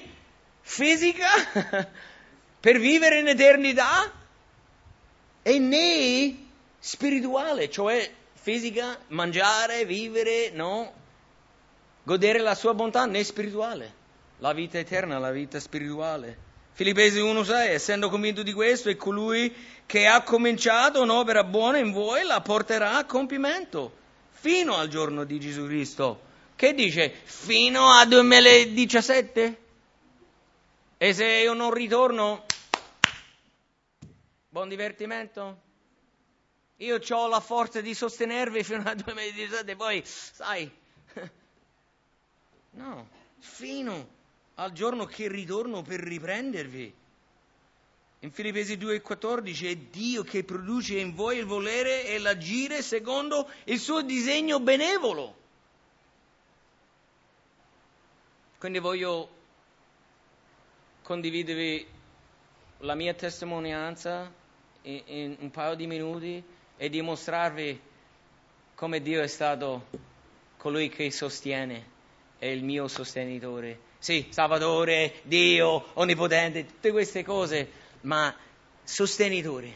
fisica 0.62 1.28
per 2.60 2.80
vivere 2.80 3.20
in 3.20 3.28
eternità 3.28 4.12
e 5.44 5.60
né 5.60 6.36
spirituale, 6.80 7.70
cioè 7.70 8.12
fisica, 8.34 8.98
mangiare, 9.10 9.86
vivere, 9.86 10.50
no, 10.52 10.92
godere 12.04 12.40
la 12.40 12.56
sua 12.56 12.74
bontà 12.74 13.06
né 13.06 13.24
spirituale, 13.24 13.94
la 14.40 14.54
vita 14.54 14.78
eterna, 14.78 15.20
la 15.20 15.32
vita 15.32 15.60
spirituale. 15.60 16.44
Filippesi 16.74 17.20
1,6, 17.20 17.70
essendo 17.70 18.10
convinto 18.10 18.44
di 18.44 18.52
questo, 18.52 18.90
è 18.90 18.98
colui 18.98 19.54
che 19.86 20.08
ha 20.08 20.24
cominciato 20.24 21.02
un'opera 21.02 21.44
buona 21.46 21.78
in 21.78 21.92
voi 21.92 22.24
la 22.24 22.42
porterà 22.42 22.98
a 22.98 23.06
compimento 23.06 24.04
fino 24.32 24.76
al 24.76 24.90
giorno 24.90 25.24
di 25.24 25.40
Gesù 25.40 25.66
Cristo. 25.66 26.22
Che 26.56 26.74
dice? 26.74 27.10
Fino 27.24 27.92
al 27.92 28.08
2017? 28.08 29.62
E 30.98 31.14
se 31.14 31.26
io 31.26 31.54
non 31.54 31.74
ritorno, 31.74 32.46
buon 34.50 34.68
divertimento? 34.68 35.62
Io 36.78 37.00
ho 37.10 37.28
la 37.28 37.40
forza 37.40 37.80
di 37.80 37.94
sostenervi 37.94 38.64
fino 38.64 38.84
al 38.86 38.98
2017, 38.98 39.76
poi, 39.78 40.02
sai, 40.06 40.70
no, 42.72 43.10
fino 43.40 44.08
al 44.56 44.72
giorno 44.72 45.06
che 45.06 45.28
ritorno 45.28 45.82
per 45.82 46.00
riprendervi. 46.00 46.94
In 48.20 48.32
Filippesi 48.32 48.78
2,14 48.78 49.68
è 49.68 49.76
Dio 49.76 50.24
che 50.24 50.44
produce 50.44 50.98
in 50.98 51.14
voi 51.14 51.38
il 51.38 51.46
volere 51.46 52.06
e 52.06 52.18
l'agire 52.18 52.82
secondo 52.82 53.50
il 53.66 53.80
suo 53.80 54.02
disegno 54.02 54.60
benevolo. 54.60 55.44
Quindi 58.58 58.80
voglio 58.80 59.30
condividervi 61.04 61.86
la 62.80 62.96
mia 62.96 63.14
testimonianza 63.14 64.32
in, 64.84 65.02
in 65.06 65.36
un 65.40 65.52
paio 65.52 65.76
di 65.76 65.86
minuti 65.86 66.44
e 66.78 66.90
dimostrarvi 66.90 67.80
come 68.74 69.02
Dio 69.02 69.22
è 69.22 69.28
stato 69.28 69.88
colui 70.58 70.90
che 70.90 71.12
sostiene, 71.12 71.86
è 72.40 72.48
il 72.48 72.64
mio 72.64 72.88
sostenitore. 72.88 73.80
Sì, 74.06 74.28
Salvatore, 74.30 75.22
Dio, 75.24 75.84
Onnipotente, 75.94 76.64
tutte 76.64 76.92
queste 76.92 77.24
cose, 77.24 77.72
ma 78.02 78.32
sostenitore. 78.84 79.74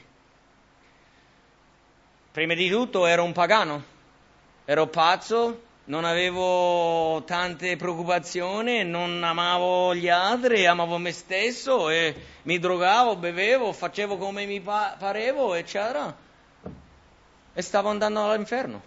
Prima 2.31 2.53
di 2.53 2.69
tutto 2.69 3.07
ero 3.07 3.23
un 3.23 3.31
pagano, 3.31 3.83
ero 4.65 4.85
pazzo, 4.85 5.61
non 5.85 6.05
avevo 6.05 7.23
tante 7.23 7.75
preoccupazioni, 7.75 8.83
non 8.83 9.23
amavo 9.23 9.95
gli 9.95 10.09
altri, 10.09 10.67
amavo 10.67 10.99
me 10.99 11.11
stesso 11.11 11.89
e 11.89 12.13
mi 12.43 12.59
drogavo, 12.59 13.15
bevevo, 13.15 13.73
facevo 13.73 14.17
come 14.17 14.45
mi 14.45 14.61
parevo, 14.61 15.55
eccetera. 15.55 16.15
E 17.51 17.61
stavo 17.63 17.89
andando 17.89 18.29
all'inferno. 18.29 18.81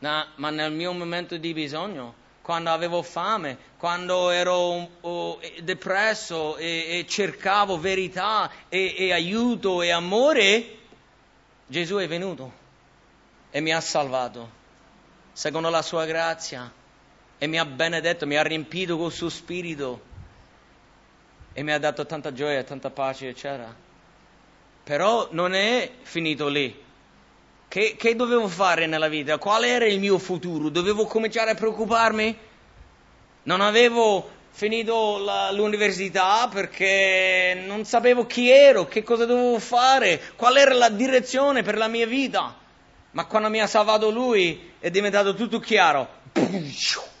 No, 0.00 0.26
ma 0.34 0.50
nel 0.50 0.72
mio 0.72 0.92
momento 0.92 1.36
di 1.36 1.52
bisogno, 1.52 2.26
quando 2.48 2.70
avevo 2.70 3.02
fame, 3.02 3.58
quando 3.76 4.30
ero 4.30 4.88
oh, 5.02 5.38
depresso 5.60 6.56
e, 6.56 6.98
e, 6.98 7.06
cercavo 7.06 7.78
verità 7.78 8.50
e, 8.70 8.94
e 8.96 9.12
aiuto 9.12 9.82
e 9.82 9.90
amore, 9.90 10.78
Gesù 11.66 11.96
è 11.96 12.08
venuto 12.08 12.50
e 13.50 13.60
mi 13.60 13.70
ha 13.70 13.82
salvato 13.82 14.50
secondo 15.30 15.68
la 15.68 15.82
sua 15.82 16.06
grazia 16.06 16.72
e 17.36 17.46
mi 17.46 17.58
ha 17.58 17.66
benedetto, 17.66 18.26
mi 18.26 18.36
ha 18.36 18.42
riempito 18.42 18.96
col 18.96 19.12
suo 19.12 19.28
spirito 19.28 20.00
e 21.52 21.62
mi 21.62 21.72
ha 21.72 21.78
dato 21.78 22.06
tanta 22.06 22.32
gioia, 22.32 22.64
tanta 22.64 22.88
pace, 22.88 23.28
eccetera. 23.28 23.76
Però 24.84 25.28
non 25.32 25.52
è 25.52 25.90
finito 26.00 26.48
lì. 26.48 26.86
Che, 27.68 27.96
che 27.98 28.16
dovevo 28.16 28.48
fare 28.48 28.86
nella 28.86 29.08
vita? 29.08 29.36
Qual 29.36 29.62
era 29.62 29.84
il 29.84 30.00
mio 30.00 30.16
futuro? 30.18 30.70
Dovevo 30.70 31.04
cominciare 31.04 31.50
a 31.50 31.54
preoccuparmi? 31.54 32.34
Non 33.42 33.60
avevo 33.60 34.26
finito 34.50 35.18
la, 35.18 35.52
l'università 35.52 36.48
perché 36.50 37.62
non 37.66 37.84
sapevo 37.84 38.24
chi 38.24 38.50
ero, 38.50 38.86
che 38.86 39.02
cosa 39.02 39.26
dovevo 39.26 39.58
fare, 39.58 40.18
qual 40.34 40.56
era 40.56 40.72
la 40.72 40.88
direzione 40.88 41.62
per 41.62 41.76
la 41.76 41.88
mia 41.88 42.06
vita. 42.06 42.56
Ma 43.10 43.26
quando 43.26 43.50
mi 43.50 43.60
ha 43.60 43.66
salvato 43.66 44.10
lui 44.10 44.72
è 44.78 44.88
diventato 44.90 45.34
tutto 45.34 45.58
chiaro. 45.58 46.08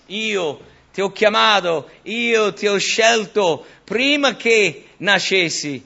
Io 0.06 0.60
ti 0.94 1.02
ho 1.02 1.12
chiamato, 1.12 1.90
io 2.04 2.54
ti 2.54 2.66
ho 2.66 2.78
scelto 2.78 3.66
prima 3.84 4.34
che 4.34 4.86
nascessi. 4.96 5.84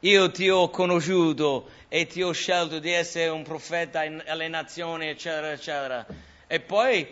Io 0.00 0.30
ti 0.30 0.48
ho 0.48 0.70
conosciuto 0.70 1.70
e 1.88 2.06
ti 2.06 2.22
ho 2.22 2.32
scelto 2.32 2.78
di 2.78 2.92
essere 2.92 3.28
un 3.28 3.42
profeta 3.42 4.00
alle 4.00 4.48
nazioni, 4.48 5.08
eccetera, 5.08 5.52
eccetera. 5.52 6.06
E 6.46 6.60
poi, 6.60 7.06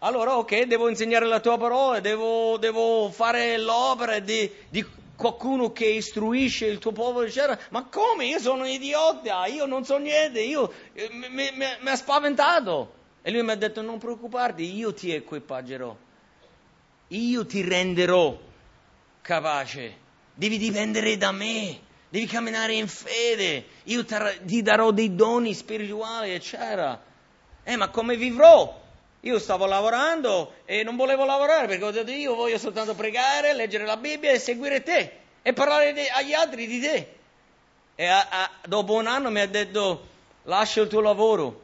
allora, 0.00 0.36
ok, 0.36 0.62
devo 0.62 0.88
insegnare 0.88 1.26
la 1.26 1.40
tua 1.40 1.58
parola, 1.58 2.00
devo, 2.00 2.56
devo 2.58 3.10
fare 3.10 3.58
l'opera 3.58 4.18
di, 4.18 4.50
di 4.68 4.84
qualcuno 5.16 5.72
che 5.72 5.86
istruisce 5.86 6.66
il 6.66 6.78
tuo 6.78 6.92
popolo, 6.92 7.26
eccetera. 7.26 7.58
Ma 7.70 7.84
come? 7.84 8.26
Io 8.26 8.38
sono 8.38 8.62
un 8.62 8.68
idiota, 8.68 9.46
io 9.46 9.66
non 9.66 9.84
so 9.84 9.98
niente, 9.98 10.40
io, 10.40 10.72
eh, 10.92 11.08
mi, 11.10 11.28
mi, 11.28 11.50
mi 11.80 11.88
ha 11.90 11.96
spaventato. 11.96 12.96
E 13.22 13.30
lui 13.30 13.42
mi 13.42 13.50
ha 13.50 13.56
detto, 13.56 13.82
non 13.82 13.98
preoccuparti, 13.98 14.76
io 14.76 14.94
ti 14.94 15.12
equipaggerò, 15.12 15.94
io 17.08 17.46
ti 17.46 17.62
renderò 17.62 18.38
capace, 19.20 19.96
devi 20.32 20.56
dipendere 20.56 21.16
da 21.18 21.32
me, 21.32 21.78
devi 22.08 22.26
camminare 22.26 22.74
in 22.74 22.88
fede, 22.88 23.66
io 23.84 24.04
ti 24.04 24.62
darò 24.62 24.90
dei 24.90 25.14
doni 25.14 25.54
spirituali, 25.54 26.32
eccetera. 26.32 27.00
Eh, 27.64 27.76
ma 27.76 27.88
come 27.88 28.16
vivrò? 28.16 28.86
Io 29.22 29.38
stavo 29.38 29.66
lavorando 29.66 30.54
e 30.64 30.84
non 30.84 30.96
volevo 30.96 31.24
lavorare 31.24 31.66
perché 31.66 31.84
ho 31.84 31.90
detto 31.90 32.10
io 32.12 32.34
voglio 32.34 32.56
soltanto 32.56 32.94
pregare, 32.94 33.52
leggere 33.52 33.84
la 33.84 33.96
Bibbia 33.96 34.30
e 34.30 34.38
seguire 34.38 34.82
te 34.82 35.12
e 35.42 35.52
parlare 35.52 35.92
de- 35.92 36.08
agli 36.08 36.32
altri 36.32 36.66
di 36.66 36.80
te. 36.80 37.14
E 37.96 38.06
a, 38.06 38.26
a, 38.30 38.50
dopo 38.66 38.94
un 38.94 39.06
anno 39.06 39.30
mi 39.30 39.40
ha 39.40 39.48
detto 39.48 40.06
lascia 40.44 40.80
il 40.82 40.88
tuo 40.88 41.00
lavoro, 41.00 41.62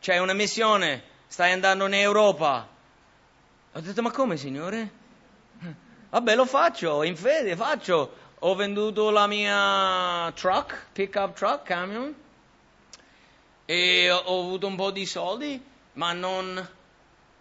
c'è 0.00 0.18
una 0.18 0.32
missione, 0.32 1.02
stai 1.26 1.52
andando 1.52 1.86
in 1.86 1.94
Europa. 1.94 2.66
Ho 3.72 3.80
detto 3.80 4.02
ma 4.02 4.10
come 4.10 4.36
signore? 4.38 4.98
Vabbè 6.10 6.34
lo 6.34 6.46
faccio, 6.46 7.02
in 7.02 7.14
fede 7.14 7.54
faccio. 7.56 8.28
Ho 8.42 8.54
venduto 8.54 9.10
la 9.10 9.26
mia 9.26 10.32
truck, 10.34 10.86
pick 10.94 11.14
up 11.16 11.34
truck, 11.34 11.62
camion 11.62 12.14
e 13.66 14.10
ho 14.10 14.40
avuto 14.40 14.66
un 14.66 14.76
po' 14.76 14.90
di 14.90 15.04
soldi 15.04 15.62
ma 15.92 16.14
non 16.14 16.68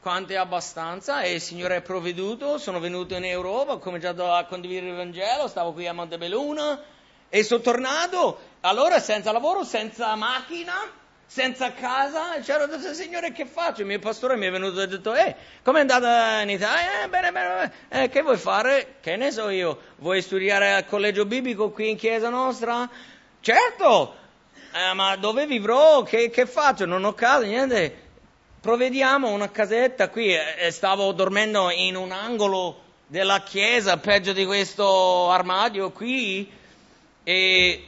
quanto 0.02 0.34
è 0.34 0.36
abbastanza. 0.36 1.22
E 1.22 1.36
il 1.36 1.41
Signore 1.41 1.78
è 1.78 1.82
provveduto, 1.82 2.58
sono 2.58 2.82
venuto 2.82 3.16
in 3.16 3.24
Europa, 3.24 3.72
ho 3.72 3.80
cominciato 3.80 4.30
a 4.30 4.43
condividere 4.43 4.89
il 4.89 4.95
Vangelo, 4.97 5.47
stavo 5.47 5.72
qui 5.72 5.88
a 5.88 5.93
Montebelluna 5.93 6.84
e 7.30 7.43
sono 7.43 7.62
tornato, 7.62 8.38
allora 8.60 9.00
senza 9.00 9.32
lavoro, 9.32 9.64
senza 9.64 10.14
macchina, 10.16 10.74
senza 11.32 11.74
casa, 11.74 12.40
c'ero 12.42 12.66
detto, 12.66 12.92
Signore 12.96 13.32
che 13.32 13.46
faccio? 13.46 13.82
Il 13.82 13.88
mio 13.88 14.00
pastore 14.00 14.36
mi 14.36 14.48
è 14.48 14.50
venuto 14.50 14.80
e 14.80 14.84
ha 14.84 14.88
detto, 14.88 15.14
eh, 15.14 15.36
come 15.64 15.78
è 15.78 15.82
andata 15.82 16.42
in 16.42 16.50
Italia? 16.50 17.04
Eh, 17.04 17.08
bene, 17.08 17.32
bene, 17.32 17.48
bene. 17.48 18.04
Eh, 18.04 18.10
che 18.10 18.24
vuoi 18.24 18.38
fare? 18.38 18.96
Che 19.00 19.16
ne 19.16 19.30
so 19.30 19.50
io, 19.50 19.80
vuoi 19.98 20.24
studiare 20.24 20.74
al 20.74 20.88
collegio 20.88 21.26
biblico 21.26 21.70
qui 21.70 21.92
in 21.92 21.98
chiesa 21.98 22.30
nostra? 22.30 22.90
Certo, 23.42 24.16
eh, 24.74 24.94
ma 24.96 25.16
dove 25.18 25.46
vivrò? 25.46 26.02
Che, 26.02 26.32
che 26.32 26.48
faccio? 26.48 26.86
Non 26.86 27.04
ho 27.04 27.14
casa, 27.14 27.46
niente 27.46 28.08
provvediamo 28.60 29.30
una 29.30 29.52
casetta 29.52 30.10
qui, 30.10 30.34
e 30.34 30.72
stavo 30.72 31.12
dormendo 31.12 31.70
in 31.70 31.96
un 31.96 32.12
angolo 32.12 32.82
della 33.06 33.42
chiesa, 33.42 33.98
peggio 33.98 34.34
di 34.34 34.46
questo 34.46 35.30
armadio 35.30 35.92
qui, 35.92 36.52
e, 37.24 37.84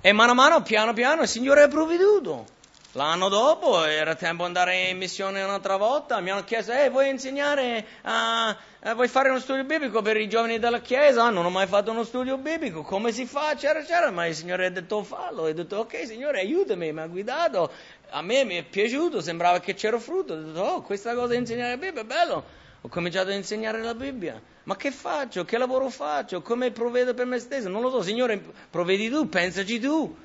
e 0.00 0.12
mano 0.12 0.30
a 0.30 0.34
mano, 0.34 0.62
piano 0.62 0.94
piano, 0.94 1.22
il 1.22 1.28
Signore 1.28 1.62
ha 1.62 1.68
provveduto. 1.68 2.54
L'anno 2.96 3.28
dopo 3.28 3.84
era 3.84 4.14
tempo 4.14 4.40
di 4.40 4.46
andare 4.46 4.88
in 4.88 4.96
missione 4.96 5.42
un'altra 5.42 5.76
volta, 5.76 6.18
mi 6.20 6.30
hanno 6.30 6.44
chiesto, 6.44 6.72
eh, 6.72 6.88
vuoi 6.88 7.10
insegnare, 7.10 7.84
a, 8.00 8.56
vuoi 8.94 9.06
fare 9.06 9.28
uno 9.28 9.38
studio 9.38 9.64
biblico 9.64 10.00
per 10.00 10.16
i 10.16 10.26
giovani 10.30 10.58
della 10.58 10.80
Chiesa? 10.80 11.28
Non 11.28 11.44
ho 11.44 11.50
mai 11.50 11.66
fatto 11.66 11.90
uno 11.90 12.04
studio 12.04 12.38
biblico, 12.38 12.80
come 12.80 13.12
si 13.12 13.26
fa? 13.26 13.54
C'era, 13.54 13.82
c'era, 13.82 14.10
ma 14.10 14.26
il 14.26 14.34
Signore 14.34 14.64
ha 14.64 14.70
detto 14.70 15.02
fallo, 15.02 15.42
ho 15.42 15.52
detto 15.52 15.76
ok 15.76 16.06
Signore 16.06 16.40
aiutami, 16.40 16.90
mi 16.90 17.00
ha 17.00 17.06
guidato, 17.06 17.70
a 18.08 18.22
me 18.22 18.44
mi 18.44 18.56
è 18.56 18.62
piaciuto, 18.62 19.20
sembrava 19.20 19.60
che 19.60 19.74
c'era 19.74 19.98
frutto, 19.98 20.32
ho 20.32 20.36
detto 20.36 20.60
oh 20.62 20.80
questa 20.80 21.12
cosa 21.12 21.32
di 21.32 21.36
insegnare 21.36 21.72
la 21.72 21.76
Bibbia 21.76 22.00
è 22.00 22.06
bello, 22.06 22.44
ho 22.80 22.88
cominciato 22.88 23.28
a 23.28 23.34
insegnare 23.34 23.82
la 23.82 23.94
Bibbia, 23.94 24.40
ma 24.62 24.74
che 24.76 24.90
faccio? 24.90 25.44
Che 25.44 25.58
lavoro 25.58 25.90
faccio? 25.90 26.40
Come 26.40 26.70
provvedo 26.70 27.12
per 27.12 27.26
me 27.26 27.40
stesso? 27.40 27.68
Non 27.68 27.82
lo 27.82 27.90
so, 27.90 28.00
Signore, 28.00 28.42
provvedi 28.70 29.10
tu, 29.10 29.28
pensaci 29.28 29.78
tu 29.80 30.24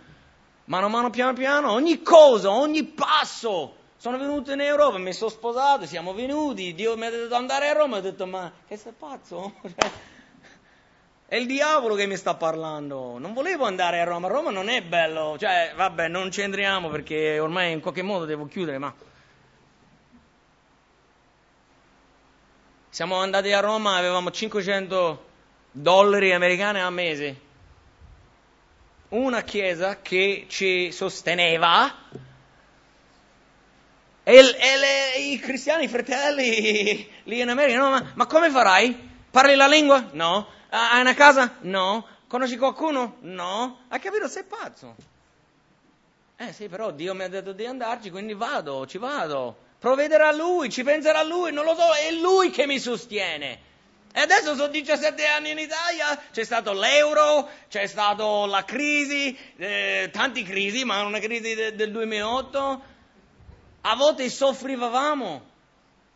mano 0.72 0.86
a 0.86 0.90
mano, 0.90 1.10
piano 1.10 1.34
piano, 1.34 1.74
ogni 1.74 2.02
cosa, 2.02 2.50
ogni 2.50 2.86
passo. 2.86 3.76
Sono 3.98 4.18
venuto 4.18 4.54
in 4.54 4.62
Europa, 4.62 4.98
mi 4.98 5.12
sono 5.12 5.30
sposato, 5.30 5.86
siamo 5.86 6.14
venuti, 6.14 6.74
Dio 6.74 6.96
mi 6.96 7.06
ha 7.06 7.10
detto 7.10 7.28
di 7.28 7.34
andare 7.34 7.68
a 7.68 7.74
Roma, 7.74 7.98
ho 7.98 8.00
detto 8.00 8.26
ma 8.26 8.50
che 8.66 8.78
sei 8.78 8.94
pazzo? 8.98 9.54
Cioè, 9.76 9.92
è 11.28 11.36
il 11.36 11.46
diavolo 11.46 11.96
che 11.96 12.08
mi 12.08 12.18
sta 12.18 12.36
parlando, 12.36 13.18
non 13.18 13.34
volevo 13.34 13.66
andare 13.66 14.02
a 14.02 14.04
Roma, 14.06 14.28
Roma 14.28 14.50
non 14.50 14.68
è 14.68 14.82
bello, 14.82 15.38
cioè 15.38 15.72
vabbè 15.76 16.10
non 16.10 16.30
ci 16.30 16.42
entriamo 16.42 16.90
perché 16.90 17.40
ormai 17.40 17.72
in 17.72 17.80
qualche 17.80 18.02
modo 18.02 18.26
devo 18.26 18.48
chiudere, 18.48 18.78
ma... 18.78 18.94
Siamo 22.90 23.16
andati 23.16 23.54
a 23.54 23.62
Roma, 23.62 23.96
avevamo 23.96 24.30
500 24.30 25.26
dollari 25.72 26.34
americani 26.34 26.82
al 26.82 26.92
mese, 26.92 27.40
una 29.12 29.42
chiesa 29.42 30.02
che 30.02 30.46
ci 30.48 30.92
sosteneva 30.92 31.94
e, 34.24 34.38
e 34.38 34.78
le, 34.78 35.18
i 35.18 35.40
cristiani, 35.40 35.86
i 35.86 35.88
fratelli 35.88 37.10
lì 37.24 37.40
in 37.40 37.50
America, 37.50 37.80
no, 37.80 37.90
ma, 37.90 38.12
ma 38.14 38.26
come 38.28 38.50
farai? 38.50 39.10
Parli 39.32 39.56
la 39.56 39.68
lingua? 39.68 40.10
No. 40.12 40.48
Hai 40.70 41.02
una 41.02 41.14
casa? 41.14 41.58
No. 41.62 42.06
Conosci 42.28 42.58
qualcuno? 42.58 43.18
No. 43.22 43.80
Hai 43.90 44.00
capito? 44.00 44.28
Sei 44.28 44.44
pazzo. 44.44 44.96
Eh 46.38 46.54
sì, 46.54 46.70
però 46.70 46.92
Dio 46.92 47.14
mi 47.14 47.24
ha 47.24 47.30
detto 47.30 47.52
di 47.52 47.66
andarci, 47.66 48.10
quindi 48.10 48.34
vado, 48.34 48.86
ci 48.88 48.98
vado. 48.98 49.58
Provvederà 49.80 50.32
lui, 50.32 50.70
ci 50.70 50.84
penserà 50.84 51.24
lui, 51.24 51.52
non 51.52 51.66
lo 51.66 51.76
so, 51.76 51.92
è 51.94 52.12
lui 52.12 52.52
che 52.52 52.68
mi 52.68 52.80
sostiene. 52.80 53.60
E 54.14 54.20
adesso 54.20 54.56
sono 54.56 54.68
17 54.68 55.26
anni 55.26 55.52
in 55.52 55.58
Italia, 55.58 56.22
c'è 56.32 56.44
stato 56.44 56.74
l'euro, 56.74 57.48
c'è 57.70 57.88
stata 57.88 58.46
la 58.46 58.66
crisi, 58.66 59.38
eh, 59.56 60.10
tanti 60.12 60.44
crisi, 60.44 60.84
ma 60.84 61.02
una 61.04 61.20
crisi 61.20 61.56
de, 61.56 61.76
del 61.76 61.92
2008. 61.92 62.84
A 63.82 63.96
volte 63.96 64.30
soffrivamo 64.30 65.50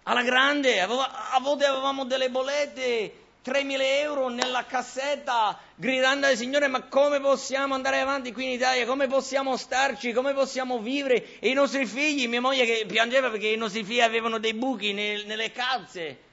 alla 0.04 0.24
grande, 0.24 0.82
a 0.82 1.40
volte 1.40 1.66
avevamo 1.66 2.04
delle 2.04 2.30
bollette, 2.30 3.14
3.000 3.46 3.78
euro 4.02 4.28
nella 4.28 4.66
cassetta, 4.66 5.58
gridando 5.76 6.28
al 6.28 6.36
Signore, 6.36 6.68
ma 6.68 6.82
come 6.84 7.22
possiamo 7.22 7.76
andare 7.76 8.00
avanti 8.02 8.34
qui 8.34 8.44
in 8.44 8.50
Italia? 8.52 8.86
Come 8.86 9.08
possiamo 9.08 9.56
starci? 9.56 10.12
Come 10.12 10.34
possiamo 10.34 10.80
vivere? 10.80 11.40
E 11.40 11.50
i 11.50 11.54
nostri 11.54 11.86
figli, 11.86 12.28
mia 12.28 12.42
moglie 12.42 12.66
che 12.66 12.86
piangeva 12.88 13.30
perché 13.30 13.48
i 13.48 13.58
nostri 13.58 13.86
figli 13.86 14.02
avevano 14.02 14.38
dei 14.38 14.54
buchi 14.54 14.92
nel, 14.92 15.26
nelle 15.28 15.52
calze. 15.52 16.25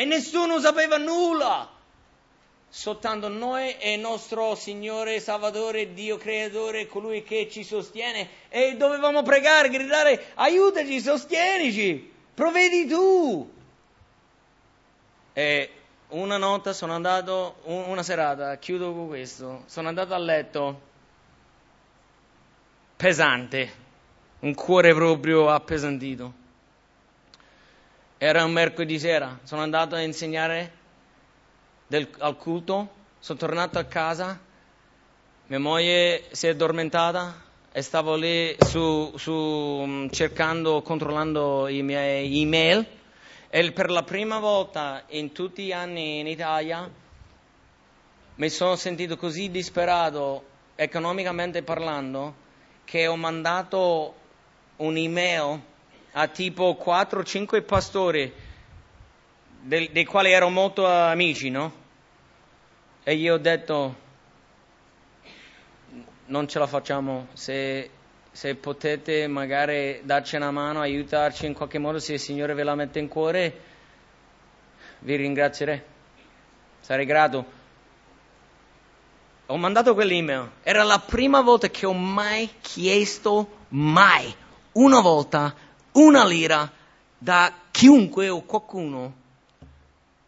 E 0.00 0.06
nessuno 0.06 0.58
sapeva 0.60 0.96
nulla 0.96 1.68
soltanto 2.70 3.28
noi 3.28 3.76
e 3.76 3.92
il 3.92 4.00
nostro 4.00 4.54
Signore 4.54 5.20
Salvatore, 5.20 5.92
Dio 5.92 6.16
Creatore, 6.16 6.86
colui 6.86 7.22
che 7.22 7.50
ci 7.50 7.62
sostiene. 7.62 8.26
E 8.48 8.76
dovevamo 8.78 9.20
pregare, 9.20 9.68
gridare, 9.68 10.28
aiutaci, 10.36 11.02
sostienici, 11.02 12.10
provvedi 12.32 12.86
tu. 12.86 13.52
E 15.34 15.70
una 16.08 16.38
notte 16.38 16.72
sono 16.72 16.94
andato, 16.94 17.56
una 17.64 18.02
serata, 18.02 18.56
chiudo 18.56 18.94
con 18.94 19.06
questo, 19.06 19.64
sono 19.66 19.88
andato 19.88 20.14
a 20.14 20.18
letto 20.18 20.80
pesante, 22.96 23.70
un 24.38 24.54
cuore 24.54 24.94
proprio 24.94 25.50
appesantito. 25.50 26.39
Era 28.22 28.44
un 28.44 28.52
mercoledì 28.52 28.98
sera, 28.98 29.40
sono 29.44 29.62
andato 29.62 29.94
a 29.94 30.02
insegnare 30.02 30.70
del, 31.86 32.06
al 32.18 32.36
culto, 32.36 32.86
sono 33.18 33.38
tornato 33.38 33.78
a 33.78 33.84
casa, 33.84 34.38
mia 35.46 35.58
moglie 35.58 36.28
si 36.30 36.46
è 36.46 36.50
addormentata 36.50 37.42
e 37.72 37.80
stavo 37.80 38.16
lì 38.16 38.54
su, 38.58 39.10
su, 39.16 39.32
mm, 39.86 40.08
cercando, 40.10 40.82
controllando 40.82 41.66
i 41.68 41.80
miei 41.80 42.42
email. 42.42 42.86
E 43.48 43.72
per 43.72 43.88
la 43.88 44.02
prima 44.02 44.38
volta 44.38 45.04
in 45.08 45.32
tutti 45.32 45.64
gli 45.64 45.72
anni 45.72 46.18
in 46.18 46.26
Italia 46.26 46.90
mi 48.34 48.50
sono 48.50 48.76
sentito 48.76 49.16
così 49.16 49.50
disperato 49.50 50.44
economicamente 50.74 51.62
parlando 51.62 52.34
che 52.84 53.06
ho 53.06 53.16
mandato 53.16 54.14
un'email 54.76 55.68
a 56.12 56.26
tipo 56.28 56.78
4-5 56.82 57.64
pastori 57.64 58.32
dei, 59.60 59.90
dei 59.92 60.04
quali 60.04 60.32
ero 60.32 60.48
molto 60.48 60.86
amici, 60.86 61.50
no? 61.50 61.72
E 63.02 63.14
io 63.14 63.34
ho 63.34 63.38
detto, 63.38 64.08
non 66.26 66.48
ce 66.48 66.58
la 66.58 66.66
facciamo, 66.66 67.28
se, 67.32 67.90
se 68.30 68.54
potete 68.54 69.26
magari 69.26 70.00
darci 70.04 70.36
una 70.36 70.50
mano, 70.50 70.80
aiutarci 70.80 71.46
in 71.46 71.54
qualche 71.54 71.78
modo, 71.78 71.98
se 71.98 72.14
il 72.14 72.20
Signore 72.20 72.54
ve 72.54 72.62
la 72.62 72.74
mette 72.74 72.98
in 72.98 73.08
cuore, 73.08 73.60
vi 75.00 75.16
ringrazierei, 75.16 75.82
sarei 76.80 77.06
grato. 77.06 77.58
Ho 79.46 79.56
mandato 79.56 79.94
quell'email, 79.94 80.50
era 80.62 80.84
la 80.84 81.00
prima 81.00 81.40
volta 81.40 81.68
che 81.68 81.86
ho 81.86 81.92
mai 81.92 82.48
chiesto, 82.60 83.64
mai, 83.70 84.32
una 84.72 85.00
volta, 85.00 85.52
una 85.92 86.24
lira 86.26 86.70
da 87.18 87.52
chiunque 87.70 88.28
o 88.28 88.42
qualcuno 88.42 89.14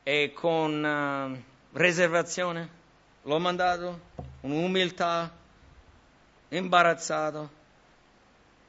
e 0.03 0.33
con 0.35 0.83
uh, 0.83 1.79
riservazione 1.79 2.81
l'ho 3.23 3.39
mandato, 3.39 4.01
un'umiltà, 4.41 5.31
imbarazzato. 6.49 7.61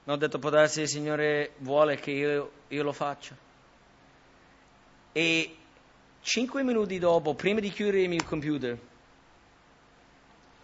Mi 0.03 0.13
ho 0.13 0.15
detto, 0.15 0.37
può 0.37 0.49
darsi 0.49 0.81
il 0.81 0.87
Signore 0.87 1.53
vuole 1.59 1.97
che 1.97 2.11
io, 2.11 2.51
io 2.67 2.83
lo 2.83 2.91
faccia. 2.91 3.35
E 5.11 5.57
cinque 6.21 6.63
minuti 6.63 6.99
dopo, 6.99 7.33
prima 7.33 7.59
di 7.59 7.69
chiudere 7.71 8.01
il 8.01 8.09
mio 8.09 8.23
computer, 8.23 8.77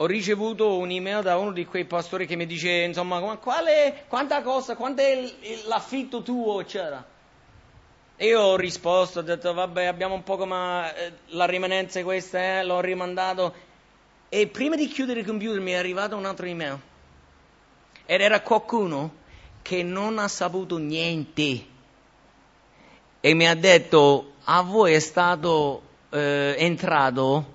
ho 0.02 0.06
ricevuto 0.06 0.78
un'email 0.78 1.22
da 1.22 1.38
uno 1.38 1.52
di 1.52 1.66
quei 1.66 1.84
pastori 1.84 2.26
che 2.26 2.38
mi 2.38 2.46
dice, 2.46 2.70
insomma, 2.70 3.20
quale, 3.36 4.06
quanta 4.08 4.42
cosa, 4.42 4.78
quanto 4.78 5.02
è 5.02 5.30
l'affitto 5.66 6.22
tuo, 6.22 6.62
eccetera. 6.62 7.06
E 8.16 8.28
io 8.28 8.40
ho 8.40 8.56
risposto, 8.56 9.20
ho 9.20 9.22
detto 9.22 9.54
vabbè 9.54 9.86
abbiamo 9.86 10.14
un 10.14 10.24
po' 10.24 10.46
ma 10.46 10.94
eh, 10.94 11.12
la 11.28 11.46
rimanenza 11.46 12.00
è 12.00 12.04
questa, 12.04 12.60
eh, 12.60 12.64
l'ho 12.64 12.80
rimandato. 12.80 13.54
E 14.30 14.48
prima 14.48 14.78
di 14.78 14.88
chiudere 14.88 15.20
il 15.20 15.26
computer 15.26 15.60
mi 15.60 15.72
è 15.72 15.76
arrivata 15.76 16.16
un'altra 16.16 16.48
email. 16.48 16.80
Ed 18.06 18.22
era 18.22 18.40
qualcuno 18.40 19.16
che 19.62 19.84
non 19.84 20.18
ha 20.18 20.30
saputo 20.30 20.78
niente. 20.78 21.66
E 23.20 23.34
mi 23.34 23.48
ha 23.48 23.56
detto, 23.56 24.36
a 24.46 24.62
voi 24.62 24.94
è 24.94 25.00
stato 25.00 25.82
eh, 26.10 26.56
entrato 26.58 27.46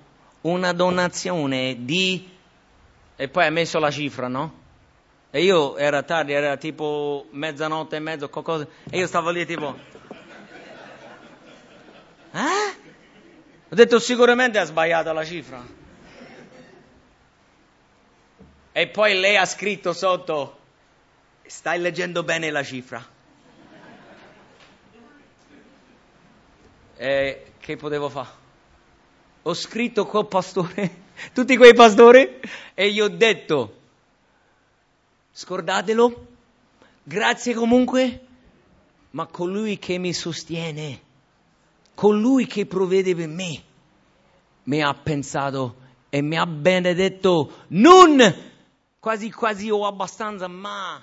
una 0.41 0.73
donazione 0.73 1.77
di... 1.79 2.33
E 3.15 3.27
poi 3.29 3.45
ha 3.45 3.49
messo 3.49 3.79
la 3.79 3.91
cifra, 3.91 4.27
no? 4.27 4.63
E 5.31 5.43
io 5.43 5.77
era 5.77 6.03
tardi, 6.03 6.33
era 6.33 6.57
tipo 6.57 7.27
mezzanotte 7.31 7.95
e 7.95 7.99
mezzo, 7.99 8.29
qualcosa. 8.29 8.67
E 8.89 8.97
io 8.97 9.07
stavo 9.07 9.29
lì 9.29 9.45
tipo... 9.45 9.77
Eh? 12.31 12.83
Ho 13.69 13.75
detto 13.75 13.99
sicuramente 13.99 14.59
ha 14.59 14.65
sbagliato 14.65 15.11
la 15.11 15.25
cifra. 15.25 15.63
E 18.71 18.87
poi 18.87 19.19
lei 19.19 19.37
ha 19.37 19.45
scritto 19.45 19.93
sotto, 19.93 20.59
stai 21.45 21.79
leggendo 21.79 22.23
bene 22.23 22.51
la 22.51 22.63
cifra. 22.63 23.05
E 26.97 27.51
che 27.59 27.75
potevo 27.77 28.09
fare? 28.09 28.29
Ho 29.43 29.53
scritto 29.53 30.05
col 30.05 30.27
pastore, 30.27 31.03
tutti 31.33 31.57
quei 31.57 31.73
pastori, 31.73 32.39
e 32.73 32.91
gli 32.91 32.99
ho 32.99 33.09
detto, 33.09 33.77
scordatelo, 35.31 36.27
grazie 37.03 37.53
comunque, 37.53 38.19
ma 39.11 39.25
colui 39.27 39.77
che 39.77 39.97
mi 39.97 40.13
sostiene 40.13 41.03
colui 41.95 42.45
che 42.45 42.67
provvede 42.67 43.15
per 43.15 43.27
me 43.27 43.63
mi 44.63 44.83
ha 44.83 44.93
pensato 44.93 45.77
e 46.09 46.21
mi 46.21 46.37
ha 46.37 46.45
benedetto 46.45 47.63
non 47.69 48.51
quasi 48.99 49.31
quasi 49.31 49.69
o 49.69 49.85
abbastanza, 49.85 50.47
ma 50.47 51.01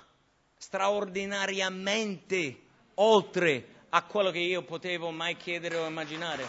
straordinariamente 0.56 2.60
oltre 2.94 3.66
a 3.90 4.02
quello 4.02 4.30
che 4.30 4.40
io 4.40 4.62
potevo 4.62 5.10
mai 5.10 5.36
chiedere 5.36 5.76
o 5.76 5.86
immaginare. 5.86 6.44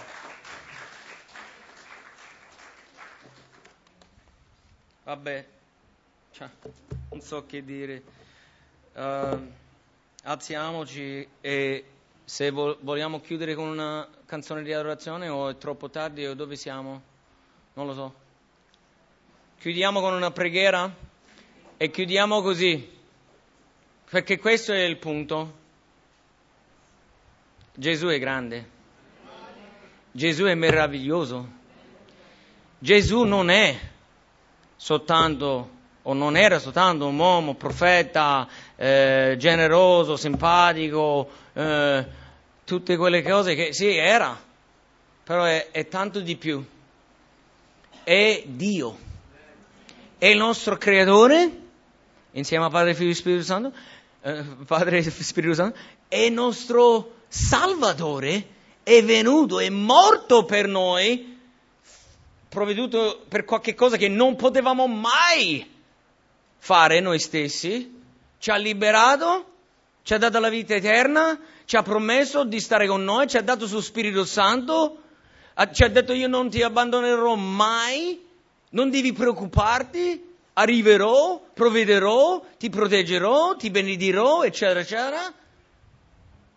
Vabbè, 5.04 5.46
cioè, 6.32 6.50
non 7.10 7.20
so 7.20 7.46
che 7.46 7.64
dire. 7.64 8.02
Uh, 8.94 9.52
alziamoci 10.24 11.28
e 11.42 11.86
se 12.24 12.52
vogliamo 12.52 13.20
chiudere 13.20 13.54
con 13.54 13.68
una 13.68 14.08
canzone 14.26 14.64
di 14.64 14.72
adorazione 14.72 15.28
o 15.28 15.50
è 15.50 15.58
troppo 15.58 15.90
tardi 15.90 16.26
o 16.26 16.34
dove 16.36 16.56
siamo? 16.56 17.02
Non 17.74 17.86
lo 17.86 17.94
so. 17.94 18.14
Chiudiamo 19.60 20.00
con 20.00 20.14
una 20.14 20.32
preghiera 20.32 20.96
e 21.76 21.92
chiudiamo 21.92 22.42
così. 22.42 22.90
Perché 24.10 24.40
questo 24.40 24.72
è 24.72 24.84
il 24.84 24.98
punto. 24.98 25.62
Gesù 27.76 28.08
è 28.08 28.20
grande. 28.20 28.70
Gesù 30.12 30.46
è 30.46 30.54
meraviglioso. 30.56 31.62
Gesù 32.80 33.24
non 33.24 33.50
è 33.50 33.92
soltanto, 34.84 35.70
o 36.02 36.14
non 36.14 36.36
era 36.36 36.60
soltanto 36.60 37.08
un 37.08 37.18
uomo, 37.18 37.56
profeta, 37.56 38.46
eh, 38.76 39.36
generoso, 39.40 40.18
simpatico, 40.18 41.30
eh, 41.54 42.06
tutte 42.66 42.98
quelle 42.98 43.24
cose 43.24 43.56
che 43.56 43.72
sì, 43.72 43.96
era, 43.96 44.38
però 45.24 45.46
è, 45.46 45.72
è 45.72 45.88
tanto 45.88 46.20
di 46.20 46.36
più. 46.36 46.62
È 48.04 48.44
Dio. 48.46 48.98
È 50.18 50.26
il 50.26 50.38
nostro 50.38 50.76
creatore, 50.78 51.50
insieme 52.32 52.66
a 52.66 52.70
Padre, 52.70 52.94
Figlio 52.94 53.12
e 53.12 53.16
Spirito 53.16 53.44
Santo, 53.44 53.72
eh, 54.22 54.44
Padre 54.68 54.98
e 54.98 55.04
Spirito 55.04 55.54
Santo, 55.54 55.80
è 56.10 56.18
il 56.18 56.34
nostro 56.34 57.20
Salvatore, 57.30 58.48
è 58.84 59.02
venuto, 59.02 59.62
è 59.62 59.70
morto 59.70 60.44
per 60.44 60.68
noi, 60.68 61.33
provveduto 62.54 63.26
per 63.28 63.46
qualche 63.46 63.74
cosa 63.74 63.98
che 63.98 64.08
non 64.08 64.36
potevamo 64.36 64.88
mai 64.88 65.68
fare 66.60 67.00
noi 67.00 67.20
stessi, 67.20 68.02
ci 68.38 68.52
ha 68.52 68.56
liberato, 68.56 69.52
ci 70.04 70.14
ha 70.14 70.20
dato 70.20 70.40
la 70.40 70.50
vita 70.50 70.76
eterna, 70.76 71.40
ci 71.66 71.76
ha 71.76 71.82
promesso 71.82 72.44
di 72.44 72.60
stare 72.60 72.86
con 72.86 73.04
noi, 73.04 73.28
ci 73.28 73.38
ha 73.38 73.42
dato 73.42 73.64
il 73.64 73.70
suo 73.70 73.82
Spirito 73.82 74.24
Santo, 74.24 75.02
ci 75.72 75.84
ha 75.84 75.90
detto 75.90 76.14
io 76.14 76.28
non 76.28 76.50
ti 76.50 76.62
abbandonerò 76.62 77.36
mai, 77.36 78.22
non 78.70 78.92
devi 78.92 79.14
preoccuparti, 79.14 80.24
arriverò, 80.54 81.44
provvederò, 81.54 82.44
ti 82.60 82.70
proteggerò, 82.70 83.56
ti 83.56 83.72
benedirò, 83.72 84.44
eccetera, 84.44 84.80
eccetera. 84.82 85.34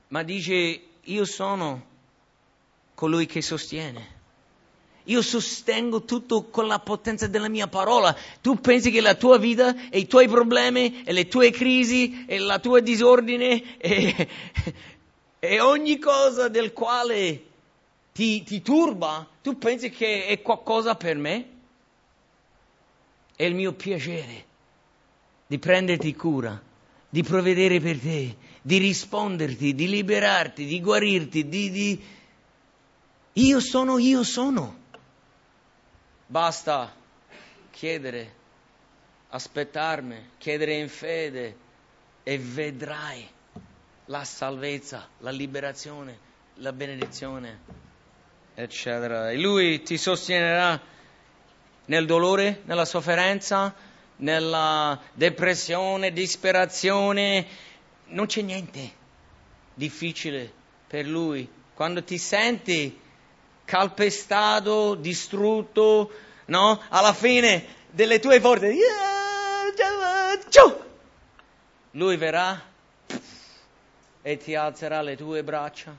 Ma 0.09 0.23
dice, 0.23 0.81
io 1.03 1.25
sono 1.25 1.85
colui 2.95 3.27
che 3.27 3.41
sostiene. 3.41 4.16
Io 5.07 5.23
sostengo 5.23 6.03
tutto 6.03 6.45
con 6.45 6.67
la 6.67 6.79
potenza 6.79 7.27
della 7.27 7.49
mia 7.49 7.69
parola. 7.69 8.17
Tu 8.41 8.61
pensi 8.61 8.91
che 8.91 9.01
la 9.01 9.15
tua 9.15 9.39
vita 9.39 9.89
e 9.89 9.99
i 9.99 10.07
tuoi 10.07 10.29
problemi 10.29 11.03
e 11.05 11.13
le 11.13 11.29
tue 11.29 11.51
crisi 11.51 12.25
e 12.27 12.39
la 12.39 12.59
tua 12.59 12.81
disordine 12.81 13.79
e, 13.79 14.29
e 15.39 15.61
ogni 15.61 15.99
cosa 15.99 16.49
del 16.49 16.73
quale 16.73 17.45
ti, 18.13 18.43
ti 18.43 18.63
turba, 18.63 19.29
tu 19.43 19.59
pensi 19.59 19.91
che 19.91 20.27
è 20.27 20.43
qualcosa 20.43 20.95
per 20.97 21.17
me? 21.17 21.49
È 23.37 23.45
il 23.45 23.55
mio 23.55 23.75
piacere 23.75 24.45
di 25.47 25.59
prenderti 25.59 26.15
cura, 26.17 26.61
di 27.09 27.23
provvedere 27.23 27.79
per 27.79 28.01
te, 28.01 28.37
di 28.61 28.79
risponderti, 28.79 29.75
di 29.75 29.89
liberarti, 29.89 30.65
di 30.65 30.81
guarirti, 30.81 31.49
di, 31.49 31.71
di... 31.71 32.05
Io 33.35 33.61
sono, 33.61 33.99
io 33.99 34.25
sono. 34.25 34.85
Basta 36.29 36.93
chiedere, 37.71 38.35
aspettarmi, 39.29 40.31
chiedere 40.39 40.75
in 40.75 40.89
fede 40.89 41.57
e 42.25 42.37
vedrai 42.37 43.29
la 44.07 44.25
salvezza, 44.25 45.09
la 45.19 45.31
liberazione, 45.31 46.19
la 46.55 46.73
benedizione, 46.73 47.61
eccetera. 48.57 49.31
E 49.31 49.39
lui 49.39 49.83
ti 49.83 49.97
sostenerà 49.97 50.81
nel 51.85 52.07
dolore, 52.07 52.63
nella 52.65 52.85
sofferenza, 52.85 53.73
nella 54.17 55.01
depressione, 55.13 56.13
disperazione, 56.13 57.47
non 58.07 58.27
c'è 58.27 58.43
niente 58.43 58.91
difficile 59.75 60.53
per 60.89 61.07
lui. 61.07 61.49
Quando 61.73 62.03
ti 62.03 62.19
senti 62.19 62.99
calpestato, 63.67 64.95
distrutto, 64.95 66.11
no? 66.47 66.81
Alla 66.89 67.13
fine 67.13 67.67
delle 67.91 68.19
tue 68.19 68.41
forze, 68.41 68.75
lui 71.91 72.17
verrà 72.17 72.59
e 74.23 74.37
ti 74.39 74.55
alzerà 74.55 75.03
le 75.03 75.17
tue 75.17 75.45
braccia 75.45 75.95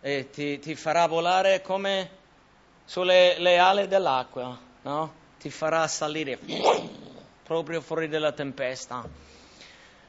e 0.00 0.30
ti, 0.30 0.58
ti 0.58 0.74
farà 0.74 1.06
volare 1.06 1.62
come 1.62 2.10
sulle 2.84 3.38
le 3.38 3.58
ali 3.58 3.86
dell'acqua 3.86 4.66
no? 4.82 5.14
Ti 5.38 5.50
farà 5.50 5.86
salire 5.86 6.38
proprio 7.42 7.80
fuori 7.80 8.08
dalla 8.08 8.32
tempesta. 8.32 9.06